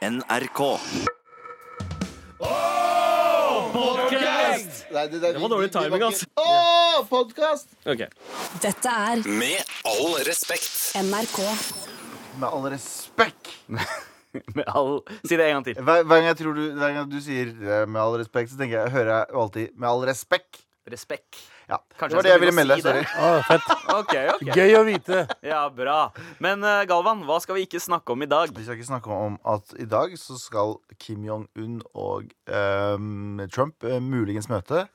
NRK. 0.00 0.60
Nei, 4.90 5.08
det, 5.12 5.18
Det 5.20 5.40
var 5.42 5.50
dårlig 5.52 5.68
timing, 5.74 6.04
altså. 6.06 6.24
Å, 6.40 7.02
podkast! 7.10 7.68
Ok. 7.84 8.06
Dette 8.64 8.94
er 9.12 9.20
Med 9.28 9.60
all 9.84 10.16
respekt. 10.24 10.70
NRK. 10.96 11.42
Med 12.40 12.48
all 12.48 12.64
respekt. 12.72 13.52
Med 14.56 14.64
all... 14.72 15.02
Si 15.20 15.36
det 15.36 15.50
en 15.50 15.58
gang 15.58 15.68
til. 15.68 15.76
Hver, 15.84 16.00
hver, 16.06 16.16
gang 16.16 16.30
jeg 16.30 16.40
tror 16.40 16.56
du, 16.56 16.64
hver 16.80 16.96
gang 16.96 17.12
du 17.12 17.20
sier 17.20 17.52
eh, 17.52 17.84
'med 17.84 18.00
all 18.00 18.16
respekt', 18.22 18.54
så 18.54 18.56
tenker 18.56 18.78
jeg, 18.78 18.94
hører 18.96 19.12
jeg 19.18 19.40
alltid 19.44 19.76
'med 19.76 19.90
all 19.90 20.08
respekt'. 20.08 20.64
Respekt. 20.88 21.44
Ja, 21.70 21.78
Kanskje 21.98 22.08
Det 22.08 22.16
var 22.16 22.22
det 22.26 22.30
jeg 22.30 22.40
ville 22.40 22.54
melde. 22.56 22.76
si 22.76 22.82
Sorry. 22.82 23.04
Ah, 23.14 23.42
fett. 23.46 23.66
okay, 24.00 24.28
okay. 24.34 24.54
Gøy 24.56 24.74
å 24.74 24.82
vite. 24.88 25.20
Ja, 25.46 25.60
bra. 25.70 25.98
Men 26.42 26.64
uh, 26.66 26.82
Galvan, 26.90 27.22
hva 27.28 27.38
skal 27.42 27.60
vi 27.60 27.66
ikke 27.68 27.80
snakke 27.82 28.16
om 28.16 28.24
i 28.26 28.30
dag? 28.30 28.50
Vi 28.56 28.64
skal 28.66 28.78
ikke 28.78 28.88
snakke 28.88 29.12
om 29.14 29.36
at 29.46 29.74
i 29.78 29.86
dag 29.86 30.16
så 30.18 30.38
skal 30.40 30.80
Kim 30.98 31.22
Jong-un 31.28 31.78
og 31.94 32.32
um, 32.50 33.44
Trump 33.54 33.86
uh, 33.86 34.00
muligens 34.02 34.50
møte. 34.50 34.88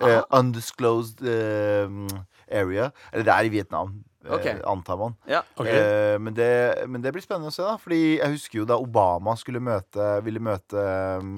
Uh, 0.00 0.22
undisclosed 0.30 1.18
ehm, 1.26 2.06
area. 2.46 2.92
Eller 3.10 3.26
det 3.26 3.34
er 3.34 3.48
i 3.48 3.52
Vietnam, 3.52 3.98
eh, 4.24 4.34
Ok. 4.34 4.46
antar 4.66 4.96
man. 5.00 5.14
Ja. 5.28 5.42
Okay. 5.56 5.72
Eh, 5.76 6.18
men, 6.18 6.34
det, 6.34 6.50
men 6.88 7.02
det 7.02 7.12
blir 7.14 7.22
spennende 7.24 7.48
å 7.52 7.54
se, 7.54 7.62
da. 7.64 7.76
Fordi 7.80 8.18
jeg 8.18 8.34
husker 8.36 8.58
jo 8.60 8.66
da 8.68 8.76
Obama 8.80 9.36
skulle 9.40 9.60
møte 9.64 10.08
ville 10.24 10.40
møte 10.42 10.82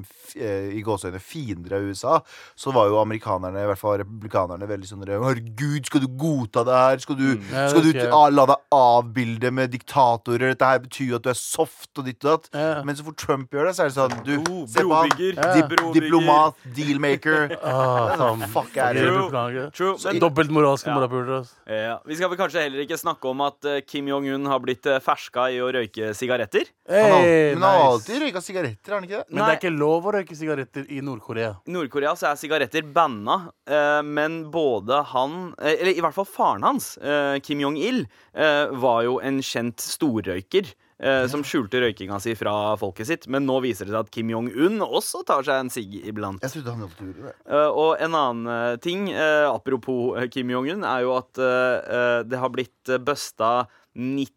f 0.02 0.34
eh, 0.36 0.70
i 0.76 0.82
gåseøyne 0.84 1.20
fiender 1.22 1.76
av 1.78 1.86
USA, 1.86 2.18
så 2.56 2.72
var 2.74 2.88
jo 2.90 2.98
amerikanerne, 3.02 3.62
i 3.62 3.68
hvert 3.70 3.80
fall 3.80 3.98
republikanerne, 4.02 4.66
veldig 4.70 4.88
sånn 4.88 5.02
Herregud, 5.02 5.86
skal 5.86 6.00
du 6.04 6.08
godta 6.18 6.62
det 6.66 6.76
her? 6.78 6.98
Skal 7.02 7.18
du, 7.18 7.26
Ja, 7.52 7.68
skal 7.70 7.84
du 7.86 7.90
ah, 8.08 8.28
la 8.32 8.46
deg 8.50 8.62
avbilde 8.74 9.50
med 9.54 9.72
diktatorer? 9.74 10.52
Dette 10.54 10.64
her 10.72 10.78
betyr 10.84 11.12
jo 11.12 11.18
at 11.20 11.26
du 11.26 11.30
er 11.32 11.38
soft 11.38 11.98
og 11.98 12.06
ditt 12.08 12.22
og 12.24 12.30
datt. 12.30 12.50
Ja. 12.54 12.82
Men 12.86 12.96
så 12.98 13.04
fort 13.06 13.18
Trump 13.20 13.52
gjør 13.54 13.68
det, 13.68 13.74
så 13.76 13.84
er 13.86 13.92
det 13.92 13.96
sånn 13.98 14.18
Du, 14.26 14.32
Oh, 14.42 14.66
se 14.66 14.82
på 14.82 14.94
han. 14.96 15.10
Dip 15.18 15.74
diplomat, 15.94 16.58
dealmaker. 16.76 17.52
Ah. 17.62 18.36
Fuck 18.52 18.76
er 18.76 18.94
det? 18.96 19.02
True. 19.06 19.68
True. 19.74 19.94
Men, 20.04 20.18
Dobbelt 20.22 20.50
moralske 20.52 20.90
Ja. 20.90 20.94
morapulere. 20.96 21.40
ass. 21.40 21.54
ja, 21.66 21.98
vi 22.06 22.16
skal 22.16 22.28
vel 22.30 22.38
kanskje 22.38 22.62
heller 22.64 22.71
ikke 22.80 22.96
snakke 22.98 23.28
om 23.28 23.40
at 23.44 23.64
eh, 23.68 23.80
Kim 23.86 24.08
Jong-un 24.08 24.46
har 24.50 24.60
blitt 24.64 24.86
uh, 24.88 24.96
ferska 25.02 25.46
i 25.52 25.58
å 25.62 25.68
røyke 25.74 26.12
sigaretter? 26.16 26.70
Han 26.88 27.12
har, 27.12 27.22
Hey, 27.22 27.54
men 27.54 27.62
han 27.62 27.68
har 27.68 27.78
nice. 27.78 27.90
alltid 27.92 28.22
røyka 28.24 28.42
sigaretter, 28.42 28.90
har 28.90 28.98
han 29.00 29.06
ikke 29.08 29.20
det? 29.20 29.26
Men 29.30 29.42
det 29.44 29.48
er 29.52 29.60
ikke 29.60 29.74
lov 29.76 30.08
å 30.08 30.14
røyke 30.16 30.36
sigaretter 30.38 30.86
i 30.88 31.00
Nord-Korea. 31.04 31.52
I 31.68 31.74
Nord-Korea 31.76 32.14
så 32.18 32.30
er 32.32 32.40
sigaretter 32.40 32.88
banna, 32.96 33.36
eh, 33.68 34.00
men 34.02 34.40
både 34.50 35.02
han 35.12 35.36
eh, 35.60 35.76
Eller 35.78 35.92
i 35.92 36.00
hvert 36.02 36.16
fall 36.16 36.28
faren 36.28 36.64
hans, 36.66 36.96
eh, 36.98 37.38
Kim 37.44 37.60
Jong-il, 37.62 38.06
eh, 38.34 38.66
var 38.82 39.02
jo 39.06 39.18
en 39.22 39.42
kjent 39.44 39.78
storrøyker. 39.82 40.72
Eh, 41.02 41.26
Som 41.32 41.42
skjulte 41.46 41.82
røykinga 41.82 42.20
si 42.22 42.34
fra 42.38 42.54
folket 42.80 43.08
sitt. 43.10 43.26
Men 43.28 43.46
nå 43.48 43.58
viser 43.64 43.88
det 43.88 43.92
seg 43.94 44.06
at 44.06 44.12
Kim 44.14 44.30
Jong-un 44.32 44.80
også 44.86 45.24
tar 45.28 45.44
seg 45.46 45.64
en 45.64 45.72
sigg 45.74 45.98
iblant. 46.06 46.42
Jeg 46.46 46.54
trodde 46.56 46.76
han 46.76 46.86
gjorde 46.86 47.28
det. 47.28 47.34
Eh, 47.50 47.68
og 47.82 48.00
en 48.02 48.14
annen 48.18 48.52
eh, 48.54 48.76
ting, 48.82 49.08
eh, 49.12 49.46
apropos 49.50 50.16
Kim 50.32 50.50
Jong-un, 50.54 50.86
er 50.86 51.04
jo 51.06 51.16
at 51.18 51.42
eh, 51.42 51.76
eh, 51.98 52.18
det 52.30 52.40
har 52.40 52.54
blitt 52.54 52.96
busta 53.06 53.52
90 53.92 54.30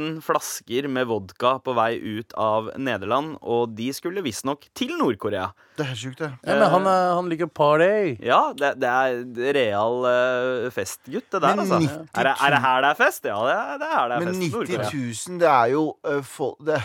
000 0.00 0.20
flasker 0.24 0.86
med 0.88 1.06
vodka 1.10 1.58
på 1.64 1.74
vei 1.76 1.98
ut 2.00 2.32
av 2.40 2.70
Nederland, 2.80 3.34
og 3.44 3.74
de 3.76 3.90
skulle 3.92 4.22
visstnok 4.24 4.64
til 4.76 4.94
Nord-Korea. 4.96 5.50
Det 5.76 5.84
er 5.84 5.98
sjukt, 6.00 6.18
det. 6.22 6.30
Ja, 6.46 6.56
men 6.60 6.70
han, 6.72 6.88
er- 6.88 7.12
han 7.18 7.28
liker 7.32 7.50
party. 7.52 8.16
Ja, 8.24 8.40
det, 8.56 8.70
det 8.80 8.88
er 8.88 9.52
real 9.58 9.98
uh, 10.08 10.70
festgutt, 10.72 11.28
det 11.32 11.42
der, 11.44 11.54
Men 11.58 11.64
altså. 11.66 11.78
90 11.82 11.92
000 11.92 12.08
Er 12.14 12.28
det, 12.30 12.34
er 12.40 12.54
det 12.56 12.62
her 12.64 12.80
det 12.86 12.90
er 12.94 13.00
fest? 13.04 13.28
Ja, 13.28 13.38
det 13.44 13.54
er, 13.58 13.78
det 13.84 13.88
er 13.90 13.94
her 13.98 14.08
det 14.08 14.16
er 14.16 14.24
Men 14.24 14.32
fest. 14.32 14.40
90 14.40 14.56
Nord-Korea. 14.56 14.90
000, 15.28 15.38
det 15.44 15.50
er 15.52 15.66
jo 15.74 15.84
uh, 16.08 16.22
for, 16.24 16.56
det, 16.64 16.80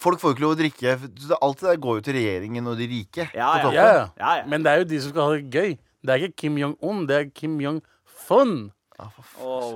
Folk 0.00 0.20
får 0.24 0.32
jo 0.32 0.34
ikke 0.38 0.46
lov 0.46 0.56
å 0.56 0.60
drikke. 0.62 0.96
Alt 1.40 1.60
det 1.60 1.68
der 1.70 1.80
går 1.84 2.00
jo 2.00 2.06
til 2.08 2.16
regjeringen 2.16 2.66
og 2.72 2.80
de 2.80 2.88
rike. 2.90 3.28
Ja, 3.36 3.52
ja. 3.60 3.70
Ja, 3.76 3.88
ja. 4.16 4.42
Men 4.48 4.64
det 4.64 4.72
er 4.72 4.82
jo 4.84 4.88
de 4.94 5.00
som 5.04 5.12
skal 5.12 5.28
ha 5.28 5.36
det 5.36 5.48
gøy. 5.52 5.76
Det 6.00 6.14
er 6.16 6.22
ikke 6.24 6.38
Kim 6.46 6.56
Jong-un, 6.56 7.04
det 7.06 7.16
er 7.20 7.26
Kim 7.36 7.58
Jong-fun. 7.60 8.70
Åh, 9.40 9.66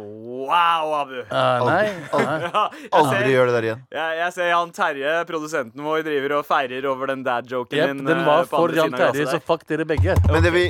wow, 0.48 0.94
Abu. 1.00 1.16
Uh, 1.20 1.64
nei. 1.68 1.84
Aldri, 2.14 2.50
aldri, 2.50 2.88
aldri 3.00 3.32
gjør 3.34 3.50
det 3.50 3.54
der 3.56 3.68
igjen. 3.68 3.84
jeg, 3.96 4.18
jeg 4.20 4.34
ser 4.36 4.50
Jan 4.50 4.74
Terje, 4.76 5.14
produsenten 5.28 5.86
vår, 5.86 6.02
driver 6.06 6.36
og 6.38 6.48
feirer 6.48 6.88
over 6.90 7.12
den 7.12 7.22
dad-joken 7.26 7.78
yep, 7.78 7.92
din. 7.92 8.02
den 8.08 8.20
eh, 8.20 8.26
var 8.28 8.48
for 8.50 8.74
Jan 8.76 8.94
Terje, 8.94 9.28
så 9.30 9.40
fuck 9.44 9.64
dere 9.70 9.86
begge. 9.88 10.16
Men 10.30 10.44
det 10.44 10.52
vi, 10.54 10.66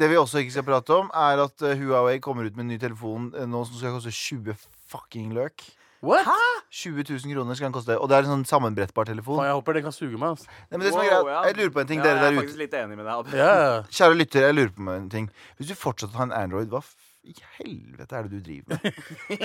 det 0.00 0.10
vi 0.10 0.20
også 0.20 0.42
ikke 0.42 0.58
skal 0.58 0.68
prate 0.68 0.98
om, 0.98 1.08
er 1.14 1.44
at 1.46 1.64
øh, 1.64 1.78
Huawei 1.80 2.18
kommer 2.24 2.48
ut 2.48 2.56
med 2.58 2.66
en 2.66 2.74
ny 2.74 2.82
telefon 2.82 3.32
nå 3.34 3.64
som 3.68 3.80
skal 3.80 3.96
koste 3.96 4.12
20 4.14 4.58
fucking 4.92 5.32
løk. 5.36 5.64
What? 6.04 6.28
20 6.70 7.04
000 7.08 7.32
kroner 7.32 7.54
skal 7.54 7.70
den 7.70 7.72
koste. 7.72 7.96
Og 7.96 8.10
det 8.10 8.18
er 8.18 8.26
en 8.26 8.32
sånn 8.34 8.44
sammenbrettbar 8.48 9.08
telefon. 9.08 9.38
Faen, 9.38 9.48
jeg 9.48 9.56
håper 9.56 9.78
den 9.78 9.86
kan 9.86 9.94
suge 9.94 10.18
meg. 10.20 10.34
Altså. 10.34 10.50
Nei, 10.68 10.76
men 10.76 10.84
det 10.84 10.92
som 10.92 11.00
er 11.00 11.08
greit, 11.08 11.30
ja. 11.32 11.40
Jeg 11.48 11.56
lurer 11.60 11.72
på 11.72 11.82
en 11.82 11.90
ting, 11.90 12.02
Ja, 12.02 12.04
dere 12.04 12.18
er 12.18 12.36
der 12.36 12.50
ute. 12.50 12.58
litt 12.60 12.76
enig 12.76 12.98
med 12.98 13.06
deg, 13.06 13.14
Abu. 13.14 13.36
Ja, 13.38 13.50
ja. 13.62 13.78
Kjære 13.98 14.18
lytter, 14.20 14.44
jeg 14.44 14.56
lurer 14.58 14.72
på 14.76 14.88
en 14.92 15.10
ting. 15.14 15.30
Hvis 15.56 15.70
du 15.72 15.74
fortsatt 15.78 16.18
har 16.18 16.28
en 16.28 16.36
Android, 16.36 16.68
hva 16.68 16.82
i 17.24 17.34
helvete 17.58 18.16
er 18.16 18.26
det 18.26 18.30
du 18.32 18.40
driver 18.44 18.64
med? 18.68 18.96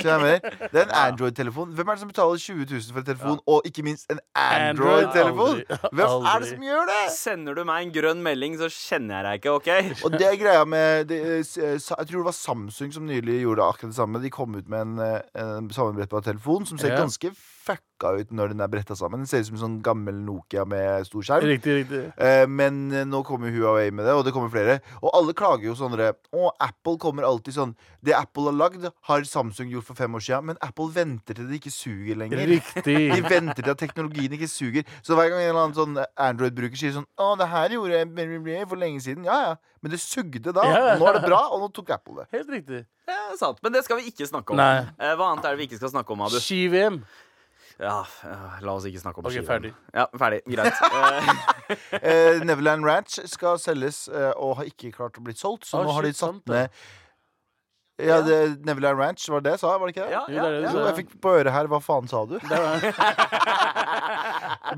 Skjønner 0.01 0.25
jeg 0.27 0.41
mener, 0.43 0.67
det 0.71 0.81
er 0.81 0.85
en 0.85 0.95
Android-telefon. 1.01 1.73
Hvem 1.77 1.87
er 1.87 1.97
det 1.97 2.01
som 2.01 2.09
betaler 2.11 2.41
20 2.43 2.65
000 2.71 2.81
for 2.91 2.99
en 2.99 3.05
telefon, 3.09 3.39
og 3.47 3.61
ikke 3.69 3.85
minst 3.87 4.11
en 4.11 4.19
Android-telefon? 4.35 5.61
Android, 5.61 5.93
Hvem 5.93 6.27
er 6.31 6.43
det 6.43 6.49
som 6.49 6.65
gjør 6.67 6.89
det? 6.91 6.97
Sender 7.15 7.59
du 7.59 7.63
meg 7.69 7.85
en 7.87 7.93
grønn 7.95 8.23
melding, 8.25 8.57
så 8.59 8.69
kjenner 8.73 9.19
jeg 9.19 9.27
deg 9.27 9.39
ikke, 9.41 9.55
OK? 9.59 9.69
Og 10.05 10.17
det 10.17 10.27
er 10.27 10.39
greia 10.41 10.65
med 10.67 11.07
det, 11.11 11.21
eh, 11.21 11.39
eh, 11.39 11.77
Jeg 11.77 12.09
tror 12.11 12.17
det 12.17 12.25
var 12.27 12.37
Samsung 12.39 12.93
som 12.97 13.07
nylig 13.07 13.39
gjorde 13.45 13.69
akkurat 13.69 13.93
det 13.93 13.99
samme. 14.01 14.23
De 14.23 14.33
kom 14.33 14.59
ut 14.59 14.67
med 14.67 14.81
en, 14.81 14.99
eh, 15.05 15.21
en 15.39 15.71
sammenbrettbar 15.71 16.25
telefon 16.27 16.67
som 16.67 16.81
ser 16.81 16.97
ganske 16.97 17.31
fucka 17.69 18.11
ut 18.19 18.31
når 18.35 18.53
den 18.53 18.63
er 18.63 18.71
bretta 18.71 18.95
sammen. 18.97 19.23
Den 19.23 19.29
ser 19.29 19.43
ut 19.43 19.49
som 19.49 19.57
en 19.57 19.63
sånn 19.63 19.77
gammel 19.85 20.17
Nokia 20.25 20.65
med 20.69 21.07
stor 21.07 21.25
skjerm. 21.25 21.47
Riktig, 21.47 21.75
riktig. 21.81 22.01
Eh, 22.17 22.45
men 22.49 22.81
eh, 22.91 23.05
nå 23.07 23.21
kommer 23.27 23.53
Huawei 23.53 23.91
med 23.91 24.07
det, 24.07 24.15
og 24.17 24.25
det 24.27 24.33
kommer 24.35 24.51
flere. 24.53 24.79
Og 25.01 25.11
alle 25.15 25.35
klager 25.37 25.69
jo 25.69 25.75
sånn 25.77 25.97
Å, 25.99 26.51
Apple 26.63 26.97
kommer 27.01 27.25
alltid 27.27 27.55
sånn 27.55 27.71
Det 28.05 28.13
Apple 28.15 28.47
har 28.47 28.55
lagd, 28.55 28.85
har 29.09 29.25
Samsung 29.27 29.71
gjort 29.73 29.87
for 29.89 29.99
fem 29.99 30.15
år 30.15 30.23
siden, 30.23 30.51
men 30.51 30.61
Apple 30.65 30.89
venter 30.95 31.37
til 31.37 31.49
det 31.49 31.59
ikke 31.59 31.73
suger 31.73 32.19
lenger. 32.19 32.45
Riktig. 32.49 32.99
De 33.15 33.23
venter 33.25 33.63
til 33.63 33.73
at 33.73 33.81
teknologien 33.81 34.37
ikke 34.37 34.49
suger. 34.51 34.87
Så 35.01 35.17
hver 35.17 35.31
gang 35.33 35.43
en 35.43 35.51
eller 35.51 35.65
annen 35.65 35.77
sånn 35.77 35.99
Android-bruker 36.15 36.79
sier 36.79 36.95
sånn 36.95 37.09
Å, 37.19 37.33
det 37.39 37.49
her 37.51 37.75
gjorde 37.75 38.03
jeg 38.03 38.69
for 38.69 38.79
lenge 38.79 39.03
siden. 39.03 39.27
Ja, 39.27 39.41
ja. 39.49 39.57
Men 39.81 39.93
det 39.93 40.01
sugde 40.03 40.51
da. 40.51 40.65
Ja. 40.67 40.95
Nå 40.99 41.07
er 41.07 41.19
det 41.19 41.27
bra, 41.27 41.39
og 41.53 41.63
nå 41.63 41.69
tok 41.75 41.93
Apple 41.95 42.21
det. 42.21 42.27
Helt 42.35 42.51
riktig. 42.51 42.83
Ja, 43.09 43.21
sant. 43.39 43.61
Men 43.63 43.73
det 43.75 43.85
skal 43.85 43.99
vi 44.01 44.11
ikke 44.11 44.27
snakke 44.27 44.53
om. 44.53 44.59
Nei. 44.59 44.83
Eh, 44.99 45.15
hva 45.15 45.31
annet 45.31 45.47
er 45.47 45.55
det 45.55 45.61
vi 45.61 45.69
ikke 45.69 45.79
skal 45.79 45.93
snakke 45.93 46.13
om, 46.15 46.25
Abu? 46.27 46.37
Ski-VM. 46.43 46.99
Ja, 47.79 48.01
eh, 48.27 48.57
la 48.65 48.73
oss 48.75 48.83
ikke 48.89 48.99
snakke 48.99 49.21
om 49.21 49.25
Ok, 49.29 49.37
ski. 49.37 49.43
ferdig. 49.47 49.69
Ja, 49.95 50.07
ferdig. 50.19 50.41
Greit. 50.51 50.79
Eh, 51.69 51.77
Eh, 52.01 52.39
Neverland 52.43 52.81
Ranch 52.85 53.19
skal 53.29 53.59
selges 53.61 54.07
eh, 54.09 54.31
og 54.41 54.55
har 54.57 54.65
ikke 54.71 54.89
klart 54.95 55.19
å 55.19 55.21
bli 55.23 55.35
solgt, 55.37 55.67
så 55.69 55.77
Å, 55.79 55.83
nå 55.85 55.93
har 55.93 56.01
de 56.07 56.11
satt 56.11 56.19
sant 56.33 56.43
det. 56.49 56.63
ned 56.65 56.69
ja, 58.09 58.17
det, 58.23 58.37
Neverland 58.65 58.95
Ranch, 58.97 59.25
var 59.29 59.41
det 59.43 59.51
jeg 59.57 59.59
sa? 59.59 59.73
Var 59.77 59.89
det 59.89 59.93
ikke 59.95 60.05
det? 60.07 60.11
ja, 60.15 60.21
ja, 60.31 60.43
det 60.47 60.51
det 60.55 60.61
ja. 60.63 60.69
Jo, 60.71 60.85
jeg 60.87 60.95
fikk 61.01 61.09
på 61.21 61.33
øret 61.35 61.51
her. 61.51 61.67
Hva 61.67 61.79
faen 61.83 62.07
sa 62.07 62.21
du? 62.25 62.37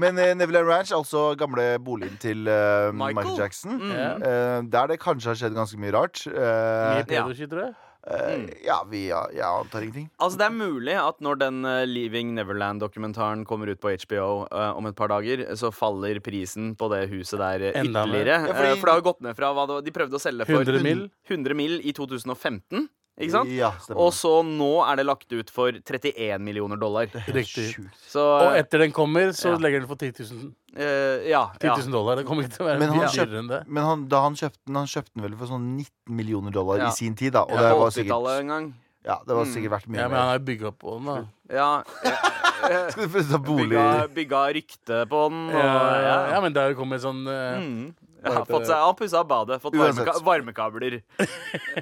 Men 0.02 0.18
eh, 0.18 0.32
Neverland 0.40 0.68
Ranch, 0.72 0.92
altså 0.96 1.32
gamle 1.40 1.66
boligen 1.86 2.18
til 2.22 2.48
eh, 2.50 2.90
Michael. 2.92 3.16
Michael? 3.22 3.38
Jackson. 3.40 3.78
Mm. 3.78 4.26
Eh, 4.26 4.58
der 4.74 4.86
det 4.94 5.00
kanskje 5.04 5.32
har 5.32 5.38
skjedd 5.42 5.56
ganske 5.58 5.80
mye 5.82 5.94
rart. 5.96 6.18
Mye 6.28 7.02
Eh, 7.02 7.06
pedoski, 7.12 7.46
tror 7.52 7.62
jeg. 7.68 7.74
Eh, 8.08 8.48
ja, 8.66 8.80
vi, 8.90 9.08
ja, 9.10 9.22
jeg 9.34 9.46
antar 9.46 9.82
ingenting. 9.86 10.10
Altså 10.20 10.38
Det 10.42 10.46
er 10.48 10.56
mulig 10.56 10.96
at 10.98 11.20
når 11.22 11.40
den 11.40 11.60
uh, 11.66 11.84
Leaving 11.86 12.34
Neverland-dokumentaren 12.38 13.46
kommer 13.46 13.70
ut 13.70 13.80
på 13.82 13.92
HBO 14.06 14.48
uh, 14.52 14.72
om 14.78 14.86
et 14.90 14.96
par 14.98 15.08
dager, 15.14 15.44
så 15.56 15.72
faller 15.74 16.20
prisen 16.24 16.76
på 16.76 16.90
det 16.94 17.10
huset 17.12 17.40
der 17.40 17.68
eh, 17.72 17.82
ytterligere. 17.84 18.40
Ja, 18.48 18.54
fordi- 18.54 18.72
Eh, 18.72 18.80
For 18.82 18.86
det 18.88 18.94
har 18.96 19.02
jo 19.02 19.08
gått 19.12 19.22
ned 19.22 19.36
fra 19.38 19.54
hva 19.54 19.68
det 19.68 19.86
De 19.86 19.92
prøvde 19.92 20.18
å 20.18 20.22
selge 20.22 20.46
for 20.46 20.64
100 20.64 20.82
mill. 20.84 21.10
100 21.30 21.54
mil 21.56 21.80
i 21.84 21.92
2015. 21.94 22.90
Ikke 23.22 23.32
sant? 23.36 23.50
Ja, 23.54 23.72
stemmer. 23.80 24.00
Og 24.02 24.12
så 24.18 24.32
nå 24.46 24.72
er 24.90 24.96
det 25.00 25.06
lagt 25.06 25.32
ut 25.32 25.50
for 25.54 25.72
31 25.72 26.40
millioner 26.42 26.78
dollar. 26.82 27.06
Riktig. 27.28 27.68
Sjukt. 27.76 27.96
Så 28.12 28.20
Og 28.42 28.56
etter 28.58 28.80
den 28.86 28.92
kommer, 28.92 29.32
så 29.38 29.54
Ja. 29.54 29.58
legger 29.62 29.80
den 29.84 29.88
for 29.88 29.96
10 29.96 30.12
000, 30.20 30.52
eh, 30.76 31.30
ja, 31.30 31.46
10 31.60 31.68
ja. 31.68 31.76
000 31.78 31.92
dollar. 31.92 32.16
Det 32.18 32.26
kommer 32.26 32.44
ikke 32.44 32.56
til 32.58 32.66
å 32.66 32.70
være 32.70 32.80
Men 32.80 32.90
han 32.90 32.98
mye 33.00 33.12
dyrere 33.16 33.40
enn 33.40 33.48
det. 33.54 33.62
Men 33.68 33.84
han, 33.84 34.08
da 34.08 34.22
han 34.26 34.34
kjøpte 34.36 34.60
den, 34.68 34.76
han 34.76 34.88
kjøpte 34.88 35.14
den 35.16 35.24
vel 35.30 35.36
for 35.38 35.46
sånn 35.48 35.68
19 35.78 36.16
millioner 36.22 36.52
dollar 36.52 36.78
Ja. 36.80 36.88
i 36.88 36.92
sin 36.92 37.16
tid, 37.16 37.34
da. 37.34 37.44
Og 37.44 37.52
Ja, 37.52 37.62
det 37.70 37.78
var 37.78 37.90
80-tallet 37.90 38.32
sikkert, 38.36 38.40
en 38.40 38.48
gang. 38.48 38.74
ja, 39.06 39.18
det 39.28 39.36
var 39.36 39.46
Mm. 39.46 39.54
sikkert 39.54 39.72
verdt 39.72 39.88
mye 39.88 39.98
Ja, 40.02 40.08
men 40.08 40.18
han 40.18 40.26
mer. 40.26 40.32
har 40.32 40.40
jo 40.40 40.46
bygga 40.46 40.72
på 40.78 40.90
den, 40.98 41.06
da. 41.06 41.26
Ja, 41.52 41.84
Skal 42.92 43.08
du 43.08 43.10
få 43.10 43.24
ta 43.32 43.38
bolig 43.42 43.70
bygga, 43.74 44.08
bygga 44.14 44.42
rykte 44.54 45.06
på 45.10 45.30
den. 45.30 45.40
Og, 45.50 45.54
Ja, 45.58 46.02
ja. 46.02 46.30
ja, 46.36 46.42
men 46.42 46.54
det 46.54 46.62
har 46.62 46.70
jo 46.70 46.76
kommet 46.78 47.02
sånn 47.02 47.26
eh, 47.28 47.60
Mm. 47.60 47.94
Ja, 48.22 48.44
fått 48.46 48.68
seg, 48.70 48.78
han 48.78 48.96
pussa 48.98 49.24
badet, 49.26 49.58
fått 49.64 49.76
varmeka 49.76 50.14
varmekabler. 50.26 51.00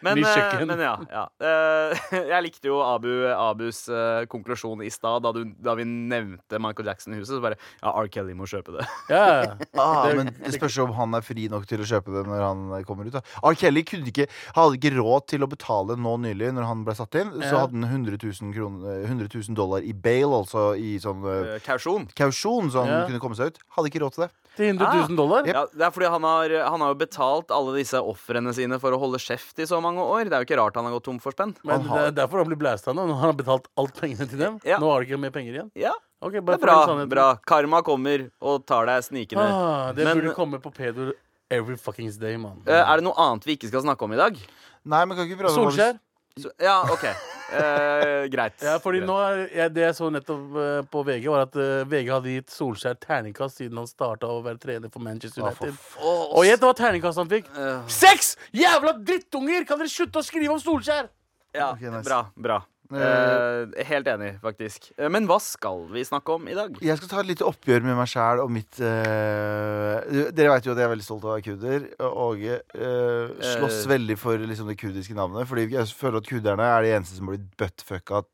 Men, 0.00 0.18
eh, 0.24 0.64
men 0.64 0.80
ja. 0.80 0.94
ja. 1.10 1.24
Eh, 1.44 1.98
jeg 2.32 2.44
likte 2.46 2.70
jo 2.70 2.78
Abu, 2.80 3.10
Abus 3.34 3.82
eh, 3.92 4.24
konklusjon 4.30 4.80
i 4.86 4.88
stad, 4.92 5.26
da, 5.26 5.32
da 5.60 5.74
vi 5.76 5.84
nevnte 5.84 6.60
Michael 6.62 6.88
Jackson-huset. 6.88 7.34
Så 7.36 7.42
bare 7.44 7.58
Ja, 7.82 7.92
R. 7.92 8.08
Kelly 8.12 8.32
må 8.36 8.48
kjøpe 8.48 8.78
det. 8.78 8.86
Ja. 9.12 9.56
Ah, 9.76 10.08
men 10.16 10.32
det 10.38 10.54
spørs 10.56 10.78
om 10.86 10.94
han 10.96 11.18
er 11.18 11.24
fri 11.26 11.48
nok 11.52 11.68
til 11.68 11.84
å 11.84 11.88
kjøpe 11.92 12.14
det 12.16 12.24
når 12.30 12.44
han 12.46 12.64
kommer 12.88 13.08
ut. 13.10 13.18
Da. 13.18 13.22
R. 13.44 13.58
Kelly 13.60 13.84
kunne 13.88 14.08
ikke, 14.08 14.28
hadde 14.56 14.80
ikke 14.80 14.94
råd 14.96 15.28
til 15.34 15.44
å 15.44 15.50
betale 15.52 15.98
nå 16.00 16.16
nylig, 16.24 16.52
når 16.56 16.68
han 16.70 16.86
ble 16.88 16.96
satt 16.98 17.20
inn. 17.20 17.34
Så 17.36 17.50
Ja. 17.50 17.64
hadde 17.66 17.76
han 17.76 17.84
100 17.90 18.16
000, 18.16 18.54
kroner, 18.56 19.04
100 19.04 19.28
000 19.36 19.58
dollar 19.58 19.84
i 19.84 19.92
bail, 19.92 20.32
altså 20.40 20.70
i 20.80 20.96
sånn 21.02 21.20
Kausjon. 21.66 22.08
kausjon, 22.16 22.72
så 22.72 22.86
han 22.86 22.94
Ja. 22.94 23.06
kunne 23.10 23.20
komme 23.20 23.36
seg 23.36 23.52
ut. 23.52 23.60
Hadde 23.76 23.92
ikke 23.92 24.00
råd 24.06 24.16
til 24.16 24.24
det. 24.24 24.30
Til 24.56 24.72
100 24.74 25.06
000 25.08 25.16
dollar? 25.16 25.46
Ja, 25.46 25.64
det 25.70 25.84
er 25.86 25.92
fordi 25.94 26.08
han 26.10 26.24
har, 26.26 26.52
han 26.66 26.82
har 26.84 26.92
jo 26.92 26.98
betalt 27.00 27.52
alle 27.54 27.76
disse 27.78 28.00
ofrene 28.02 28.52
sine 28.56 28.78
for 28.82 28.92
å 28.92 28.98
holde 29.00 29.20
kjeft 29.22 29.62
i 29.62 29.66
så 29.68 29.78
mange 29.82 30.02
år. 30.02 30.26
Det 30.28 30.36
er 30.36 30.42
jo 30.44 30.48
ikke 30.48 30.58
rart 30.60 30.76
han 30.76 30.88
har 30.88 30.96
gått 30.98 31.06
tom 31.06 31.20
for 31.22 31.32
spenn. 31.36 31.54
Men 31.64 31.86
det 31.86 32.02
er 32.10 32.16
derfor 32.18 32.42
han 32.42 32.50
blir 32.50 32.58
blæsta 32.60 32.92
nå. 32.96 33.06
Han 33.08 33.22
har 33.30 33.36
betalt 33.38 33.70
alt 33.80 33.94
pengene 34.00 34.26
til 34.28 34.38
dem. 34.42 34.58
Ja. 34.66 34.78
Nå 34.82 34.90
har 34.90 35.00
de 35.04 35.08
ikke 35.10 35.20
mer 35.22 35.34
penger 35.34 35.56
igjen. 35.58 35.70
Ja, 35.78 35.94
Ok, 36.20 36.34
det 36.36 36.52
er 36.52 36.58
bra. 36.60 37.06
bra 37.08 37.26
Karma 37.48 37.78
kommer 37.80 38.26
og 38.44 38.66
tar 38.68 38.84
deg 38.90 39.00
snikende. 39.06 39.40
Ah, 39.40 39.92
det 39.96 40.04
Men- 40.04 40.18
burde 40.18 40.34
komme 40.36 40.60
på 40.60 40.68
pedo 40.74 41.12
every 41.50 41.76
fuckings 41.76 42.18
day, 42.18 42.36
mann. 42.36 42.60
Eh, 42.66 42.74
er 42.74 42.96
det 42.96 43.04
noe 43.04 43.14
annet 43.16 43.44
vi 43.44 43.56
ikke 43.56 43.68
skal 43.68 43.82
snakke 43.82 44.02
om 44.04 44.12
i 44.12 44.16
dag? 44.16 44.36
Nei, 44.84 45.04
men 45.04 45.16
kan 45.16 45.26
ikke 45.26 45.40
prøve 45.40 45.54
Solskjær? 45.56 45.98
Så, 46.38 46.50
ja, 46.60 46.82
OK. 46.92 47.08
Eh, 47.50 48.28
greit. 48.30 48.54
Ja, 48.62 48.76
fordi 48.78 49.00
Greit. 49.00 49.08
nå 49.10 49.16
er, 49.26 49.40
jeg, 49.56 49.72
Det 49.74 49.82
jeg 49.82 49.94
så 49.98 50.10
nettopp 50.14 50.56
eh, 50.62 50.80
på 50.92 51.02
VG, 51.06 51.26
var 51.32 51.44
at 51.48 51.56
eh, 51.56 51.84
VG 51.90 52.10
hadde 52.14 52.34
gitt 52.36 52.50
Solskjær 52.54 52.98
terningkast 53.02 53.58
siden 53.58 53.76
han 53.80 53.86
starta 53.90 54.28
å 54.30 54.40
være 54.44 54.58
trener 54.62 54.90
for 54.92 55.02
Manchester 55.02 55.42
for 55.42 55.66
United. 55.66 55.74
f- 55.74 55.96
Åh, 56.00 56.26
Og 56.38 56.44
gjett 56.46 56.60
hva 56.66 56.74
terningkast 56.78 57.18
han 57.22 57.28
fikk! 57.32 57.48
eh, 57.56 57.80
Seks! 57.90 58.36
Jævla 58.54 58.94
drittunger! 59.02 59.64
Kan 59.66 59.78
dere 59.82 59.90
slutte 59.90 60.22
å 60.22 60.26
skrive 60.26 60.54
om 60.54 60.60
Solskjær? 60.62 61.08
ja, 61.54 61.72
Ok, 61.72 61.80
nice. 61.90 62.04
bra. 62.06 62.22
bra. 62.36 62.60
Eh, 62.90 63.84
helt 63.86 64.08
enig, 64.10 64.32
faktisk. 64.42 64.88
Eh, 64.98 65.06
men 65.12 65.28
hva 65.30 65.36
skal 65.42 65.84
vi 65.92 66.02
snakke 66.06 66.34
om 66.34 66.48
i 66.50 66.56
dag? 66.58 66.74
Jeg 66.82 66.98
skal 66.98 67.12
ta 67.12 67.20
et 67.22 67.28
lite 67.28 67.46
oppgjør 67.46 67.84
med 67.86 67.98
meg 68.00 68.10
sjæl 68.10 68.42
og 68.42 68.50
mitt 68.50 68.80
uh, 68.82 70.00
Dere 70.34 70.56
vet 70.56 70.66
jo 70.66 70.74
at 70.74 70.80
jeg 70.80 70.86
er 70.88 70.92
veldig 70.94 71.06
stolt 71.06 71.26
av 71.26 71.30
å 71.30 71.36
være 71.36 71.46
kurder. 71.46 71.86
Og 72.08 72.42
uh, 72.50 73.46
slåss 73.54 73.84
veldig 73.90 74.18
for 74.18 74.42
liksom, 74.42 74.72
det 74.72 74.78
kurdiske 74.80 75.14
navnet. 75.18 75.46
Fordi 75.50 75.68
jeg 75.76 75.94
føler 75.94 76.18
at 76.18 76.30
kurderne 76.32 76.66
er 76.66 76.86
de 76.86 76.92
eneste 76.96 77.20
som 77.20 77.30
blir 77.30 77.46
buttfucka 77.60 78.24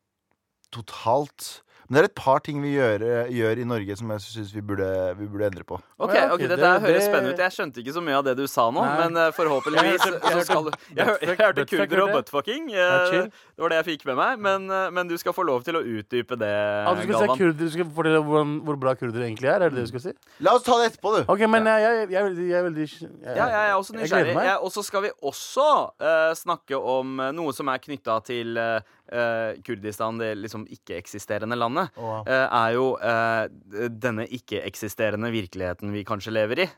totalt. 0.73 1.51
Men 1.89 1.97
det 1.97 2.03
er 2.03 2.09
et 2.11 2.15
par 2.19 2.41
ting 2.43 2.61
vi 2.63 2.73
gjør, 2.75 3.03
gjør 3.31 3.61
i 3.63 3.65
Norge 3.65 3.97
som 3.97 4.11
jeg 4.11 4.21
syns 4.25 4.53
vi, 4.55 4.61
vi 4.61 5.27
burde 5.31 5.47
endre 5.47 5.63
på. 5.65 5.79
Ok, 5.99 6.15
Ja, 6.15 6.27
ok, 6.27 6.33
ok, 6.35 6.41
Dette 6.49 6.57
det- 6.57 6.83
høres 6.83 7.01
det- 7.01 7.09
spennende 7.11 7.33
ut. 7.35 7.39
Jeg 7.39 7.53
skjønte 7.55 7.79
ikke 7.83 7.95
så 7.95 8.03
mye 8.03 8.17
av 8.19 8.25
det 8.25 8.37
du 8.37 8.47
sa 8.47 8.71
nå, 8.71 8.83
Nei. 8.85 8.97
men 9.09 9.17
eh, 9.17 9.31
forhåpentligvis 9.33 10.03
Jeg 10.05 10.13
hørte- 10.13 10.33
så 10.33 10.45
skal 10.45 10.65
du 10.65 10.71
Jeg, 10.97 11.07
jeg 11.23 11.37
hørte 11.39 11.65
kurder 11.67 12.03
og 12.03 12.11
buttfucking. 12.17 12.71
Eh, 12.75 13.11
det 13.31 13.63
var 13.63 13.69
det 13.69 13.85
jeg 13.85 13.99
fikk 13.99 14.07
med 14.07 14.17
meg. 14.17 14.39
Men, 14.39 14.71
eh, 14.71 14.91
men 14.91 15.07
du 15.09 15.17
skal 15.17 15.33
få 15.33 15.45
lov 15.47 15.63
til 15.65 15.75
å 15.75 15.83
utdype 15.83 16.37
det, 16.39 16.51
Ja, 16.51 16.95
du, 16.95 17.03
skal, 17.03 17.29
si 17.29 17.39
kurder, 17.39 17.59
du 17.59 17.71
skulle 17.71 17.91
fortelle 17.95 18.23
hvor, 18.25 18.45
hvor 18.65 18.77
bra 18.77 18.95
kurdere 18.95 19.25
egentlig 19.31 19.49
er? 19.49 19.63
Er 19.63 19.71
det 19.71 19.75
det 19.77 19.87
du 19.87 19.99
skal 19.99 20.01
si? 20.01 20.13
La 20.41 20.53
oss 20.55 20.63
ta 20.63 20.77
det 20.83 20.93
etterpå, 20.93 21.17
du. 21.19 21.25
Ok, 21.33 21.47
men 21.49 21.65
jeg, 21.65 21.81
jeg, 21.87 22.11
jeg, 22.11 22.37
jeg 22.51 22.59
er 22.59 22.65
veldig 22.71 22.87
jeg, 22.91 23.37
Ja, 23.37 23.47
jeg 23.47 23.71
er 23.71 23.75
også 23.79 23.95
nysgjerrig. 23.95 24.63
Og 24.63 24.71
så 24.73 24.83
skal 24.85 25.03
vi 25.03 25.11
også 25.23 25.69
uh, 26.03 26.35
snakke 26.35 26.77
om 26.77 27.21
eh, 27.21 27.31
noe 27.33 27.53
som 27.53 27.69
er 27.69 27.79
knytta 27.79 28.19
til 28.25 28.57
eh, 28.59 28.81
eh, 29.13 29.61
Kurdistan, 29.67 30.19
det 30.21 30.33
liksom 30.41 30.67
ikke-eksisterende 30.73 31.59
landet. 31.59 31.95
Å, 31.99 32.19
eh, 32.27 32.45
er 32.47 32.75
jo 32.77 32.91
eh, 32.99 33.47
denne 33.93 34.27
ikke-eksisterende 34.39 35.31
virkeligheten 35.35 35.95
vi 35.95 36.05
kanskje 36.07 36.35
lever 36.35 36.67
i. 36.67 36.69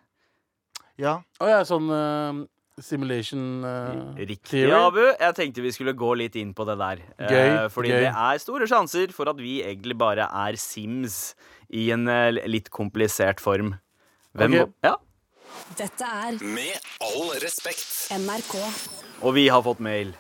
ja. 1.00 1.19
Å 1.38 1.48
ja, 1.50 1.58
sånn 1.66 1.90
uh, 1.92 2.44
simulation 2.82 3.64
uh, 3.64 4.14
Riktig, 4.19 4.64
theory. 4.64 4.75
Abu. 4.75 5.02
Jeg 5.06 5.36
tenkte 5.38 5.62
vi 5.62 5.75
skulle 5.75 5.94
gå 5.98 6.12
litt 6.19 6.38
inn 6.38 6.54
på 6.54 6.66
det 6.69 6.78
der. 6.80 7.02
Gøy, 7.19 7.50
uh, 7.54 7.66
fordi 7.72 7.92
gøy. 7.94 8.06
det 8.06 8.12
er 8.12 8.42
store 8.42 8.70
sjanser 8.70 9.14
for 9.14 9.30
at 9.30 9.38
vi 9.42 9.60
egentlig 9.62 9.98
bare 9.98 10.26
er 10.26 10.58
Sims 10.58 11.36
i 11.69 11.90
en 11.94 12.08
litt 12.48 12.72
komplisert 12.75 13.42
form. 13.44 13.76
Hvem 14.38 14.58
okay. 14.58 14.72
Ja. 14.86 14.96
Dette 15.78 16.06
er 16.06 16.38
Med 16.44 16.78
all 17.04 17.34
respekt. 17.42 18.08
NRK. 18.14 18.56
Og 19.22 19.34
vi 19.36 19.48
har 19.52 19.62
fått 19.62 19.82
mail. 19.84 20.14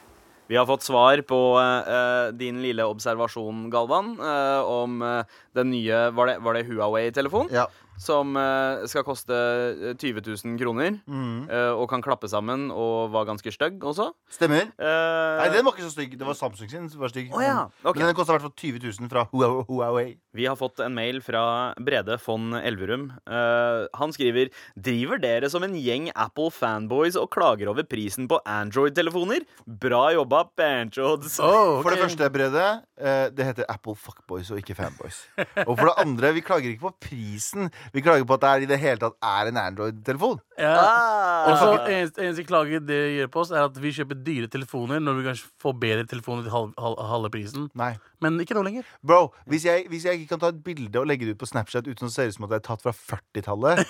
Vi 0.48 0.56
har 0.56 0.66
fått 0.66 0.82
svar 0.86 1.20
på 1.28 1.38
uh, 1.60 2.32
din 2.32 2.62
lille 2.64 2.84
observasjon, 2.88 3.66
Galvan, 3.70 4.14
uh, 4.20 4.62
om 4.64 5.02
uh, 5.04 5.42
den 5.52 5.70
nye 5.74 6.08
Var 6.16 6.30
det, 6.32 6.38
det 6.56 6.64
Huawei-telefonen? 6.70 7.52
ja. 7.52 7.68
Som 7.98 8.36
eh, 8.38 8.86
skal 8.90 9.04
koste 9.06 9.34
eh, 9.34 9.94
20 9.98 10.22
000 10.22 10.58
kroner. 10.60 10.98
Mm. 11.08 11.48
eh, 11.50 11.72
og 11.74 11.88
kan 11.90 12.02
klappe 12.04 12.28
sammen 12.30 12.68
og 12.74 13.10
var 13.14 13.26
ganske 13.28 13.52
stygg 13.52 13.82
også. 13.84 14.10
Stemmer. 14.32 14.70
Uh, 14.78 15.38
Nei, 15.42 15.48
den 15.54 15.66
var 15.66 15.74
ikke 15.74 15.86
så 15.86 15.94
stygg. 15.94 16.14
Det 16.18 16.26
var 16.26 16.38
Samsung 16.38 16.70
sin 16.70 16.88
som 16.90 17.02
var 17.02 17.12
stygg. 17.12 17.32
Oh, 17.34 17.42
ja, 17.42 17.66
okay. 17.82 18.00
Men 18.00 18.12
den 18.12 18.18
kosta 18.18 18.34
i 18.34 18.38
hvert 18.38 18.46
fall 18.48 18.56
20 18.56 18.82
000 19.02 19.12
fra 19.12 19.26
Huawei-. 19.32 20.16
Vi 20.38 20.46
har 20.46 20.54
fått 20.58 20.78
en 20.84 20.94
mail 20.94 21.20
fra 21.24 21.74
Brede 21.82 22.18
von 22.22 22.54
Elverum. 22.60 23.08
Uh, 23.26 23.88
han 23.98 24.14
skriver 24.14 24.52
Driver 24.78 25.18
dere 25.22 25.50
som 25.50 25.64
en 25.66 25.74
gjeng 25.78 26.10
Apple-fanboys 26.14 27.18
og 27.18 27.30
klager 27.34 27.72
over 27.72 27.86
prisen 27.88 28.28
på 28.30 28.38
Android-telefoner? 28.46 29.46
Bra 29.66 30.04
jobba, 30.14 30.44
Banjods. 30.58 31.40
Oh, 31.42 31.80
For 31.82 31.90
det 31.94 32.04
første, 32.04 32.30
Brede, 32.32 32.66
uh, 33.00 33.26
det 33.34 33.48
heter 33.50 33.68
Apple 33.72 33.96
Fuckboys 33.98 34.52
og 34.54 34.62
ikke 34.62 34.76
Fanboys. 34.78 35.24
Og 35.66 35.74
for 35.74 35.88
det 35.90 35.96
andre, 36.04 36.32
vi 36.36 36.44
klager 36.44 36.70
ikke 36.70 36.86
på 36.86 36.94
prisen. 37.08 37.72
Vi 37.94 38.02
klager 38.04 38.26
på 38.28 38.36
at 38.36 38.44
det 38.44 38.50
er 38.50 38.64
i 38.64 38.70
det 38.70 38.80
hele 38.82 39.00
tatt 39.02 39.16
er 39.24 39.50
en 39.50 39.60
Android-telefon. 39.62 40.40
Ja. 40.58 40.74
Ah. 40.74 41.48
Og 41.48 41.58
så 41.60 41.68
eneste, 41.86 42.24
eneste 42.24 42.46
klage 42.48 42.80
det 42.84 43.00
gjør 43.16 43.32
på 43.34 43.42
oss, 43.44 43.52
er 43.54 43.66
at 43.68 43.78
vi 43.82 43.94
kjøper 43.94 44.18
dyre 44.26 44.50
telefoner 44.52 45.02
når 45.02 45.18
vi 45.18 45.26
kanskje 45.28 45.50
får 45.62 45.76
bedre 45.84 46.06
telefoner 46.10 46.46
til 46.46 46.54
halv, 46.54 46.72
halv, 46.78 47.00
halve 47.12 47.32
prisen. 47.34 47.68
Nei. 47.78 47.92
Men 48.24 48.38
ikke 48.42 48.56
nå 48.56 48.64
lenger. 48.66 48.86
Bro, 49.06 49.32
hvis 49.46 49.64
jeg, 49.68 49.84
hvis 49.92 50.04
jeg 50.08 50.18
ikke 50.18 50.32
kan 50.34 50.40
ta 50.42 50.48
et 50.50 50.58
bilde 50.66 50.98
og 50.98 51.06
legge 51.06 51.26
det 51.28 51.36
ut 51.36 51.40
på 51.42 51.46
Snapchat 51.46 51.86
uten 51.86 52.08
å 52.08 52.10
se 52.10 52.26
ut 52.26 52.34
som 52.34 52.46
at 52.48 52.50
det 52.50 52.58
er 52.58 52.64
tatt 52.66 52.82
fra 52.82 52.90
40-tallet, 52.96 53.82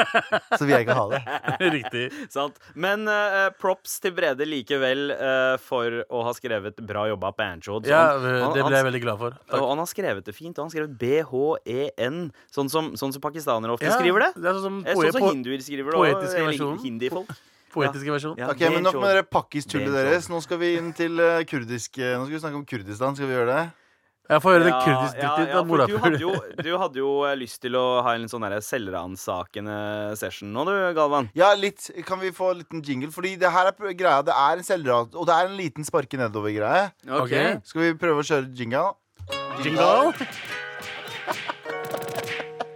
så 0.58 0.60
vil 0.66 0.74
jeg 0.74 0.84
ikke 0.86 0.96
ha 0.98 1.06
det. 1.14 1.20
Riktig. 1.76 2.04
Sant. 2.36 2.60
Men 2.74 3.08
uh, 3.08 3.48
props 3.60 3.96
til 4.04 4.12
Brede 4.16 4.44
likevel 4.48 5.14
uh, 5.16 5.56
for 5.64 6.02
å 6.12 6.24
ha 6.28 6.34
skrevet 6.36 6.76
'bra 6.84 7.06
jobba, 7.12 7.32
Banjod'. 7.38 7.88
Ja, 7.88 8.02
Han- 8.20 8.52
det 8.56 8.66
ble 8.66 8.76
jeg 8.76 8.88
veldig 8.90 9.02
glad 9.06 9.18
for. 9.22 9.38
Og 9.56 9.68
han 9.72 9.80
har 9.80 9.88
skrevet 9.88 10.24
det 10.28 10.34
fint. 10.36 10.52
Og 10.58 10.64
han 10.66 10.68
har 10.70 10.76
skrevet 10.76 10.98
B-H-E-N, 11.00 12.18
sånn 12.52 12.68
som, 12.72 12.92
sånn 13.00 13.14
som 13.16 13.22
pakistanere 13.24 13.72
ofte 13.78 13.88
Ja, 13.88 13.96
skriver 13.96 14.26
det. 14.26 14.32
Det 14.36 14.50
er 14.50 14.58
sånn 14.58 14.66
som 14.68 14.82
poe, 14.84 15.06
Sånn 15.08 15.16
som 15.16 15.30
hinduer 15.32 15.64
skriver 15.64 15.94
det. 15.94 16.02
poetiske 16.04 16.44
versjonen. 16.50 16.82
Hindifolk. 16.84 17.32
Poetiske 17.72 18.12
versjon. 18.14 18.36
Ja, 18.40 18.48
Ok, 18.52 18.60
men 18.70 18.82
Nok 18.86 18.98
med 19.00 19.10
dere 19.14 19.26
pakkistullet 19.26 19.92
deres. 19.94 20.28
Nå 20.32 20.40
skal 20.44 20.58
vi 20.62 20.74
inn 20.78 20.92
til 20.96 21.20
eh, 21.20 21.42
kurdisk 21.48 21.98
eh, 21.98 22.16
Nå 22.18 22.26
skal 22.26 22.36
vi 22.36 22.42
snakke 22.46 22.58
om 22.60 22.66
Kurdistan. 22.68 23.16
Skal 23.18 23.30
vi 23.30 23.36
gjøre 23.38 23.54
det? 23.54 23.62
Jeg 24.30 24.42
får 24.44 24.52
høre 24.54 24.62
det 24.62 24.70
Ja, 24.70 24.80
kurdisk 24.84 25.16
ja, 25.18 25.30
ja, 25.42 25.60
for 25.66 25.80
du 25.90 25.96
hadde, 25.98 26.18
jo, 26.22 26.28
du 26.62 26.68
hadde 26.78 27.00
jo 27.00 27.08
eh, 27.26 27.32
lyst 27.40 27.58
til 27.64 27.74
å 27.74 27.82
ha 28.06 28.12
en 28.14 28.28
sånn 28.30 28.44
derre 28.46 28.60
selvransakende 28.62 29.78
session 30.20 30.52
nå, 30.54 30.62
du, 30.68 30.74
Galvan. 30.94 31.26
Ja, 31.34 31.48
litt. 31.58 31.88
Kan 32.06 32.22
vi 32.22 32.30
få 32.36 32.52
en 32.52 32.60
liten 32.60 32.84
jingle? 32.86 33.10
Fordi 33.10 33.32
det 33.42 33.50
her 33.50 33.72
er 33.72 33.74
pr- 33.74 33.90
greia. 33.98 34.20
Det 34.22 34.36
er 34.38 34.62
en 34.62 34.68
selvrat, 34.68 35.16
og 35.18 35.26
det 35.26 35.34
er 35.34 35.50
en 35.50 35.58
liten 35.58 35.88
sparke 35.88 36.20
nedover-greie. 36.20 36.92
Ok. 37.10 37.34
Skal 37.72 37.82
vi 37.88 37.90
prøve 37.98 38.22
å 38.22 38.28
kjøre 38.30 38.54
jingle? 38.54 38.92
Jingle. 39.66 40.14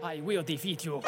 I 0.03 0.21
will 0.27 0.43
defeat 0.43 0.85
you. 0.85 0.99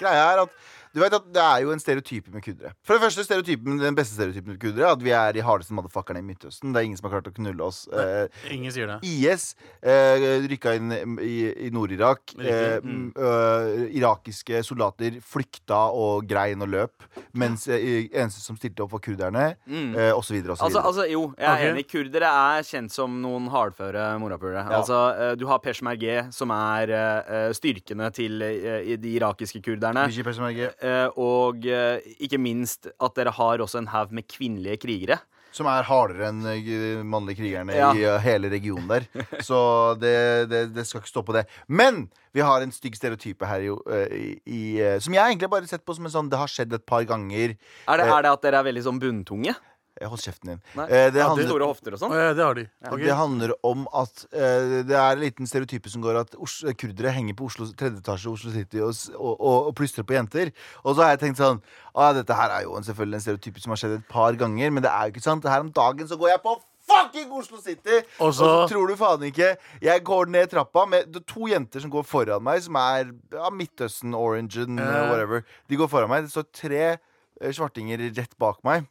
Greia 0.00 0.24
er 0.34 0.40
at 0.46 0.56
du 0.94 1.00
vet 1.02 1.12
at 1.16 1.24
Det 1.34 1.42
er 1.42 1.62
jo 1.64 1.72
en 1.74 1.80
stereotype 1.82 2.30
med 2.32 2.42
kuddere. 2.44 2.70
For 2.86 2.94
det 2.94 3.02
første 3.02 3.24
stereotypen, 3.26 3.78
Den 3.82 3.94
beste 3.98 4.14
stereotypen 4.14 4.52
med 4.54 4.60
kuddere 4.62 4.86
er 4.88 4.92
at 4.94 5.02
vi 5.02 5.10
er 5.10 5.32
de 5.34 5.42
hardeste 5.42 5.74
motherfuckerne 5.74 6.20
i 6.22 6.26
Midtøsten. 6.28 6.72
Det 6.72 6.80
er 6.80 6.84
ingen 6.86 6.96
som 7.00 7.10
har 7.10 7.16
klart 7.20 7.32
å 7.32 7.34
knulle 7.34 7.64
oss. 7.66 7.88
Eh, 7.92 8.28
Ingen 8.54 8.70
sier 8.72 8.86
det. 8.86 8.98
IS 9.02 9.54
eh, 9.82 10.46
rykka 10.48 10.74
inn 10.78 10.92
i, 11.20 11.34
i 11.66 11.70
Nord-Irak. 11.74 12.36
Eh, 12.38 12.78
Mm. 12.84 13.12
øh, 13.16 13.88
irakiske 13.96 14.60
soldater 14.66 15.16
flykta 15.24 15.78
og 15.94 16.26
grein 16.28 16.60
og 16.62 16.68
løp. 16.68 17.06
Mens 17.34 17.66
eh, 17.68 18.06
eneste 18.12 18.40
som 18.44 18.56
stilte 18.58 18.84
opp, 18.84 18.92
var 18.94 19.02
kurderne. 19.04 19.44
Mm. 19.66 19.94
Eh, 19.96 20.12
og 20.14 20.22
så 20.26 20.34
videre 20.36 20.52
og 20.54 20.58
så 20.58 20.64
Altså, 20.68 20.78
videre. 20.78 20.86
altså, 20.92 21.06
jo, 21.12 21.22
jeg 21.38 21.48
er 21.48 21.54
okay. 21.54 21.70
enig. 21.72 21.86
Kurdere 21.90 22.30
er 22.58 22.62
kjent 22.68 22.92
som 22.94 23.18
noen 23.22 23.48
hardføre 23.52 24.06
morapulere. 24.22 24.62
Ja. 24.68 24.78
Altså, 24.80 25.00
eh, 25.18 25.34
du 25.40 25.46
har 25.50 25.58
peshmerge, 25.64 26.28
som 26.34 26.50
er 26.54 26.94
eh, 26.94 27.52
styrkene 27.56 28.10
til 28.14 28.42
eh, 28.42 28.94
de 29.00 29.14
irakiske 29.18 29.62
kurderne. 29.64 30.06
Bishi 30.10 30.22
Peshmerga, 30.26 30.70
Eh, 30.83 30.83
og 31.16 31.64
eh, 31.66 32.00
ikke 32.20 32.38
minst 32.40 32.88
at 32.92 33.14
dere 33.16 33.32
har 33.32 33.62
også 33.64 33.80
en 33.82 33.88
haug 33.94 34.12
med 34.12 34.26
kvinnelige 34.28 34.80
krigere. 34.84 35.20
Som 35.54 35.68
er 35.70 35.86
hardere 35.86 36.32
enn 36.32 37.06
mannlige 37.06 37.38
krigerne 37.38 37.76
Ja. 37.76 37.92
i 37.94 38.02
eh, 38.02 38.18
hele 38.24 38.48
regionen 38.50 38.88
der. 38.90 39.04
Så 39.48 39.94
det, 40.02 40.14
det, 40.50 40.64
det 40.74 40.82
skal 40.88 41.00
ikke 41.00 41.12
stå 41.12 41.22
på 41.28 41.36
det. 41.36 41.44
Men 41.70 42.08
vi 42.34 42.42
har 42.42 42.64
en 42.64 42.72
stygg 42.74 42.96
stereotype 42.98 43.46
her 43.46 43.62
jo, 43.62 43.76
eh, 43.86 44.10
i, 44.18 44.32
i, 44.50 44.62
eh, 44.82 44.98
som 44.98 45.14
jeg 45.14 45.22
egentlig 45.30 45.50
bare 45.52 45.62
har 45.62 45.70
sett 45.76 45.84
på 45.86 45.94
som 45.94 46.08
en 46.08 46.14
sånn 46.16 46.30
Det 46.32 46.40
har 46.40 46.50
skjedd 46.50 46.74
et 46.74 46.84
par 46.90 47.06
ganger. 47.06 47.54
Er 47.86 48.02
det, 48.02 48.08
Eh. 48.08 48.16
er 48.16 48.26
det 48.26 48.32
at 48.34 48.42
dere 48.42 48.58
er 48.64 48.66
veldig 48.72 48.82
sånn 48.88 48.98
bunntunge? 48.98 49.54
Eh, 50.00 50.08
Hold 50.10 50.18
kjeften 50.24 50.48
din. 50.50 50.60
Nei. 50.74 50.84
Eh, 50.90 51.10
det 51.14 51.20
Ja, 51.20 51.28
handler- 51.28 51.46
Store 51.46 51.66
hofter 51.70 51.92
og 51.94 52.00
sånn. 52.00 52.10
ja, 52.12 52.32
det 52.34 52.42
har 52.42 52.54
de. 52.54 52.64
Okay. 52.84 53.04
Det 53.04 53.14
handler 53.14 53.52
om 53.62 53.86
at 53.94 54.24
eh, 54.32 54.82
det 54.82 54.90
er 54.90 55.12
en 55.12 55.20
liten 55.20 55.46
stereotype 55.46 55.88
som 55.88 56.02
går 56.02 56.18
at 56.20 56.34
Os 56.34 56.64
kurdere 56.76 57.12
henger 57.14 57.34
på 57.38 57.46
Oslo, 57.46 57.66
tredje 57.72 58.00
etasje 58.02 58.26
i 58.26 58.32
Oslo 58.32 58.50
City 58.50 58.80
og, 58.82 58.90
og, 59.14 59.40
og, 59.40 59.66
og 59.68 59.74
plystrer 59.78 60.02
på 60.02 60.14
jenter. 60.18 60.50
Og 60.84 60.96
så 60.96 61.02
har 61.06 61.16
jeg 61.16 61.20
tenkt 61.28 61.38
sånn 61.38 61.62
ah, 61.94 62.12
Dette 62.12 62.34
her 62.34 62.50
er 62.50 62.62
jo 62.66 62.74
en, 62.76 62.82
selvfølgelig 62.82 63.14
en 63.14 63.20
stereotype 63.20 63.60
som 63.62 63.70
har 63.70 63.76
skjedd 63.76 63.98
et 64.00 64.08
par 64.08 64.32
ganger, 64.34 64.70
men 64.74 64.82
det 64.82 64.90
er 64.90 65.06
jo 65.06 65.12
ikke 65.14 65.22
sant. 65.22 65.44
Her 65.44 65.60
om 65.60 65.70
dagen 65.70 66.08
så 66.10 66.18
går 66.18 66.28
jeg 66.34 66.42
på 66.42 66.56
fucking 66.90 67.30
Oslo 67.32 67.60
City! 67.62 68.02
Og 68.18 68.26
Og 68.28 68.34
så 68.34 68.68
tror 68.68 68.88
du 68.90 68.96
faen 68.96 69.22
ikke 69.30 69.56
Jeg 69.80 70.02
går 70.04 70.26
ned 70.28 70.50
trappa 70.50 70.86
med 70.90 71.06
det 71.12 71.22
er 71.22 71.32
to 71.32 71.46
jenter 71.46 71.80
som 71.80 71.90
går 71.90 72.02
foran 72.04 72.42
meg, 72.42 72.60
som 72.66 72.74
er 72.76 73.12
ja, 73.32 73.48
Midtøsten, 73.50 74.12
Orangen, 74.12 74.76
Ja. 74.78 75.06
whatever. 75.08 75.44
De 75.70 75.76
går 75.76 75.86
foran 75.88 76.08
meg. 76.10 76.24
Det 76.26 76.32
står 76.34 76.50
tre 76.52 76.98
eh, 77.40 77.52
svartinger 77.54 78.02
rett 78.14 78.34
bak 78.38 78.58
meg. 78.64 78.86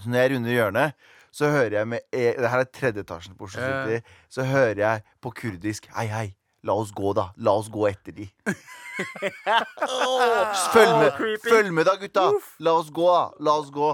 Så 0.00 0.10
når 0.10 0.22
jeg 0.22 0.34
runder 0.34 0.56
hjørnet, 0.56 1.08
så 1.30 1.50
hører 1.52 1.78
jeg 1.78 1.88
med 1.92 2.00
e 2.10 2.34
Det 2.34 2.50
her 2.50 2.64
er 2.64 2.70
tredje 2.74 3.04
etasjen 3.04 3.38
på 3.38 3.46
Oslo 3.46 3.62
City. 3.62 4.00
City. 4.00 4.20
Så 4.32 4.46
hører 4.50 4.82
jeg 4.82 5.02
på 5.22 5.30
kurdisk 5.42 5.90
Hei, 5.94 6.06
hei. 6.10 6.28
La 6.66 6.74
oss 6.76 6.90
gå, 6.92 7.14
da. 7.16 7.30
La 7.40 7.54
oss 7.56 7.70
gå 7.72 7.86
etter 7.88 8.12
de. 8.12 8.26
Følg 10.74 10.90
med, 11.00 11.38
følg 11.40 11.70
med 11.72 11.86
da, 11.88 11.94
gutta. 11.96 12.26
La 12.60 12.74
oss 12.76 12.90
gå, 12.92 13.06
da. 13.08 13.22
La 13.46 13.54
oss 13.62 13.70
gå. 13.72 13.88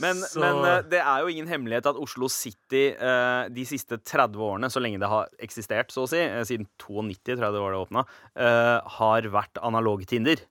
Men, 0.00 0.22
men 0.40 0.62
eh, 0.70 0.78
det 0.88 1.02
er 1.02 1.20
jo 1.20 1.34
ingen 1.34 1.50
hemmelighet 1.50 1.90
at 1.90 2.00
Oslo 2.00 2.30
City 2.32 2.86
eh, 2.94 3.42
de 3.52 3.66
siste 3.68 3.98
30 4.00 4.40
årene, 4.40 4.70
så 4.72 4.80
lenge 4.80 5.02
det 5.02 5.10
har 5.12 5.28
eksistert, 5.42 5.92
så 5.92 6.06
å 6.06 6.10
si, 6.10 6.22
eh, 6.22 6.40
siden 6.48 6.64
92 6.80 7.36
tror 7.36 7.48
jeg 7.50 7.56
det 7.58 7.64
var 7.66 7.76
det 7.76 7.82
åpna, 7.82 8.06
eh, 8.46 8.96
har 8.96 9.28
vært 9.36 9.60
analog-Tinder. 9.68 10.46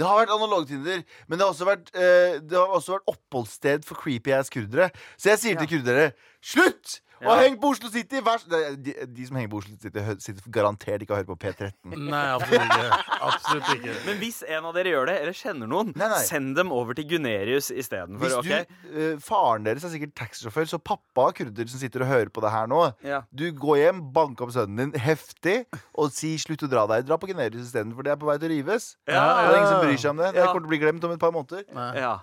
Det 0.00 0.08
har 0.08 0.22
vært 0.22 0.32
analogtinder, 0.32 1.02
men 1.28 1.36
det 1.36 1.44
har 1.44 1.52
også 1.52 1.66
vært, 1.68 1.90
eh, 1.92 2.38
det 2.40 2.56
har 2.56 2.72
også 2.72 2.94
vært 2.96 3.10
oppholdssted 3.12 3.84
for 3.84 4.00
creepy 4.00 4.32
ass 4.32 4.48
kurdere. 4.48 4.88
Så 5.20 5.28
jeg 5.34 5.42
sier 5.42 5.60
til 5.60 5.68
kurdere 5.74 6.06
slutt! 6.40 7.02
Å 7.20 7.34
heng 7.36 7.56
på 7.60 7.70
Oslo 7.74 7.90
City! 7.92 8.20
Vær, 8.24 8.40
de, 8.48 8.94
de 9.12 9.26
som 9.28 9.36
henger 9.36 9.50
på 9.52 9.58
Oslo 9.60 9.74
City, 9.76 10.04
sitter 10.24 10.46
garantert 10.54 11.02
ikke 11.04 11.12
og 11.12 11.20
hører 11.20 11.28
på 11.28 11.36
P13. 11.42 11.72
Nei, 12.14 12.22
absolutt 12.32 12.64
ikke. 12.64 13.00
Absolutt 13.28 13.72
ikke. 13.76 13.96
Men 14.06 14.20
hvis 14.22 14.38
en 14.48 14.68
av 14.70 14.76
dere 14.78 14.94
gjør 14.94 15.10
det, 15.10 15.16
eller 15.24 15.36
kjenner 15.36 15.70
noen, 15.70 15.92
Nei, 16.00 16.08
nei. 16.14 16.20
send 16.24 16.54
dem 16.56 16.72
over 16.72 16.96
til 16.96 17.08
Gunerius 17.10 17.68
istedenfor. 17.74 18.38
Okay? 18.40 18.64
du, 18.86 18.94
eh, 18.94 19.18
Faren 19.24 19.66
deres 19.68 19.84
er 19.84 19.92
sikkert 19.92 20.14
taxisjåfør, 20.22 20.70
så 20.72 20.80
pappa 20.80 21.28
har 21.28 21.36
kurder 21.36 21.68
som 21.70 21.82
sitter 21.82 22.06
og 22.06 22.12
hører 22.12 22.32
på 22.32 22.44
det 22.44 22.54
her 22.54 22.70
nå. 22.70 22.80
Ja. 23.06 23.20
Du 23.36 23.46
går 23.52 23.82
hjem, 23.82 24.00
bank 24.16 24.40
opp 24.40 24.54
sønnen 24.56 24.90
din 24.92 24.96
heftig 25.00 25.58
og 25.92 26.10
si 26.16 26.36
'slutt 26.40 26.64
å 26.64 26.70
dra 26.72 26.86
deg'. 26.88 27.04
Dra 27.10 27.20
på 27.20 27.28
Gunerius 27.28 27.68
isteden, 27.68 27.92
for 27.94 28.02
det 28.06 28.14
er 28.14 28.20
på 28.20 28.28
vei 28.30 28.38
til 28.40 28.48
å 28.48 28.54
rives. 28.56 28.96
Ja, 29.08 29.26
Det 29.44 29.54
er 29.54 29.58
ingen 29.60 29.72
som 29.74 29.84
bryr 29.84 30.00
seg 30.00 30.10
om 30.14 30.16
det. 30.24 30.32
Det 30.34 30.44
kommer 30.48 30.64
til 30.64 30.70
å 30.70 30.74
bli 30.74 30.80
glemt 30.82 31.04
om 31.04 31.12
et 31.12 31.20
par 31.20 31.32
måneder. 31.36 31.64
Nei. 31.76 31.92
Ja. 32.00 32.16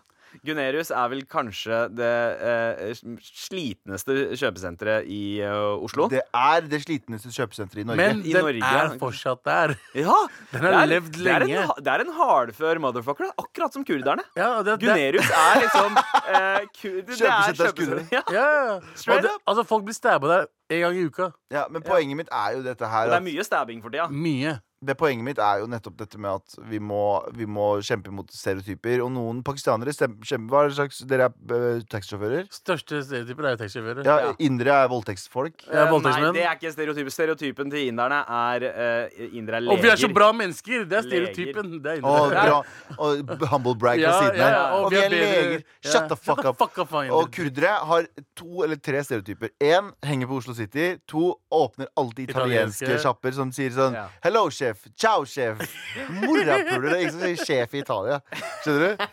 Gunerius 0.46 0.92
er 0.92 1.08
vel 1.12 1.22
kanskje 1.30 1.78
det 1.98 2.12
eh, 2.52 2.92
slitneste 3.24 4.16
kjøpesenteret 4.38 5.08
i 5.12 5.20
eh, 5.44 5.84
Oslo. 5.84 6.08
Det 6.12 6.22
er 6.36 6.68
det 6.70 6.80
slitneste 6.84 7.32
kjøpesenteret 7.34 7.84
i 7.84 7.88
Norge. 7.88 8.02
Men 8.02 8.22
I 8.26 8.34
den 8.36 8.46
Norge. 8.46 8.72
er 8.82 8.98
fortsatt 9.02 9.44
der. 9.48 9.76
Ja! 9.98 10.18
Den 10.54 10.64
har 10.64 10.72
det 10.72 10.82
er, 10.82 10.92
levd 10.94 11.18
det 11.18 11.28
er 11.32 11.42
en, 11.44 11.48
lenge. 11.48 11.64
ha- 11.70 11.80
det 11.84 11.94
er 11.94 12.04
en 12.06 12.12
hardfør 12.18 12.80
motherfucker, 12.84 13.28
det 13.28 13.34
er 13.34 13.44
akkurat 13.44 13.74
som 13.76 13.84
kurderne. 13.88 14.24
Ja, 14.38 14.50
det, 14.64 14.78
det, 14.80 14.88
Gunerius 14.88 15.32
er 15.32 15.60
liksom 15.64 15.98
eh, 15.98 16.62
ku, 16.72 16.88
det, 16.88 17.08
det 17.10 17.18
er 17.18 17.24
Kjøpesenter 17.24 17.52
er 17.52 17.72
kjøpesenter. 17.72 18.06
Ja. 18.16 18.22
ja, 18.34 18.46
ja. 18.70 18.78
Straight 18.96 19.18
Og 19.20 19.28
det, 19.28 19.34
up. 19.36 19.42
altså, 19.52 19.66
folk 19.74 19.86
blir 19.90 19.98
stabba 19.98 20.32
der 20.32 20.48
en 20.76 20.82
gang 20.86 20.98
i 21.00 21.04
uka. 21.08 21.30
Ja, 21.54 21.66
men 21.72 21.84
poenget 21.86 22.18
mitt 22.20 22.32
er 22.34 22.58
jo 22.58 22.64
dette 22.66 22.88
her 22.92 23.08
Og 23.08 23.14
det 23.14 23.20
at 23.20 23.22
er 23.22 23.28
mye 23.30 23.46
stabbing 23.48 23.84
for 23.84 23.94
tida. 23.94 24.08
Mye. 24.12 24.58
Det 24.86 24.94
Poenget 24.98 25.26
mitt 25.26 25.40
er 25.42 25.60
jo 25.64 25.68
nettopp 25.68 25.96
dette 25.98 26.20
med 26.22 26.30
at 26.38 26.56
vi 26.70 26.78
må, 26.78 27.24
vi 27.34 27.46
må 27.50 27.80
kjempe 27.82 28.12
mot 28.14 28.30
stereotyper. 28.32 29.02
Og 29.02 29.10
noen 29.12 29.40
pakistanere 29.46 29.90
kjemper 29.90 30.52
Hva 30.54 30.62
er 30.64 30.70
det 30.70 30.76
slags 30.78 31.00
Dere 31.10 31.30
er 31.32 31.56
øh, 31.58 31.82
taxisjåfører? 31.90 32.46
Største 32.54 33.00
stereotyper 33.08 33.48
er 33.50 33.56
jo 33.56 33.60
taxisjåfører. 33.64 34.04
Ja, 34.06 34.18
Ja. 34.28 34.34
Indere 34.40 34.76
er 34.84 34.88
voldtektsfolk. 34.92 35.66
Ja, 35.72 35.88
Eh. 35.88 36.02
Nei, 36.08 36.32
det 36.34 36.44
er 36.46 36.54
ikke 36.58 36.72
stereotypen. 36.76 37.12
Stereotypen 37.12 37.72
til 37.74 37.88
inderne 37.90 38.20
er 38.28 38.66
uh, 38.68 39.26
indere 39.34 39.58
er 39.58 39.66
leger. 39.66 39.78
Og 39.78 39.82
vi 39.84 39.90
er 39.90 39.96
så 39.98 40.10
bra 40.14 40.32
mennesker! 40.32 40.86
Det 40.86 40.98
er 40.98 41.02
Leger. 41.08 41.32
stereotypen. 41.34 41.72
Det 41.84 41.98
er 41.98 42.06
Og, 42.06 42.30
bra, 42.32 42.62
og 42.98 43.50
humble 43.50 43.76
brag 43.80 44.00
Ja, 44.00 44.12
fra 44.12 44.28
siden 44.28 44.38
ja, 44.38 44.44
her. 44.46 44.58
ja, 44.58 44.78
Og 44.84 44.92
vi 44.92 44.98
er 44.98 45.10
leger. 45.10 45.64
Shut 45.86 46.08
the 46.12 46.16
fuck 46.16 46.46
up. 46.46 46.58
fuck 46.60 46.78
up 46.78 46.94
Og 46.94 47.32
kurdere 47.32 47.74
har 47.86 48.06
to 48.36 48.64
eller 48.64 48.76
tre 48.78 49.04
stereotyper. 49.04 49.50
Én 49.64 49.92
henger 50.04 50.28
på 50.28 50.38
Oslo 50.38 50.54
City. 50.54 50.98
To 51.08 51.34
åpner 51.52 51.88
alltid 51.98 52.30
italienske 52.30 52.84
Italienske. 52.86 53.02
sjapper 53.02 53.32
som 53.34 53.52
sier 53.52 53.70
sånn 53.72 53.94
Ja. 53.94 54.08
Hello, 54.24 54.50
chef. 54.50 54.67
Ciao, 54.98 55.26
chef. 55.26 55.62
Morapuler. 56.10 56.90
Det 56.90 56.92
er 56.92 57.02
ingen 57.04 57.16
som 57.16 57.24
sier 57.24 57.46
sjef 57.46 57.74
i 57.74 57.82
Italia. 57.84 58.20
Skjønner 58.64 58.84
du? 58.84 59.06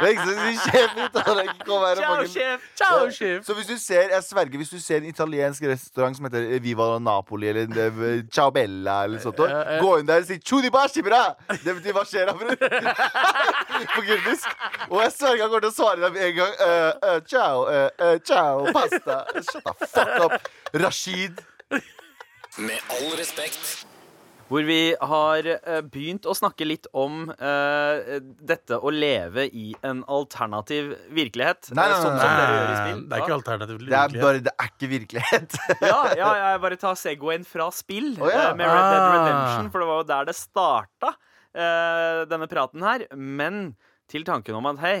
Det 0.00 0.06
er 0.06 0.12
ingen 0.12 0.28
som 0.28 0.40
sier 0.40 0.58
sjef 0.64 0.96
i 0.96 1.06
Italia. 1.06 1.54
Ciao, 1.66 2.26
sjef! 2.34 2.66
Ciao, 2.76 3.10
sjef. 3.10 3.44
Så 3.46 3.56
hvis 3.58 3.70
du 3.70 3.76
ser 3.80 4.14
jeg 4.14 4.22
sverger, 4.26 4.56
hvis 4.62 4.72
du 4.72 4.80
ser 4.82 5.02
en 5.02 5.10
italiensk 5.10 5.62
restaurant 5.70 6.16
som 6.16 6.28
heter 6.28 6.58
Viva 6.64 6.88
Napoli 6.98 7.48
eller 7.52 7.80
eh, 7.86 8.22
Ciao 8.32 8.50
Bella 8.50 9.04
eller 9.04 9.22
sånt, 9.22 9.40
gå 9.82 9.92
inn 10.00 10.08
der 10.08 10.24
og 10.24 10.28
si 10.28 10.38
Chudi 10.42 10.70
bashi 10.72 11.04
bra! 11.06 11.22
Det 11.50 11.76
betyr 11.78 11.96
hva 11.96 12.04
skjer 12.08 12.30
da, 12.30 12.36
bror? 12.38 12.56
På 13.96 14.02
kurdisk. 14.02 14.48
Og 14.90 15.02
jeg 15.02 15.12
sverger 15.16 15.42
han 15.42 15.50
kommer 15.50 15.66
til 15.66 15.72
å 15.72 15.76
svare 15.76 16.00
deg 16.02 16.14
med 16.16 16.28
en 16.28 16.38
gang. 16.40 16.54
Uh, 16.60 16.92
uh, 17.08 17.18
ciao, 17.28 17.66
uh, 17.66 17.88
eh, 17.98 18.18
ciao, 18.26 18.66
pasta. 18.72 19.18
Shut 19.40 19.64
the 19.64 19.90
fuck 19.90 20.14
up. 20.24 20.50
Rashid. 20.74 21.44
Med 22.58 22.80
all 22.90 23.12
respekt. 23.18 23.85
Hvor 24.46 24.62
vi 24.62 24.94
har 24.94 25.46
eh, 25.50 25.80
begynt 25.90 26.26
å 26.30 26.34
snakke 26.38 26.66
litt 26.68 26.86
om 26.94 27.24
uh, 27.32 28.18
dette 28.46 28.76
å 28.78 28.92
leve 28.94 29.48
i 29.50 29.72
en 29.82 30.04
alternativ 30.06 30.92
virkelighet. 31.10 31.72
Nei, 31.72 31.80
nei, 31.82 31.88
nei, 31.90 31.96
sånn 32.04 32.14
nei, 32.14 32.20
som 32.22 32.30
Nei, 32.30 32.36
dere 32.38 32.52
gjør 32.60 32.68
i 32.68 32.76
spill. 32.78 33.00
det 33.02 33.16
er 33.18 33.24
ikke 33.24 33.36
alternativ 33.40 33.80
virkelighet. 33.80 34.14
Det 34.14 34.20
er 34.20 34.26
bare 34.28 34.44
Det 34.46 34.54
er 34.54 34.70
ikke 34.70 34.90
virkelighet. 34.92 35.58
Ja, 35.90 35.98
ja, 36.14 36.30
jeg 36.44 36.62
bare 36.62 36.78
tar 36.84 36.94
Segwayen 37.00 37.46
fra 37.48 37.66
spill 37.74 38.12
oh, 38.22 38.30
ja. 38.30 38.52
eh, 38.52 38.54
med 38.58 38.70
Red 38.70 38.86
Dead 38.86 39.02
Ah. 39.02 39.10
Redemption, 39.16 39.72
for 39.74 39.82
det 39.82 39.90
var 39.90 40.00
jo 40.02 40.06
der 40.12 40.30
det 40.30 40.36
starta, 40.38 41.12
uh, 41.58 42.22
denne 42.30 42.46
praten 42.50 42.86
her. 42.86 43.06
Men 43.18 43.74
til 44.06 44.22
tanken 44.28 44.54
om 44.60 44.70
at 44.70 44.78
hei, 44.86 44.96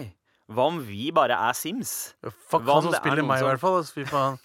hva 0.50 0.68
om 0.70 0.82
vi 0.86 1.08
bare 1.14 1.38
er 1.48 1.54
Sims? 1.58 2.16
Fuck 2.50 2.66
Hva 2.66 2.80
han 2.80 2.88
som 2.90 2.94
er 2.94 3.02
spiller 3.02 3.26
meg, 3.26 3.42
i 3.42 3.46
hvert 3.46 3.62
fall. 3.62 3.80
Fy 3.86 4.04
faen. 4.10 4.38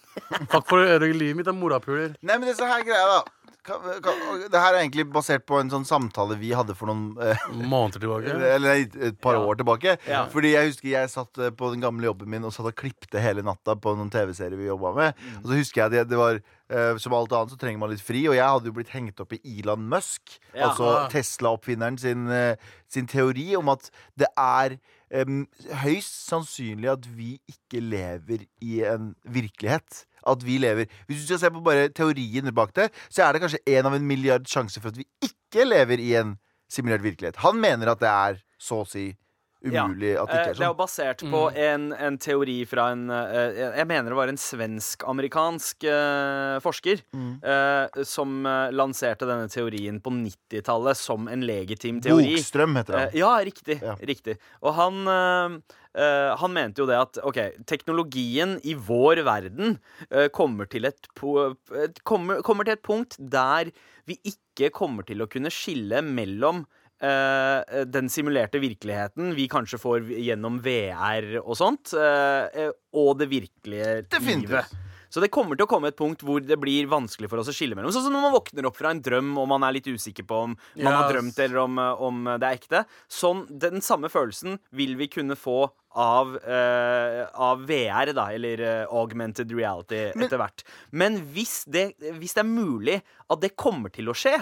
Fuck 0.50 0.66
for 0.70 0.78
å 0.78 0.86
ødelegge 0.86 1.18
livet 1.18 1.42
mitt 1.42 1.50
av 1.50 1.58
morapuler. 1.58 2.14
Nei, 2.22 2.38
men 2.38 2.46
det 2.46 2.56
så 2.58 2.66
her 2.70 2.82
greia, 2.86 3.04
da. 3.18 3.20
Det 3.62 4.58
her 4.58 4.74
er 4.74 4.80
egentlig 4.80 5.04
basert 5.14 5.44
på 5.46 5.58
en 5.60 5.68
sånn 5.70 5.84
samtale 5.86 6.34
vi 6.40 6.50
hadde 6.56 6.74
for 6.74 6.90
noen 6.90 7.12
eh, 7.22 7.44
Måneder 7.54 8.02
tilbake. 8.02 8.34
Eller 8.56 8.82
et, 8.82 9.20
par 9.22 9.36
Ja. 9.38 9.42
år 9.46 9.60
tilbake. 9.60 9.94
Ja. 10.10 10.24
Fordi 10.32 10.50
jeg 10.56 10.72
husker 10.72 10.88
jeg 10.90 11.12
satt 11.12 11.38
eh, 11.38 11.52
på 11.54 11.70
den 11.72 11.84
gamle 11.84 12.08
jobben 12.10 12.30
min 12.32 12.44
og 12.48 12.52
satt 12.56 12.66
og 12.72 12.74
klipte 12.78 13.22
hele 13.22 13.44
natta 13.46 13.76
på 13.78 13.94
noen 13.98 14.10
TV-serier 14.12 14.58
vi 14.58 14.66
jobba 14.66 14.92
med. 14.98 15.14
Mm. 15.22 15.38
Og 15.44 15.46
så 15.52 15.60
husker 15.60 15.84
jeg 15.84 15.94
det, 15.94 16.04
det 16.10 16.18
var 16.20 16.40
eh, 16.42 16.98
Som 17.02 17.14
alt 17.18 17.32
annet 17.38 17.54
så 17.54 17.60
trenger 17.60 17.82
man 17.84 17.92
litt 17.94 18.02
fri, 18.02 18.24
og 18.30 18.34
jeg 18.38 18.48
hadde 18.48 18.70
jo 18.72 18.76
blitt 18.80 18.92
hengt 18.96 19.22
opp 19.22 19.32
i 19.38 19.42
Elon 19.58 19.86
Musk, 19.92 20.38
Ja. 20.54 20.70
altså. 20.72 20.92
Tesla-oppfinneren 21.14 21.98
sin, 22.02 22.26
eh, 22.34 22.56
sin 22.90 23.06
teori 23.06 23.52
om 23.58 23.70
at 23.72 23.90
det 24.18 24.28
er 24.38 24.78
em, 25.12 25.44
høyst 25.84 26.26
sannsynlig 26.30 26.90
at 26.98 27.06
vi 27.14 27.36
ikke 27.52 27.82
lever 27.84 28.46
i 28.64 28.80
en 28.88 29.12
virkelighet. 29.28 30.06
At 30.26 30.42
vi 30.46 30.58
lever 30.58 30.86
Hvis 31.08 31.22
du 31.22 31.26
skal 31.26 31.38
se 31.38 31.50
på 31.50 31.62
bare 31.64 31.88
teorien 31.88 32.52
bak 32.54 32.72
det, 32.74 32.90
så 33.10 33.24
er 33.28 33.32
det 33.32 33.42
kanskje 33.42 33.62
en 33.78 33.86
av 33.86 33.94
en 33.94 34.06
milliard 34.06 34.44
sjanse 34.46 34.80
for 34.80 34.88
at 34.92 34.96
vi 35.00 35.06
ikke 35.22 35.64
lever 35.68 35.98
i 36.00 36.14
en 36.20 36.36
simulert 36.72 37.02
virkelighet. 37.04 37.36
Han 37.44 37.58
mener 37.60 37.90
at 37.92 38.00
det 38.00 38.08
er 38.08 38.40
så 38.58 38.82
å 38.84 38.88
si 38.88 39.10
Ja. 39.62 39.84
umulig 39.86 40.16
at 40.18 40.26
det 40.26 40.34
ikke 40.34 40.50
er 40.50 40.54
sånn. 40.54 40.58
Det 40.58 40.64
er 40.64 40.66
jo 40.66 40.72
sånn. 40.72 40.76
basert 40.80 41.20
på 41.30 41.42
en, 41.54 41.92
en 41.92 42.16
teori 42.18 42.64
fra 42.66 42.88
en 42.90 43.04
eh, 43.14 43.76
Jeg 43.78 43.86
mener 43.86 44.10
det 44.10 44.16
var 44.18 44.28
en 44.32 44.40
svensk-amerikansk 44.40 45.84
eh, 45.84 46.58
forsker 46.64 47.02
Mm. 47.14 47.38
eh, 47.44 48.02
som 48.04 48.42
lanserte 48.74 49.26
denne 49.28 49.48
teorien 49.52 50.00
på 50.02 50.10
90-tallet 50.10 50.96
som 50.98 51.28
en 51.28 51.44
legitim 51.46 52.00
teori. 52.02 52.34
Bokstrøm 52.34 52.74
heter 52.80 52.92
det. 52.96 53.04
han. 53.12 53.18
ja, 53.20 53.32
riktig. 53.44 53.78
Ja. 53.82 53.94
riktig. 54.00 54.38
Og 54.62 54.74
han, 54.74 55.62
eh, 55.98 56.32
han 56.40 56.54
mente 56.54 56.82
jo 56.82 56.88
det 56.88 56.98
at 56.98 57.18
OK, 57.26 57.40
teknologien 57.68 58.58
i 58.66 58.74
vår 58.74 59.22
verden 59.26 59.76
uh, 60.10 60.28
kommer, 60.34 60.68
til 60.70 60.88
kommer, 62.02 62.42
kommer 62.44 62.68
til 62.68 62.76
et 62.76 62.84
punkt 62.84 63.18
der 63.18 63.72
vi 64.08 64.18
ikke 64.26 64.72
kommer 64.74 65.06
til 65.06 65.22
å 65.22 65.28
kunne 65.30 65.52
skille 65.52 66.02
mellom 66.04 66.64
uh, 66.64 67.82
den 67.88 68.10
simulerte 68.12 68.62
virkeligheten 68.62 69.36
vi 69.38 69.48
kanskje 69.52 69.80
får 69.82 70.08
gjennom 70.16 70.62
VR 70.64 71.38
og 71.42 71.54
sånt, 71.60 71.94
og 71.94 73.12
det 73.20 73.30
virkelige 73.32 73.92
Definitivt. 74.08 74.56
livet. 74.56 74.91
Så 75.12 75.20
det 75.20 75.28
kommer 75.32 75.58
til 75.58 75.66
å 75.66 75.68
komme 75.68 75.90
et 75.92 75.98
punkt 75.98 76.22
hvor 76.24 76.40
det 76.40 76.56
blir 76.60 76.88
vanskelig 76.88 77.28
for 77.28 77.42
oss 77.42 77.50
å 77.52 77.54
skille 77.54 77.76
mellom. 77.76 77.92
Sånn 77.92 78.06
som 78.06 78.14
når 78.14 78.24
man 78.24 78.34
våkner 78.38 78.68
opp 78.68 78.78
fra 78.78 78.94
en 78.94 79.02
drøm 79.04 79.34
og 79.42 79.50
man 79.50 79.66
er 79.66 79.76
litt 79.76 79.90
usikker 79.92 80.24
på 80.28 80.38
om 80.46 80.54
man 80.80 80.96
har 80.96 81.12
drømt 81.12 81.40
eller 81.44 81.60
om, 81.60 81.80
eh, 81.82 82.04
om 82.08 82.22
det 82.32 82.48
er 82.48 82.56
ekte. 82.56 82.84
Sånn, 83.12 83.44
Den 83.62 83.84
samme 83.84 84.08
følelsen 84.12 84.56
vil 84.72 84.96
vi 84.96 85.10
kunne 85.12 85.36
få 85.36 85.66
av, 85.92 86.32
uh, 86.48 87.28
av 87.36 87.66
VR, 87.68 88.14
da, 88.16 88.30
eller 88.32 88.62
uh, 88.64 88.94
augmented 88.96 89.52
reality 89.52 90.06
etter 90.14 90.40
hvert. 90.40 90.64
Men 90.90 91.20
hvis 91.34 91.66
det, 91.68 91.90
hvis 92.16 92.32
det 92.32 92.44
er 92.46 92.48
mulig 92.48 92.98
at 93.28 93.42
det 93.42 93.52
kommer 93.60 93.92
til 93.92 94.08
å 94.08 94.16
skje, 94.16 94.38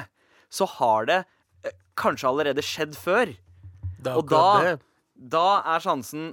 så 0.47 0.69
har 0.79 1.11
det 1.11 1.19
uh, 1.67 1.73
kanskje 1.99 2.31
allerede 2.31 2.63
skjedd 2.63 2.95
før. 2.95 3.35
Og 4.15 4.31
da, 4.31 4.77
da 5.19 5.49
er 5.75 5.83
sjansen 5.83 6.31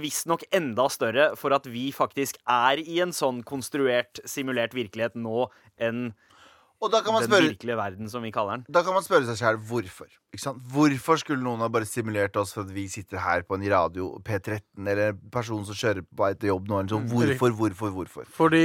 visstnok 0.00 0.46
enda 0.54 0.86
større 0.92 1.32
for 1.38 1.54
at 1.56 1.66
vi 1.70 1.88
faktisk 1.94 2.38
er 2.46 2.80
i 2.82 3.00
en 3.04 3.14
sånn 3.16 3.42
konstruert, 3.46 4.22
simulert 4.28 4.76
virkelighet 4.76 5.18
nå 5.18 5.48
enn 5.82 6.12
Og 6.76 6.90
da 6.92 7.00
kan 7.00 7.14
man 7.14 7.22
den 7.24 7.30
spørre 7.30 7.48
virkelige 7.48 7.76
verden, 7.78 8.08
som 8.12 8.20
vi 8.20 8.30
kaller 8.30 8.58
den. 8.58 8.66
Da 8.68 8.82
kan 8.84 8.92
man 8.92 9.04
spørre 9.04 9.24
seg 9.24 9.38
selv 9.40 9.62
hvorfor. 9.64 10.10
Ikke 10.34 10.42
sant? 10.42 10.60
Hvorfor 10.68 11.16
skulle 11.16 11.40
noen 11.40 11.62
ha 11.64 11.70
bare 11.72 11.88
simulert 11.88 12.36
oss 12.36 12.52
for 12.52 12.66
at 12.66 12.74
vi 12.76 12.84
sitter 12.92 13.16
her 13.24 13.46
på 13.48 13.56
en 13.56 13.64
radio 13.72 14.10
P13, 14.26 14.60
eller 14.84 15.14
en 15.14 15.22
person 15.32 15.64
som 15.64 15.78
kjører 15.78 16.04
på 16.04 16.20
vei 16.20 16.34
til 16.36 16.52
jobb 16.52 16.68
nå? 16.68 16.82
Sånn. 16.92 17.08
Hvorfor, 17.08 17.56
hvorfor, 17.56 17.94
hvorfor? 17.96 18.28
Fordi 18.36 18.62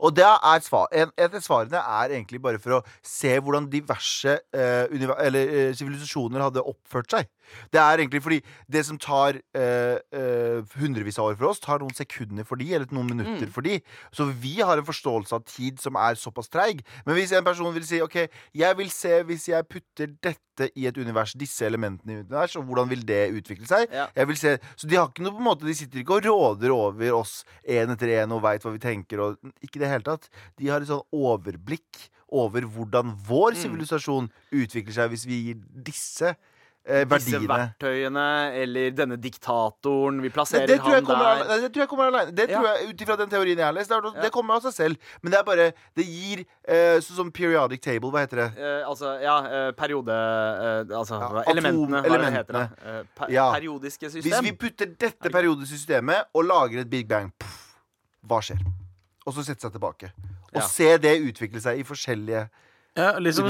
Og 0.00 0.16
det 0.18 0.26
er 0.26 0.66
svar. 0.66 0.90
En, 0.90 1.14
et 1.14 1.38
av 1.38 1.46
svarene 1.46 1.84
er 2.02 2.16
egentlig 2.18 2.42
bare 2.42 2.58
for 2.58 2.80
å 2.80 2.82
se 3.06 3.36
hvordan 3.38 3.70
diverse 3.70 4.34
eh, 4.50 4.90
eh, 4.90 5.70
sivilisasjoner 5.78 6.48
hadde 6.48 6.66
oppført 6.74 7.14
seg. 7.14 7.30
Det 7.72 7.80
er 7.80 8.02
egentlig 8.02 8.22
fordi 8.24 8.40
det 8.70 8.84
som 8.86 8.98
tar 9.00 9.38
eh, 9.56 9.98
eh, 10.14 10.76
hundrevis 10.78 11.18
av 11.20 11.32
år 11.32 11.38
for 11.40 11.50
oss, 11.50 11.62
tar 11.62 11.82
noen 11.82 11.94
sekunder 11.96 12.46
for 12.48 12.60
de, 12.60 12.70
eller 12.76 12.90
noen 12.94 13.12
minutter 13.12 13.50
for 13.52 13.66
de. 13.66 13.80
Så 14.14 14.28
vi 14.30 14.56
har 14.60 14.80
en 14.80 14.86
forståelse 14.86 15.36
av 15.36 15.44
tid 15.48 15.82
som 15.82 15.98
er 16.00 16.18
såpass 16.20 16.50
treig. 16.52 16.84
Men 17.06 17.18
hvis 17.18 17.34
en 17.36 17.46
person 17.46 17.74
vil 17.74 17.86
si 17.86 18.00
OK, 18.04 18.24
jeg 18.54 18.80
vil 18.80 18.90
se 18.94 19.20
hvis 19.28 19.48
jeg 19.50 19.68
putter 19.70 20.14
dette 20.24 20.70
i 20.78 20.86
et 20.86 20.98
univers, 21.00 21.34
disse 21.38 21.66
elementene 21.66 22.14
i 22.14 22.18
et 22.20 22.30
univers, 22.30 22.56
og 22.60 22.68
hvordan 22.68 22.90
vil 22.92 23.04
det 23.06 23.22
utvikle 23.34 23.66
seg? 23.68 23.88
Ja. 23.90 24.06
Jeg 24.14 24.30
vil 24.30 24.38
se, 24.38 24.56
så 24.78 24.90
de 24.90 24.98
har 25.00 25.10
ikke 25.10 25.26
noe 25.26 25.34
på 25.34 25.42
en 25.42 25.48
måte 25.48 25.66
De 25.66 25.74
sitter 25.76 26.02
ikke 26.02 26.20
og 26.20 26.28
råder 26.28 26.74
over 26.74 27.20
oss 27.20 27.40
én 27.66 27.90
etter 27.94 28.12
én 28.20 28.34
og 28.34 28.44
veit 28.44 28.64
hva 28.64 28.74
vi 28.74 28.82
tenker. 28.82 29.22
Og, 29.24 29.54
ikke 29.64 29.80
i 29.80 29.84
det 29.84 29.90
hele 29.90 30.06
tatt. 30.06 30.28
De 30.60 30.70
har 30.70 30.82
et 30.82 30.90
sånn 30.90 31.02
overblikk 31.14 32.08
over 32.34 32.66
hvordan 32.66 33.14
vår 33.28 33.58
sivilisasjon 33.58 34.30
utvikler 34.54 34.96
seg 34.96 35.12
hvis 35.12 35.26
vi 35.28 35.40
gir 35.48 35.62
disse 35.86 36.34
eh, 36.86 37.04
Disse 37.08 37.38
verktøyene, 37.48 38.24
eller 38.62 38.90
denne 38.92 39.16
diktatoren. 39.16 40.20
Vi 40.22 40.28
plasserer 40.30 40.66
det, 40.66 40.76
det 40.78 40.82
han 40.84 41.04
kommer, 41.04 41.44
der. 41.44 41.60
det 41.62 41.70
tror 41.72 41.82
jeg 41.84 41.88
kommer 41.88 42.04
alene. 42.10 42.34
Det 42.36 42.48
Ja. 42.50 42.58
tror 42.60 42.66
jeg, 42.68 42.88
Ut 42.90 43.00
ifra 43.00 43.16
den 43.16 43.28
teorien 43.30 43.56
jeg 43.58 43.64
har 43.64 43.72
lest, 43.72 43.88
det, 43.90 43.98
Ja. 44.04 44.22
det 44.22 44.30
kommer 44.32 44.54
av 44.54 44.62
seg 44.62 44.72
selv. 44.74 44.96
Men 45.22 45.32
det 45.32 45.38
er 45.40 45.44
bare 45.44 45.72
Det 45.96 46.04
gir 46.06 46.44
eh, 46.68 47.00
Sånn 47.00 47.16
som 47.16 47.30
periodic 47.32 47.80
table, 47.80 48.10
hva 48.10 48.20
heter 48.26 48.36
det? 48.36 48.58
Eh, 48.58 48.88
altså, 48.88 49.20
ja, 49.22 49.38
eh, 49.46 49.70
periode 49.72 50.12
eh, 50.12 50.96
Altså 50.96 51.18
Ja, 51.20 51.42
elementene, 51.50 52.02
hva 52.02 52.14
er 52.14 52.18
det 52.18 52.32
heter. 52.32 52.60
Eh, 52.84 53.02
per 53.16 53.30
Ja. 53.30 53.52
Periodiske 53.52 54.10
Hvis 54.10 54.42
vi 54.42 54.52
putter 54.52 54.86
dette 54.86 55.30
periodiske 55.30 55.78
systemet 55.78 56.24
og 56.34 56.44
lager 56.44 56.80
et 56.80 56.90
big 56.90 57.08
bang, 57.08 57.32
pff, 57.38 57.74
hva 58.28 58.40
skjer? 58.40 58.58
Og 59.26 59.32
så 59.32 59.42
sette 59.44 59.60
seg 59.62 59.72
tilbake. 59.72 60.12
Og 60.54 60.60
Ja. 60.60 60.66
se 60.68 60.98
det 60.98 61.16
utvikle 61.22 61.60
seg 61.60 61.78
i 61.78 61.82
forskjellige 61.82 62.50
ja, 62.96 63.12
liksom 63.18 63.48